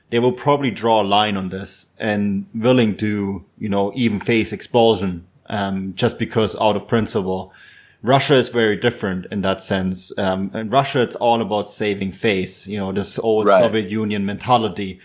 they 0.09 0.19
will 0.19 0.33
probably 0.33 0.71
draw 0.71 1.01
a 1.01 1.03
line 1.03 1.37
on 1.37 1.49
this 1.49 1.87
and 1.97 2.45
willing 2.53 2.97
to, 2.97 3.45
you 3.57 3.69
know, 3.69 3.93
even 3.95 4.19
face 4.19 4.51
expulsion 4.51 5.25
um, 5.47 5.93
just 5.95 6.19
because 6.19 6.55
out 6.59 6.75
of 6.75 6.87
principle. 6.87 7.53
Russia 8.03 8.35
is 8.35 8.49
very 8.49 8.75
different 8.75 9.27
in 9.31 9.41
that 9.41 9.61
sense. 9.61 10.17
Um, 10.17 10.51
and 10.53 10.71
Russia, 10.71 11.01
it's 11.01 11.15
all 11.15 11.41
about 11.41 11.69
saving 11.69 12.11
face, 12.11 12.67
you 12.67 12.77
know, 12.77 12.91
this 12.91 13.19
old 13.19 13.45
right. 13.45 13.61
Soviet 13.61 13.89
Union 13.89 14.25
mentality. 14.25 14.99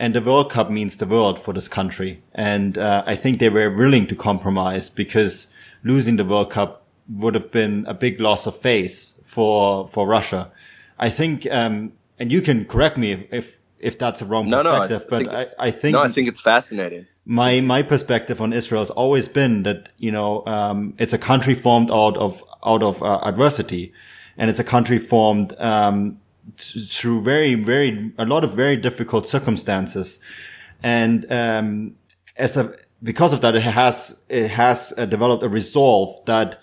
And 0.00 0.14
the 0.14 0.20
World 0.20 0.50
Cup 0.50 0.70
means 0.70 0.96
the 0.96 1.06
world 1.06 1.38
for 1.38 1.52
this 1.52 1.68
country. 1.68 2.22
And, 2.34 2.78
uh, 2.78 3.04
I 3.06 3.14
think 3.14 3.38
they 3.38 3.50
were 3.50 3.70
willing 3.70 4.06
to 4.06 4.16
compromise 4.16 4.88
because 4.88 5.52
losing 5.84 6.16
the 6.16 6.24
World 6.24 6.50
Cup 6.50 6.86
would 7.08 7.34
have 7.34 7.50
been 7.50 7.84
a 7.86 7.94
big 7.94 8.20
loss 8.20 8.46
of 8.46 8.56
face 8.56 9.20
for, 9.24 9.86
for 9.88 10.06
Russia. 10.06 10.50
I 10.98 11.10
think, 11.10 11.46
um, 11.50 11.92
and 12.18 12.32
you 12.32 12.40
can 12.40 12.64
correct 12.64 12.96
me 12.96 13.12
if, 13.12 13.32
if, 13.32 13.58
if 13.78 13.98
that's 13.98 14.22
a 14.22 14.24
wrong 14.24 14.48
no, 14.48 14.62
perspective, 14.62 15.06
no, 15.10 15.16
I, 15.16 15.22
but 15.22 15.34
I, 15.34 15.66
I 15.66 15.70
think, 15.70 15.92
no, 15.92 16.02
I 16.02 16.08
think 16.08 16.28
it's 16.28 16.40
fascinating 16.40 17.06
my 17.30 17.60
my 17.60 17.82
perspective 17.82 18.40
on 18.40 18.52
Israel 18.52 18.80
has 18.80 18.90
always 18.90 19.28
been 19.28 19.62
that 19.62 19.90
you 19.98 20.10
know 20.10 20.44
um, 20.46 20.94
it's 20.98 21.12
a 21.12 21.18
country 21.18 21.54
formed 21.54 21.90
out 21.90 22.16
of 22.16 22.42
out 22.64 22.82
of 22.82 23.02
uh, 23.02 23.20
adversity, 23.22 23.92
and 24.36 24.50
it's 24.50 24.58
a 24.58 24.64
country 24.64 24.98
formed 24.98 25.54
um, 25.58 26.19
t- 26.56 26.80
through 26.80 27.22
very 27.22 27.54
very 27.54 28.12
a 28.18 28.24
lot 28.24 28.44
of 28.44 28.52
very 28.52 28.76
difficult 28.76 29.26
circumstances, 29.26 30.20
and 30.82 31.30
um, 31.30 31.96
as 32.36 32.56
a 32.56 32.74
because 33.02 33.32
of 33.32 33.40
that 33.40 33.54
it 33.54 33.62
has 33.62 34.24
it 34.28 34.48
has 34.48 34.92
uh, 34.96 35.06
developed 35.06 35.42
a 35.42 35.48
resolve 35.48 36.24
that 36.26 36.60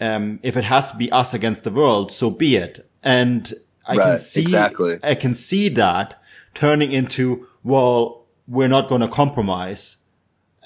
um, 0.00 0.40
if 0.42 0.56
it 0.56 0.64
has 0.64 0.90
to 0.92 0.96
be 0.96 1.10
us 1.12 1.34
against 1.34 1.64
the 1.64 1.70
world, 1.70 2.12
so 2.12 2.30
be 2.30 2.56
it, 2.56 2.88
and 3.02 3.52
I 3.86 3.96
right, 3.96 4.04
can 4.04 4.18
see 4.18 4.42
exactly. 4.42 4.98
I 5.02 5.14
can 5.14 5.34
see 5.34 5.68
that 5.70 6.20
turning 6.54 6.92
into 6.92 7.48
well 7.62 8.22
we're 8.46 8.68
not 8.68 8.88
going 8.88 9.00
to 9.00 9.08
compromise. 9.08 9.98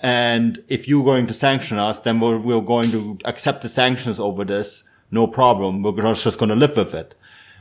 And 0.03 0.63
if 0.69 0.87
you're 0.87 1.05
going 1.05 1.27
to 1.27 1.35
sanction 1.35 1.79
us, 1.79 2.01
then 2.01 2.21
we're, 2.21 2.39
we're 2.39 2.61
going 2.61 2.91
to 2.91 3.19
accept 3.25 3.63
the 3.63 3.69
sanctions 3.69 4.19
over 4.21 4.45
this. 4.45 4.89
No 5.11 5.27
problem. 5.27 5.83
We're 5.83 6.15
just 6.15 6.39
going 6.39 6.49
to 6.51 6.57
live 6.57 6.77
with 6.77 6.95
it. 6.95 7.15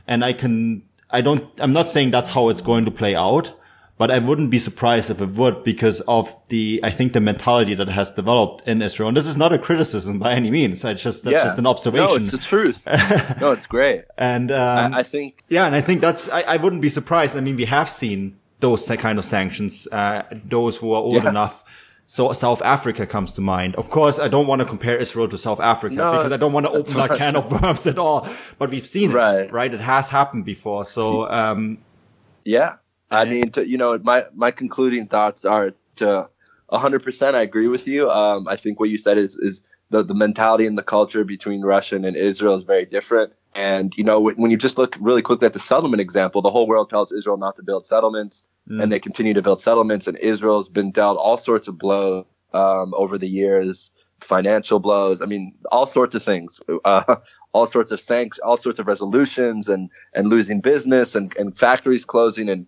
And 0.06 0.24
I 0.24 0.32
can, 0.32 0.82
I 1.10 1.20
don't, 1.20 1.48
I'm 1.58 1.72
not 1.72 1.90
saying 1.90 2.10
that's 2.10 2.30
how 2.30 2.48
it's 2.48 2.62
going 2.62 2.84
to 2.84 2.90
play 2.90 3.14
out, 3.14 3.52
but 3.98 4.10
I 4.10 4.18
wouldn't 4.18 4.50
be 4.50 4.58
surprised 4.58 5.10
if 5.10 5.20
it 5.20 5.30
would 5.30 5.64
because 5.64 6.00
of 6.02 6.36
the, 6.48 6.80
I 6.82 6.90
think 6.90 7.12
the 7.12 7.20
mentality 7.20 7.74
that 7.74 7.88
has 7.88 8.10
developed 8.10 8.66
in 8.68 8.82
Israel. 8.82 9.08
And 9.08 9.16
this 9.16 9.26
is 9.26 9.36
not 9.36 9.52
a 9.52 9.58
criticism 9.58 10.18
by 10.18 10.34
any 10.34 10.50
means. 10.50 10.84
It's 10.84 11.02
just, 11.02 11.24
that's 11.24 11.32
yeah. 11.32 11.44
just 11.44 11.58
an 11.58 11.66
observation. 11.66 12.06
No, 12.06 12.14
it's 12.16 12.30
the 12.30 12.38
truth. 12.38 12.86
no, 13.40 13.52
it's 13.52 13.66
great. 13.66 14.04
and, 14.18 14.52
um, 14.52 14.94
I, 14.94 14.98
I, 14.98 15.02
think, 15.02 15.42
yeah, 15.48 15.66
and 15.66 15.74
I 15.74 15.80
think 15.80 16.00
that's, 16.00 16.28
I, 16.28 16.42
I, 16.42 16.56
wouldn't 16.56 16.82
be 16.82 16.90
surprised. 16.90 17.36
I 17.36 17.40
mean, 17.40 17.56
we 17.56 17.64
have 17.64 17.88
seen 17.88 18.38
those 18.60 18.86
kind 18.86 19.18
of 19.18 19.24
sanctions, 19.24 19.88
uh, 19.92 20.22
those 20.44 20.76
who 20.76 20.92
are 20.92 21.02
old 21.02 21.24
yeah. 21.24 21.30
enough. 21.30 21.64
So 22.06 22.32
South 22.32 22.62
Africa 22.62 23.04
comes 23.04 23.32
to 23.34 23.40
mind. 23.40 23.74
Of 23.74 23.90
course, 23.90 24.20
I 24.20 24.28
don't 24.28 24.46
want 24.46 24.60
to 24.60 24.64
compare 24.64 24.96
Israel 24.96 25.28
to 25.28 25.36
South 25.36 25.58
Africa 25.58 25.96
no, 25.96 26.12
because 26.12 26.30
I 26.30 26.36
don't 26.36 26.52
want 26.52 26.66
to 26.66 26.70
open 26.70 26.94
that 26.94 27.18
can 27.18 27.34
of 27.34 27.50
worms 27.50 27.86
at 27.86 27.98
all. 27.98 28.28
But 28.58 28.70
we've 28.70 28.86
seen 28.86 29.10
right. 29.10 29.40
it, 29.40 29.52
right? 29.52 29.72
It 29.74 29.80
has 29.80 30.08
happened 30.08 30.44
before. 30.44 30.84
So, 30.84 31.28
um, 31.28 31.78
yeah, 32.44 32.76
I 33.10 33.24
mean, 33.24 33.50
to, 33.52 33.68
you 33.68 33.76
know, 33.76 33.98
my 33.98 34.24
my 34.34 34.52
concluding 34.52 35.08
thoughts 35.08 35.44
are 35.44 35.72
to 35.96 36.28
100%. 36.70 37.34
I 37.34 37.42
agree 37.42 37.68
with 37.68 37.88
you. 37.88 38.08
Um, 38.10 38.46
I 38.46 38.56
think 38.56 38.78
what 38.78 38.88
you 38.88 38.98
said 38.98 39.18
is 39.18 39.36
is 39.36 39.62
the 39.90 40.04
the 40.04 40.14
mentality 40.14 40.66
and 40.66 40.78
the 40.78 40.84
culture 40.84 41.24
between 41.24 41.62
Russia 41.62 41.96
and 41.96 42.16
Israel 42.16 42.54
is 42.54 42.62
very 42.62 42.84
different. 42.84 43.32
And 43.56 43.96
you 43.96 44.04
know, 44.04 44.20
when 44.20 44.50
you 44.50 44.56
just 44.56 44.76
look 44.76 44.96
really 45.00 45.22
quickly 45.22 45.46
at 45.46 45.52
the 45.52 45.58
settlement 45.58 46.00
example, 46.00 46.42
the 46.42 46.50
whole 46.50 46.66
world 46.66 46.90
tells 46.90 47.10
Israel 47.10 47.38
not 47.38 47.56
to 47.56 47.62
build 47.62 47.86
settlements, 47.86 48.44
mm. 48.68 48.82
and 48.82 48.92
they 48.92 48.98
continue 48.98 49.34
to 49.34 49.42
build 49.42 49.60
settlements. 49.60 50.06
And 50.06 50.18
Israel's 50.18 50.68
been 50.68 50.90
dealt 50.90 51.16
all 51.16 51.38
sorts 51.38 51.66
of 51.66 51.78
blows 51.78 52.26
um, 52.52 52.92
over 52.94 53.16
the 53.16 53.28
years, 53.28 53.90
financial 54.20 54.78
blows. 54.78 55.22
I 55.22 55.26
mean, 55.26 55.54
all 55.72 55.86
sorts 55.86 56.14
of 56.14 56.22
things, 56.22 56.60
uh, 56.84 57.16
all 57.52 57.66
sorts 57.66 57.92
of 57.92 58.00
sanctions, 58.00 58.40
all 58.40 58.58
sorts 58.58 58.78
of 58.78 58.86
resolutions, 58.86 59.68
and 59.68 59.90
and 60.14 60.28
losing 60.28 60.60
business, 60.60 61.14
and 61.14 61.34
and 61.36 61.56
factories 61.56 62.04
closing, 62.04 62.50
and 62.50 62.66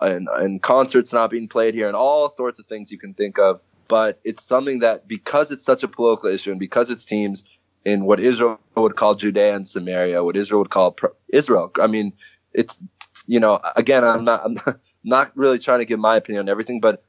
and, 0.00 0.28
and 0.28 0.62
concerts 0.62 1.12
not 1.12 1.30
being 1.30 1.48
played 1.48 1.74
here 1.74 1.88
and 1.88 1.96
all 1.96 2.28
sorts 2.28 2.58
of 2.58 2.66
things 2.66 2.92
you 2.92 2.98
can 2.98 3.14
think 3.14 3.38
of. 3.38 3.60
But 3.88 4.20
it's 4.22 4.44
something 4.44 4.80
that 4.80 5.08
because 5.08 5.50
it's 5.50 5.64
such 5.64 5.82
a 5.82 5.88
political 5.88 6.28
issue 6.28 6.50
and 6.50 6.60
because 6.60 6.90
it's 6.90 7.04
teams 7.04 7.44
in 7.84 8.04
what 8.04 8.20
Israel 8.20 8.60
would 8.76 8.96
call 8.96 9.14
Judea 9.14 9.54
and 9.54 9.66
Samaria, 9.66 10.22
what 10.22 10.36
Israel 10.36 10.60
would 10.60 10.70
call 10.70 10.96
Israel. 11.28 11.70
I 11.80 11.86
mean, 11.86 12.12
it's 12.52 12.78
you 13.26 13.40
know, 13.40 13.60
again, 13.76 14.04
I'm 14.04 14.24
not 14.24 14.44
I'm 14.44 14.58
not 15.04 15.36
really 15.36 15.58
trying 15.58 15.80
to 15.80 15.84
give 15.84 15.98
my 15.98 16.16
opinion 16.16 16.44
on 16.44 16.48
everything, 16.48 16.80
but 16.80 17.02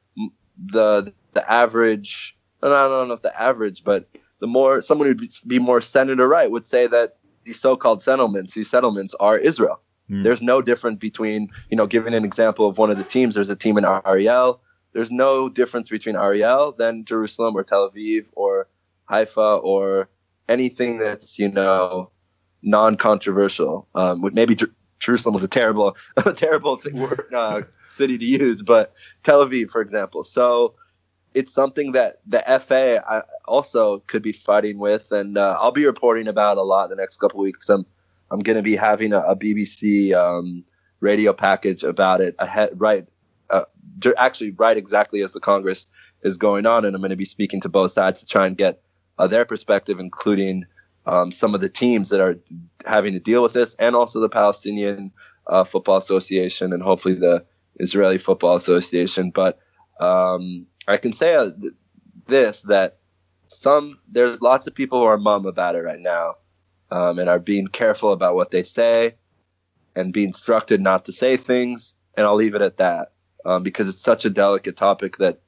the 0.58 1.14
the 1.34 1.52
average, 1.52 2.38
I 2.62 2.68
don't 2.68 3.08
know 3.08 3.14
if 3.14 3.22
the 3.22 3.40
average, 3.40 3.84
but 3.84 4.10
the 4.40 4.48
more 4.48 4.82
someone 4.82 5.08
who'd 5.08 5.32
be 5.48 5.60
more 5.60 5.82
center 5.82 6.16
right 6.28 6.50
would 6.50 6.66
say 6.66 6.88
that 6.88 7.18
these 7.44 7.60
so-called 7.60 8.02
settlements, 8.02 8.54
these 8.54 8.70
settlements 8.70 9.16
are 9.20 9.38
Israel. 9.38 9.82
Mm. 10.10 10.24
There's 10.24 10.42
no 10.42 10.62
difference 10.62 11.00
between, 11.00 11.50
you 11.70 11.78
know, 11.78 11.88
giving 11.88 12.14
an 12.14 12.26
example 12.26 12.68
of 12.68 12.78
one 12.78 12.90
of 12.90 12.98
the 12.98 13.04
teams. 13.04 13.36
There's 13.36 13.50
a 13.50 13.56
team 13.56 13.78
in 13.78 13.86
Ariel. 13.86 14.62
There's 14.94 15.12
no 15.12 15.50
difference 15.50 15.90
between 15.90 16.16
Ariel 16.16 16.72
than 16.72 17.06
Jerusalem 17.06 17.56
or 17.56 17.64
Tel 17.64 17.90
Aviv 17.90 18.26
or 18.34 18.68
Haifa 19.06 19.60
or 19.62 20.10
anything 20.50 20.98
that's, 20.98 21.40
you 21.40 21.50
know, 21.50 22.12
non-controversial. 22.62 23.88
Um, 23.96 24.30
maybe 24.34 24.56
Jer- 24.56 24.76
Jerusalem 25.00 25.36
was 25.36 25.44
a 25.44 25.48
terrible, 25.48 25.96
a 26.18 26.34
terrible 26.34 26.76
thing, 26.76 27.08
uh, 27.34 27.62
city 27.90 28.18
to 28.18 28.26
use, 28.26 28.62
but 28.62 28.94
Tel 29.24 29.46
Aviv, 29.46 29.70
for 29.70 29.82
example. 29.82 30.24
So 30.24 30.76
it's 31.34 31.54
something 31.54 31.94
that 31.94 32.20
the 32.26 32.44
FA 32.60 33.24
also 33.46 34.00
could 34.00 34.24
be 34.24 34.32
fighting 34.32 34.80
with, 34.80 35.12
and 35.12 35.38
uh, 35.38 35.58
I'll 35.60 35.72
be 35.72 35.86
reporting 35.86 36.28
about 36.28 36.58
a 36.58 36.64
lot 36.64 36.86
in 36.86 36.90
the 36.90 36.96
next 36.96 37.18
couple 37.18 37.40
weeks. 37.40 37.70
I'm 37.70 37.86
I'm 38.32 38.40
going 38.40 38.58
to 38.58 38.64
be 38.64 38.76
having 38.76 39.14
a, 39.14 39.20
a 39.20 39.36
BBC 39.36 40.14
um, 40.14 40.64
radio 41.00 41.34
package 41.34 41.84
about 41.84 42.22
it 42.22 42.36
ahead, 42.38 42.72
right? 42.76 43.08
Uh, 43.50 43.66
actually, 44.18 44.52
right 44.52 44.78
exactly 44.78 45.24
as 45.24 45.34
the 45.34 45.40
Congress 45.40 45.88
is 46.24 46.38
going 46.38 46.66
on, 46.66 46.86
and 46.86 46.96
I'm 46.96 47.02
going 47.02 47.10
to 47.12 47.16
be 47.16 47.26
speaking 47.26 47.62
to 47.62 47.70
both 47.70 47.92
sides 47.92 48.20
to 48.20 48.26
try 48.26 48.48
and 48.48 48.58
get 48.58 48.82
uh, 49.20 49.28
their 49.28 49.46
perspective, 49.46 50.00
including 50.00 50.66
um, 51.06 51.32
some 51.32 51.54
of 51.54 51.62
the 51.62 51.70
teams 51.70 52.10
that 52.10 52.22
are 52.22 52.40
having 52.86 53.14
to 53.14 53.20
deal 53.20 53.44
with 53.44 53.54
this, 53.54 53.76
and 53.76 53.96
also 53.96 54.20
the 54.22 54.30
Palestinian 54.30 55.12
uh, 55.46 55.64
Football 55.64 55.98
Association, 55.98 56.74
and 56.74 56.82
hopefully 56.82 57.16
the 57.16 57.46
Israeli 57.80 58.18
Football 58.18 58.56
Association. 58.56 59.32
But 59.32 59.60
um, 60.00 60.68
I 60.88 60.98
can 60.98 61.12
say 61.12 61.36
uh, 61.36 61.50
this 62.26 62.64
that 62.64 62.98
some 63.48 64.00
there's 64.08 64.42
lots 64.42 64.68
of 64.68 64.76
people 64.76 65.00
who 65.00 65.06
are 65.06 65.18
mum 65.18 65.46
about 65.46 65.76
it 65.76 65.82
right 65.82 66.00
now 66.00 66.36
um, 66.92 67.20
and 67.20 67.30
are 67.30 67.40
being 67.40 67.68
careful 67.68 68.14
about 68.14 68.36
what 68.36 68.52
they 68.52 68.64
say 68.64 69.16
and 69.96 70.14
be 70.14 70.24
instructed 70.24 70.82
not 70.82 71.06
to 71.06 71.12
say 71.12 71.36
things. 71.36 71.96
And 72.16 72.26
I'll 72.26 72.36
leave 72.36 72.56
it 72.56 72.62
at 72.62 72.78
that 72.78 73.12
um, 73.46 73.64
because 73.64 73.90
it's 73.90 74.02
such 74.02 74.26
a 74.26 74.30
delicate 74.30 74.78
topic 74.78 75.18
that 75.18 75.42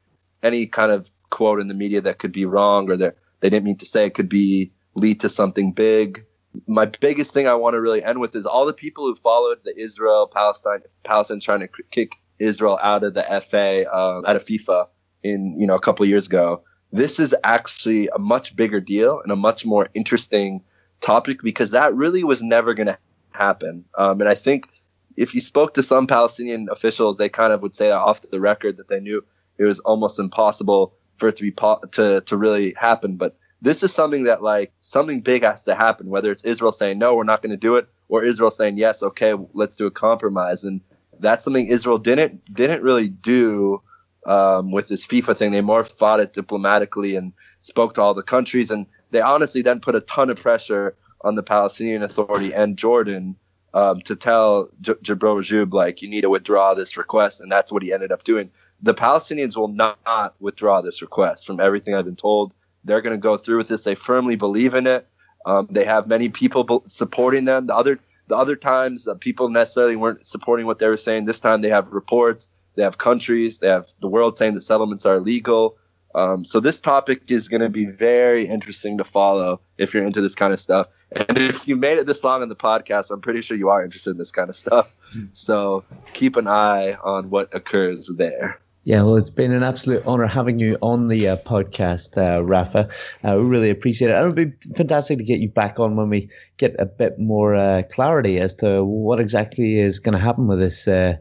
any 0.43 0.65
kind 0.65 0.91
of 0.91 1.09
quote 1.29 1.59
in 1.59 1.67
the 1.67 1.73
media 1.73 2.01
that 2.01 2.17
could 2.17 2.31
be 2.31 2.45
wrong 2.45 2.89
or 2.89 2.97
they 3.41 3.49
didn't 3.49 3.65
mean 3.65 3.77
to 3.77 3.85
say 3.85 4.05
it 4.05 4.13
could 4.13 4.29
be 4.29 4.71
lead 4.95 5.19
to 5.21 5.29
something 5.29 5.73
big. 5.73 6.25
My 6.67 6.85
biggest 6.85 7.33
thing 7.33 7.47
I 7.47 7.55
want 7.55 7.75
to 7.75 7.81
really 7.81 8.03
end 8.03 8.19
with 8.19 8.35
is 8.35 8.45
all 8.45 8.65
the 8.65 8.73
people 8.73 9.05
who 9.05 9.15
followed 9.15 9.59
the 9.63 9.77
Israel 9.79 10.27
Palestine 10.27 10.81
Palestine 11.03 11.39
trying 11.39 11.61
to 11.61 11.69
kick 11.91 12.17
Israel 12.39 12.79
out 12.81 13.03
of 13.03 13.13
the 13.13 13.23
FA 13.41 13.89
uh, 13.89 14.21
out 14.25 14.35
of 14.35 14.43
FIFA 14.45 14.87
in 15.23 15.55
you 15.57 15.67
know 15.67 15.75
a 15.75 15.81
couple 15.81 16.05
years 16.05 16.27
ago. 16.27 16.63
This 16.91 17.19
is 17.19 17.33
actually 17.43 18.09
a 18.09 18.19
much 18.19 18.55
bigger 18.55 18.81
deal 18.81 19.21
and 19.21 19.31
a 19.31 19.35
much 19.35 19.65
more 19.65 19.87
interesting 19.93 20.61
topic 20.99 21.41
because 21.41 21.71
that 21.71 21.93
really 21.95 22.23
was 22.23 22.41
never 22.41 22.73
going 22.73 22.87
to 22.87 22.97
happen. 23.31 23.85
Um, 23.97 24.19
and 24.19 24.29
I 24.29 24.35
think 24.35 24.67
if 25.15 25.33
you 25.33 25.39
spoke 25.39 25.73
to 25.75 25.83
some 25.83 26.05
Palestinian 26.05 26.67
officials, 26.69 27.17
they 27.17 27.29
kind 27.29 27.53
of 27.53 27.61
would 27.61 27.75
say 27.75 27.91
off 27.91 28.21
the 28.21 28.41
record 28.41 28.77
that 28.77 28.89
they 28.89 28.99
knew 28.99 29.23
it 29.57 29.63
was 29.63 29.79
almost 29.79 30.19
impossible 30.19 30.93
for 31.21 31.29
it 31.29 31.37
to 31.37 31.43
be 31.43 31.51
po- 31.51 31.79
to 31.91 32.21
to 32.21 32.35
really 32.35 32.73
happen. 32.77 33.15
But 33.15 33.37
this 33.61 33.83
is 33.83 33.93
something 33.93 34.23
that 34.23 34.41
like 34.41 34.73
something 34.79 35.21
big 35.21 35.43
has 35.43 35.65
to 35.65 35.75
happen. 35.75 36.09
Whether 36.09 36.31
it's 36.31 36.43
Israel 36.43 36.71
saying 36.73 36.97
no, 36.97 37.15
we're 37.15 37.23
not 37.23 37.41
going 37.43 37.51
to 37.51 37.57
do 37.57 37.75
it, 37.77 37.87
or 38.09 38.25
Israel 38.25 38.51
saying 38.51 38.77
yes, 38.77 39.03
okay, 39.03 39.35
let's 39.53 39.75
do 39.77 39.85
a 39.85 39.91
compromise. 39.91 40.63
And 40.65 40.81
that's 41.19 41.43
something 41.43 41.67
Israel 41.67 41.99
didn't 41.99 42.43
didn't 42.51 42.81
really 42.81 43.07
do 43.07 43.81
um, 44.25 44.71
with 44.71 44.87
this 44.87 45.05
FIFA 45.05 45.37
thing. 45.37 45.51
They 45.51 45.61
more 45.61 45.83
fought 45.83 46.19
it 46.19 46.33
diplomatically 46.33 47.15
and 47.15 47.33
spoke 47.61 47.93
to 47.93 48.01
all 48.01 48.15
the 48.15 48.23
countries. 48.23 48.71
And 48.71 48.87
they 49.11 49.21
honestly 49.21 49.61
then 49.61 49.79
put 49.79 49.95
a 49.95 50.01
ton 50.01 50.31
of 50.31 50.37
pressure 50.37 50.95
on 51.21 51.35
the 51.35 51.43
Palestinian 51.43 52.01
Authority 52.01 52.53
and 52.53 52.77
Jordan 52.77 53.35
um, 53.73 54.01
to 54.01 54.15
tell 54.15 54.69
J- 54.81 54.93
Rajoub, 54.93 55.71
like, 55.73 56.01
you 56.01 56.09
need 56.09 56.21
to 56.21 56.29
withdraw 56.29 56.73
this 56.73 56.97
request. 56.97 57.41
And 57.41 57.51
that's 57.51 57.71
what 57.71 57.83
he 57.83 57.93
ended 57.93 58.11
up 58.11 58.23
doing. 58.23 58.51
The 58.81 58.93
Palestinians 58.93 59.55
will 59.55 59.67
not 59.67 60.35
withdraw 60.39 60.81
this 60.81 61.01
request 61.01 61.45
from 61.45 61.59
everything 61.59 61.93
I've 61.93 62.05
been 62.05 62.15
told. 62.15 62.53
They're 62.83 63.01
going 63.01 63.15
to 63.15 63.21
go 63.21 63.37
through 63.37 63.57
with 63.57 63.67
this. 63.67 63.83
They 63.83 63.95
firmly 63.95 64.35
believe 64.35 64.73
in 64.73 64.87
it. 64.87 65.07
Um, 65.45 65.67
they 65.69 65.85
have 65.85 66.07
many 66.07 66.29
people 66.29 66.83
supporting 66.87 67.45
them. 67.45 67.67
The 67.67 67.75
other, 67.75 67.99
the 68.27 68.35
other 68.35 68.55
times, 68.55 69.07
uh, 69.07 69.15
people 69.15 69.49
necessarily 69.49 69.95
weren't 69.95 70.25
supporting 70.25 70.65
what 70.65 70.79
they 70.79 70.87
were 70.87 70.97
saying. 70.97 71.25
This 71.25 71.39
time, 71.39 71.61
they 71.61 71.69
have 71.69 71.91
reports. 71.91 72.49
They 72.75 72.83
have 72.83 72.97
countries. 72.97 73.59
They 73.59 73.67
have 73.67 73.87
the 73.99 74.07
world 74.07 74.37
saying 74.37 74.53
that 74.55 74.61
settlements 74.61 75.05
are 75.05 75.19
legal. 75.19 75.77
Um, 76.13 76.43
so 76.43 76.59
this 76.59 76.81
topic 76.81 77.29
is 77.29 77.47
going 77.47 77.61
to 77.61 77.69
be 77.69 77.85
very 77.85 78.47
interesting 78.47 78.97
to 78.97 79.03
follow 79.03 79.61
if 79.77 79.93
you're 79.93 80.05
into 80.05 80.21
this 80.21 80.35
kind 80.35 80.53
of 80.53 80.59
stuff. 80.59 80.87
And 81.11 81.37
if 81.37 81.67
you 81.67 81.75
made 81.75 81.97
it 81.99 82.07
this 82.07 82.23
long 82.23 82.43
in 82.43 82.49
the 82.49 82.55
podcast, 82.55 83.11
I'm 83.11 83.21
pretty 83.21 83.41
sure 83.41 83.57
you 83.57 83.69
are 83.69 83.83
interested 83.83 84.11
in 84.11 84.17
this 84.17 84.31
kind 84.31 84.49
of 84.49 84.55
stuff. 84.55 84.95
So 85.33 85.83
keep 86.13 86.35
an 86.35 86.47
eye 86.47 86.93
on 86.93 87.29
what 87.29 87.53
occurs 87.53 88.07
there. 88.07 88.59
Yeah, 88.83 89.03
well, 89.03 89.15
it's 89.17 89.29
been 89.29 89.51
an 89.51 89.61
absolute 89.61 90.03
honor 90.07 90.25
having 90.25 90.59
you 90.59 90.75
on 90.81 91.07
the 91.07 91.29
uh, 91.29 91.35
podcast, 91.37 92.17
uh, 92.17 92.43
Rafa. 92.43 92.89
Uh, 93.23 93.35
we 93.37 93.43
really 93.43 93.69
appreciate 93.69 94.09
it. 94.09 94.15
And 94.15 94.25
it 94.25 94.27
would 94.35 94.59
be 94.67 94.73
fantastic 94.75 95.19
to 95.19 95.23
get 95.23 95.39
you 95.39 95.49
back 95.49 95.79
on 95.79 95.95
when 95.95 96.09
we 96.09 96.29
get 96.57 96.75
a 96.79 96.85
bit 96.87 97.19
more 97.19 97.53
uh, 97.53 97.83
clarity 97.91 98.39
as 98.39 98.55
to 98.55 98.83
what 98.83 99.19
exactly 99.19 99.77
is 99.77 99.99
going 99.99 100.13
to 100.13 100.23
happen 100.23 100.47
with 100.47 100.57
this 100.59 100.87
uh, 100.87 101.17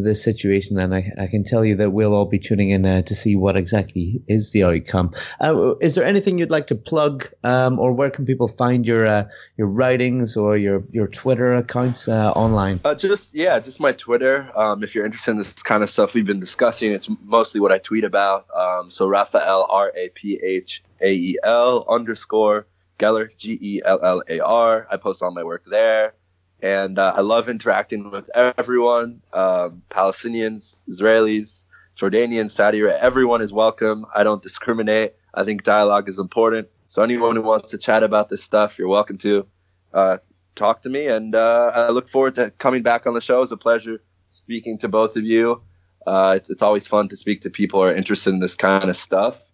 this 0.00 0.22
situation, 0.22 0.78
and 0.78 0.94
I, 0.94 1.04
I, 1.18 1.26
can 1.26 1.44
tell 1.44 1.64
you 1.64 1.76
that 1.76 1.90
we'll 1.90 2.14
all 2.14 2.24
be 2.24 2.38
tuning 2.38 2.70
in 2.70 2.86
uh, 2.86 3.02
to 3.02 3.14
see 3.14 3.36
what 3.36 3.56
exactly 3.56 4.22
is 4.26 4.50
the 4.52 4.64
outcome. 4.64 5.12
Uh, 5.38 5.74
is 5.80 5.94
there 5.94 6.04
anything 6.04 6.38
you'd 6.38 6.50
like 6.50 6.68
to 6.68 6.74
plug, 6.74 7.28
um, 7.44 7.78
or 7.78 7.92
where 7.92 8.10
can 8.10 8.24
people 8.24 8.48
find 8.48 8.86
your 8.86 9.06
uh, 9.06 9.28
your 9.58 9.66
writings 9.66 10.36
or 10.36 10.56
your 10.56 10.84
your 10.90 11.08
Twitter 11.08 11.54
accounts 11.54 12.08
uh, 12.08 12.30
online? 12.32 12.80
Uh, 12.84 12.94
just 12.94 13.34
yeah, 13.34 13.58
just 13.58 13.80
my 13.80 13.92
Twitter. 13.92 14.50
Um, 14.56 14.82
if 14.82 14.94
you're 14.94 15.04
interested 15.04 15.32
in 15.32 15.38
this 15.38 15.52
kind 15.52 15.82
of 15.82 15.90
stuff 15.90 16.14
we've 16.14 16.26
been 16.26 16.40
discussing, 16.40 16.92
it's 16.92 17.10
mostly 17.22 17.60
what 17.60 17.72
I 17.72 17.78
tweet 17.78 18.04
about. 18.04 18.46
Um, 18.56 18.90
so 18.90 19.06
Raphael 19.06 19.66
R 19.68 19.92
A 19.94 20.08
P 20.08 20.40
H 20.42 20.82
A 21.02 21.12
E 21.12 21.38
L 21.42 21.84
underscore 21.86 22.66
Gellar 22.98 23.28
G 23.36 23.58
E 23.60 23.82
L 23.84 24.00
L 24.02 24.22
A 24.26 24.40
R. 24.40 24.86
I 24.90 24.96
post 24.96 25.22
all 25.22 25.32
my 25.32 25.44
work 25.44 25.64
there 25.66 26.14
and 26.62 26.96
uh, 26.98 27.12
I 27.16 27.22
love 27.22 27.48
interacting 27.48 28.08
with 28.10 28.30
everyone 28.34 29.20
um, 29.32 29.82
Palestinians, 29.90 30.76
Israelis, 30.88 31.66
Jordanians, 31.96 32.52
Saudi 32.52 32.82
Everyone 32.82 33.42
is 33.42 33.52
welcome. 33.52 34.06
I 34.14 34.22
don't 34.22 34.40
discriminate. 34.40 35.14
I 35.34 35.44
think 35.44 35.64
dialogue 35.64 36.08
is 36.08 36.20
important. 36.20 36.68
So, 36.86 37.02
anyone 37.02 37.34
who 37.34 37.42
wants 37.42 37.72
to 37.72 37.78
chat 37.78 38.04
about 38.04 38.28
this 38.28 38.44
stuff, 38.44 38.78
you're 38.78 38.88
welcome 38.88 39.18
to 39.18 39.46
uh, 39.92 40.18
talk 40.54 40.82
to 40.82 40.88
me. 40.88 41.06
And 41.08 41.34
uh, 41.34 41.72
I 41.74 41.90
look 41.90 42.08
forward 42.08 42.36
to 42.36 42.50
coming 42.50 42.82
back 42.82 43.06
on 43.06 43.14
the 43.14 43.20
show. 43.20 43.42
It's 43.42 43.52
a 43.52 43.56
pleasure 43.56 44.00
speaking 44.28 44.78
to 44.78 44.88
both 44.88 45.16
of 45.16 45.24
you. 45.24 45.62
Uh, 46.06 46.34
it's 46.36 46.48
it's 46.48 46.62
always 46.62 46.86
fun 46.86 47.08
to 47.08 47.16
speak 47.16 47.42
to 47.42 47.50
people 47.50 47.80
who 47.80 47.88
are 47.88 47.94
interested 47.94 48.30
in 48.30 48.40
this 48.40 48.54
kind 48.54 48.88
of 48.88 48.96
stuff. 48.96 49.44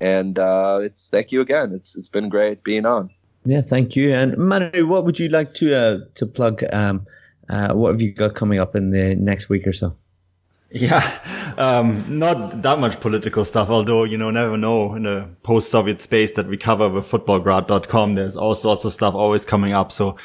And 0.00 0.38
uh, 0.38 0.80
it's 0.82 1.08
thank 1.08 1.32
you 1.32 1.40
again. 1.40 1.72
It's 1.72 1.96
it's 1.96 2.08
been 2.08 2.28
great 2.28 2.62
being 2.62 2.84
on. 2.84 3.10
Yeah, 3.44 3.62
thank 3.62 3.96
you. 3.96 4.12
And 4.14 4.36
Manu, 4.36 4.86
what 4.86 5.04
would 5.04 5.18
you 5.18 5.28
like 5.28 5.54
to 5.54 5.74
uh, 5.74 5.98
to 6.14 6.26
plug? 6.26 6.62
Um, 6.72 7.06
uh, 7.48 7.74
what 7.74 7.90
have 7.90 8.00
you 8.00 8.12
got 8.12 8.34
coming 8.34 8.58
up 8.58 8.76
in 8.76 8.90
the 8.90 9.14
next 9.16 9.48
week 9.48 9.66
or 9.66 9.72
so? 9.72 9.92
Yeah, 10.74 11.54
um, 11.58 12.18
not 12.18 12.62
that 12.62 12.78
much 12.78 12.98
political 13.00 13.44
stuff, 13.44 13.68
although, 13.68 14.04
you 14.04 14.16
know, 14.16 14.30
never 14.30 14.56
know 14.56 14.94
in 14.94 15.02
the 15.02 15.28
post-Soviet 15.42 16.00
space 16.00 16.32
that 16.32 16.46
we 16.46 16.56
cover 16.56 16.88
with 16.88 17.10
futbolgrad.com. 17.10 18.14
There's 18.14 18.38
all 18.38 18.54
sorts 18.54 18.86
of 18.86 18.94
stuff 18.94 19.14
always 19.14 19.44
coming 19.44 19.74
up. 19.74 19.92
So 19.92 20.16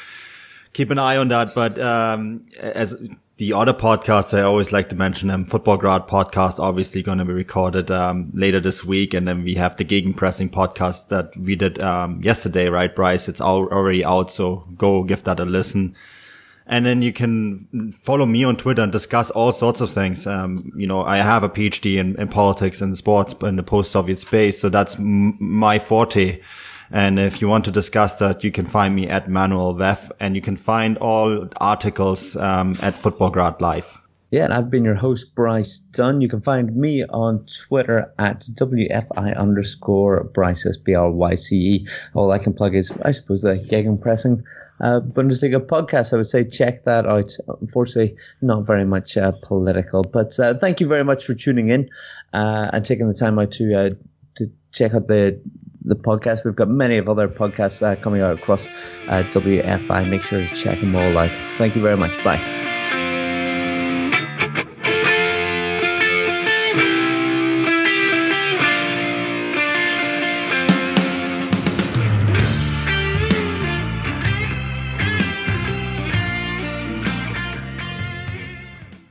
keep 0.72 0.90
an 0.90 0.98
eye 0.98 1.18
on 1.18 1.28
that. 1.28 1.54
But, 1.54 1.78
um, 1.78 2.46
as 2.58 2.96
the 3.38 3.52
other 3.52 3.72
podcasts, 3.72 4.36
I 4.36 4.42
always 4.42 4.72
like 4.72 4.88
to 4.90 4.96
mention 4.96 5.28
them. 5.28 5.46
Futbolgrad 5.46 6.08
podcast, 6.08 6.58
obviously 6.58 7.02
going 7.02 7.18
to 7.18 7.24
be 7.24 7.32
recorded, 7.32 7.90
um, 7.90 8.30
later 8.34 8.60
this 8.60 8.84
week. 8.84 9.14
And 9.14 9.26
then 9.26 9.42
we 9.42 9.54
have 9.54 9.76
the 9.76 9.84
Gegenpressing 9.84 10.50
podcast 10.50 11.08
that 11.08 11.36
we 11.36 11.56
did, 11.56 11.80
um, 11.80 12.20
yesterday, 12.22 12.68
right, 12.68 12.94
Bryce? 12.94 13.28
It's 13.28 13.40
all, 13.40 13.68
already 13.68 14.04
out. 14.04 14.30
So 14.30 14.66
go 14.76 15.04
give 15.04 15.24
that 15.24 15.40
a 15.40 15.44
listen 15.44 15.96
and 16.68 16.84
then 16.84 17.00
you 17.00 17.14
can 17.14 17.92
follow 17.98 18.26
me 18.26 18.44
on 18.44 18.56
Twitter 18.56 18.82
and 18.82 18.92
discuss 18.92 19.30
all 19.30 19.52
sorts 19.52 19.80
of 19.80 19.90
things. 19.90 20.26
Um, 20.26 20.70
you 20.76 20.86
know, 20.86 21.02
I 21.02 21.16
have 21.16 21.42
a 21.42 21.48
PhD 21.48 21.96
in, 21.96 22.20
in 22.20 22.28
politics 22.28 22.82
and 22.82 22.96
sports 22.96 23.34
in 23.42 23.56
the 23.56 23.62
post-Soviet 23.62 24.18
space, 24.18 24.60
so 24.60 24.68
that's 24.68 24.96
m- 24.96 25.36
my 25.40 25.78
forte. 25.78 26.40
And 26.90 27.18
if 27.18 27.40
you 27.40 27.48
want 27.48 27.64
to 27.66 27.70
discuss 27.70 28.14
that, 28.16 28.42
you 28.44 28.50
can 28.50 28.66
find 28.66 28.94
me 28.94 29.08
at 29.08 29.28
Manuel 29.28 29.74
Veth, 29.74 30.10
and 30.20 30.34
you 30.34 30.40
can 30.40 30.56
find 30.56 30.96
all 30.98 31.48
articles 31.60 32.36
um, 32.36 32.76
at 32.82 32.94
Futbolgrad 32.94 33.60
Live. 33.60 34.04
Yeah, 34.30 34.44
and 34.44 34.52
I've 34.52 34.70
been 34.70 34.84
your 34.84 34.94
host, 34.94 35.34
Bryce 35.34 35.78
Dunn. 35.78 36.20
You 36.20 36.28
can 36.28 36.42
find 36.42 36.76
me 36.76 37.04
on 37.04 37.46
Twitter 37.46 38.12
at 38.18 38.40
WFI 38.40 39.36
underscore 39.36 40.24
Bryce, 40.24 40.66
S-B-R-Y-C-E. 40.66 41.86
All 42.12 42.30
I 42.30 42.38
can 42.38 42.52
plug 42.52 42.74
is, 42.74 42.92
I 43.02 43.12
suppose, 43.12 43.40
the 43.40 43.54
Gegenpressing 43.54 44.42
uh, 44.80 45.00
Bundesliga 45.00 45.64
podcast. 45.64 46.12
I 46.12 46.16
would 46.16 46.26
say 46.26 46.44
check 46.44 46.84
that 46.84 47.06
out. 47.06 47.32
Unfortunately, 47.60 48.16
not 48.42 48.66
very 48.66 48.84
much 48.84 49.16
uh, 49.16 49.32
political, 49.42 50.02
but 50.02 50.38
uh, 50.38 50.54
thank 50.54 50.80
you 50.80 50.86
very 50.86 51.04
much 51.04 51.24
for 51.24 51.32
tuning 51.32 51.70
in 51.70 51.88
uh, 52.34 52.70
and 52.72 52.84
taking 52.84 53.08
the 53.08 53.14
time 53.14 53.38
out 53.38 53.50
to 53.52 53.74
uh, 53.74 53.90
to 54.36 54.50
check 54.72 54.94
out 54.94 55.08
the 55.08 55.40
the 55.88 55.96
podcast. 55.96 56.44
We've 56.44 56.56
got 56.56 56.68
many 56.68 56.96
of 56.96 57.08
other 57.08 57.28
podcasts 57.28 57.82
uh, 57.82 57.96
coming 57.96 58.22
out 58.22 58.38
across 58.38 58.68
WFI. 59.08 60.08
Make 60.08 60.22
sure 60.22 60.40
to 60.40 60.54
check 60.54 60.80
them 60.80 60.94
all 60.94 61.16
out. 61.18 61.36
Thank 61.58 61.74
you 61.76 61.82
very 61.82 61.96
much. 61.96 62.22
Bye. 62.22 62.67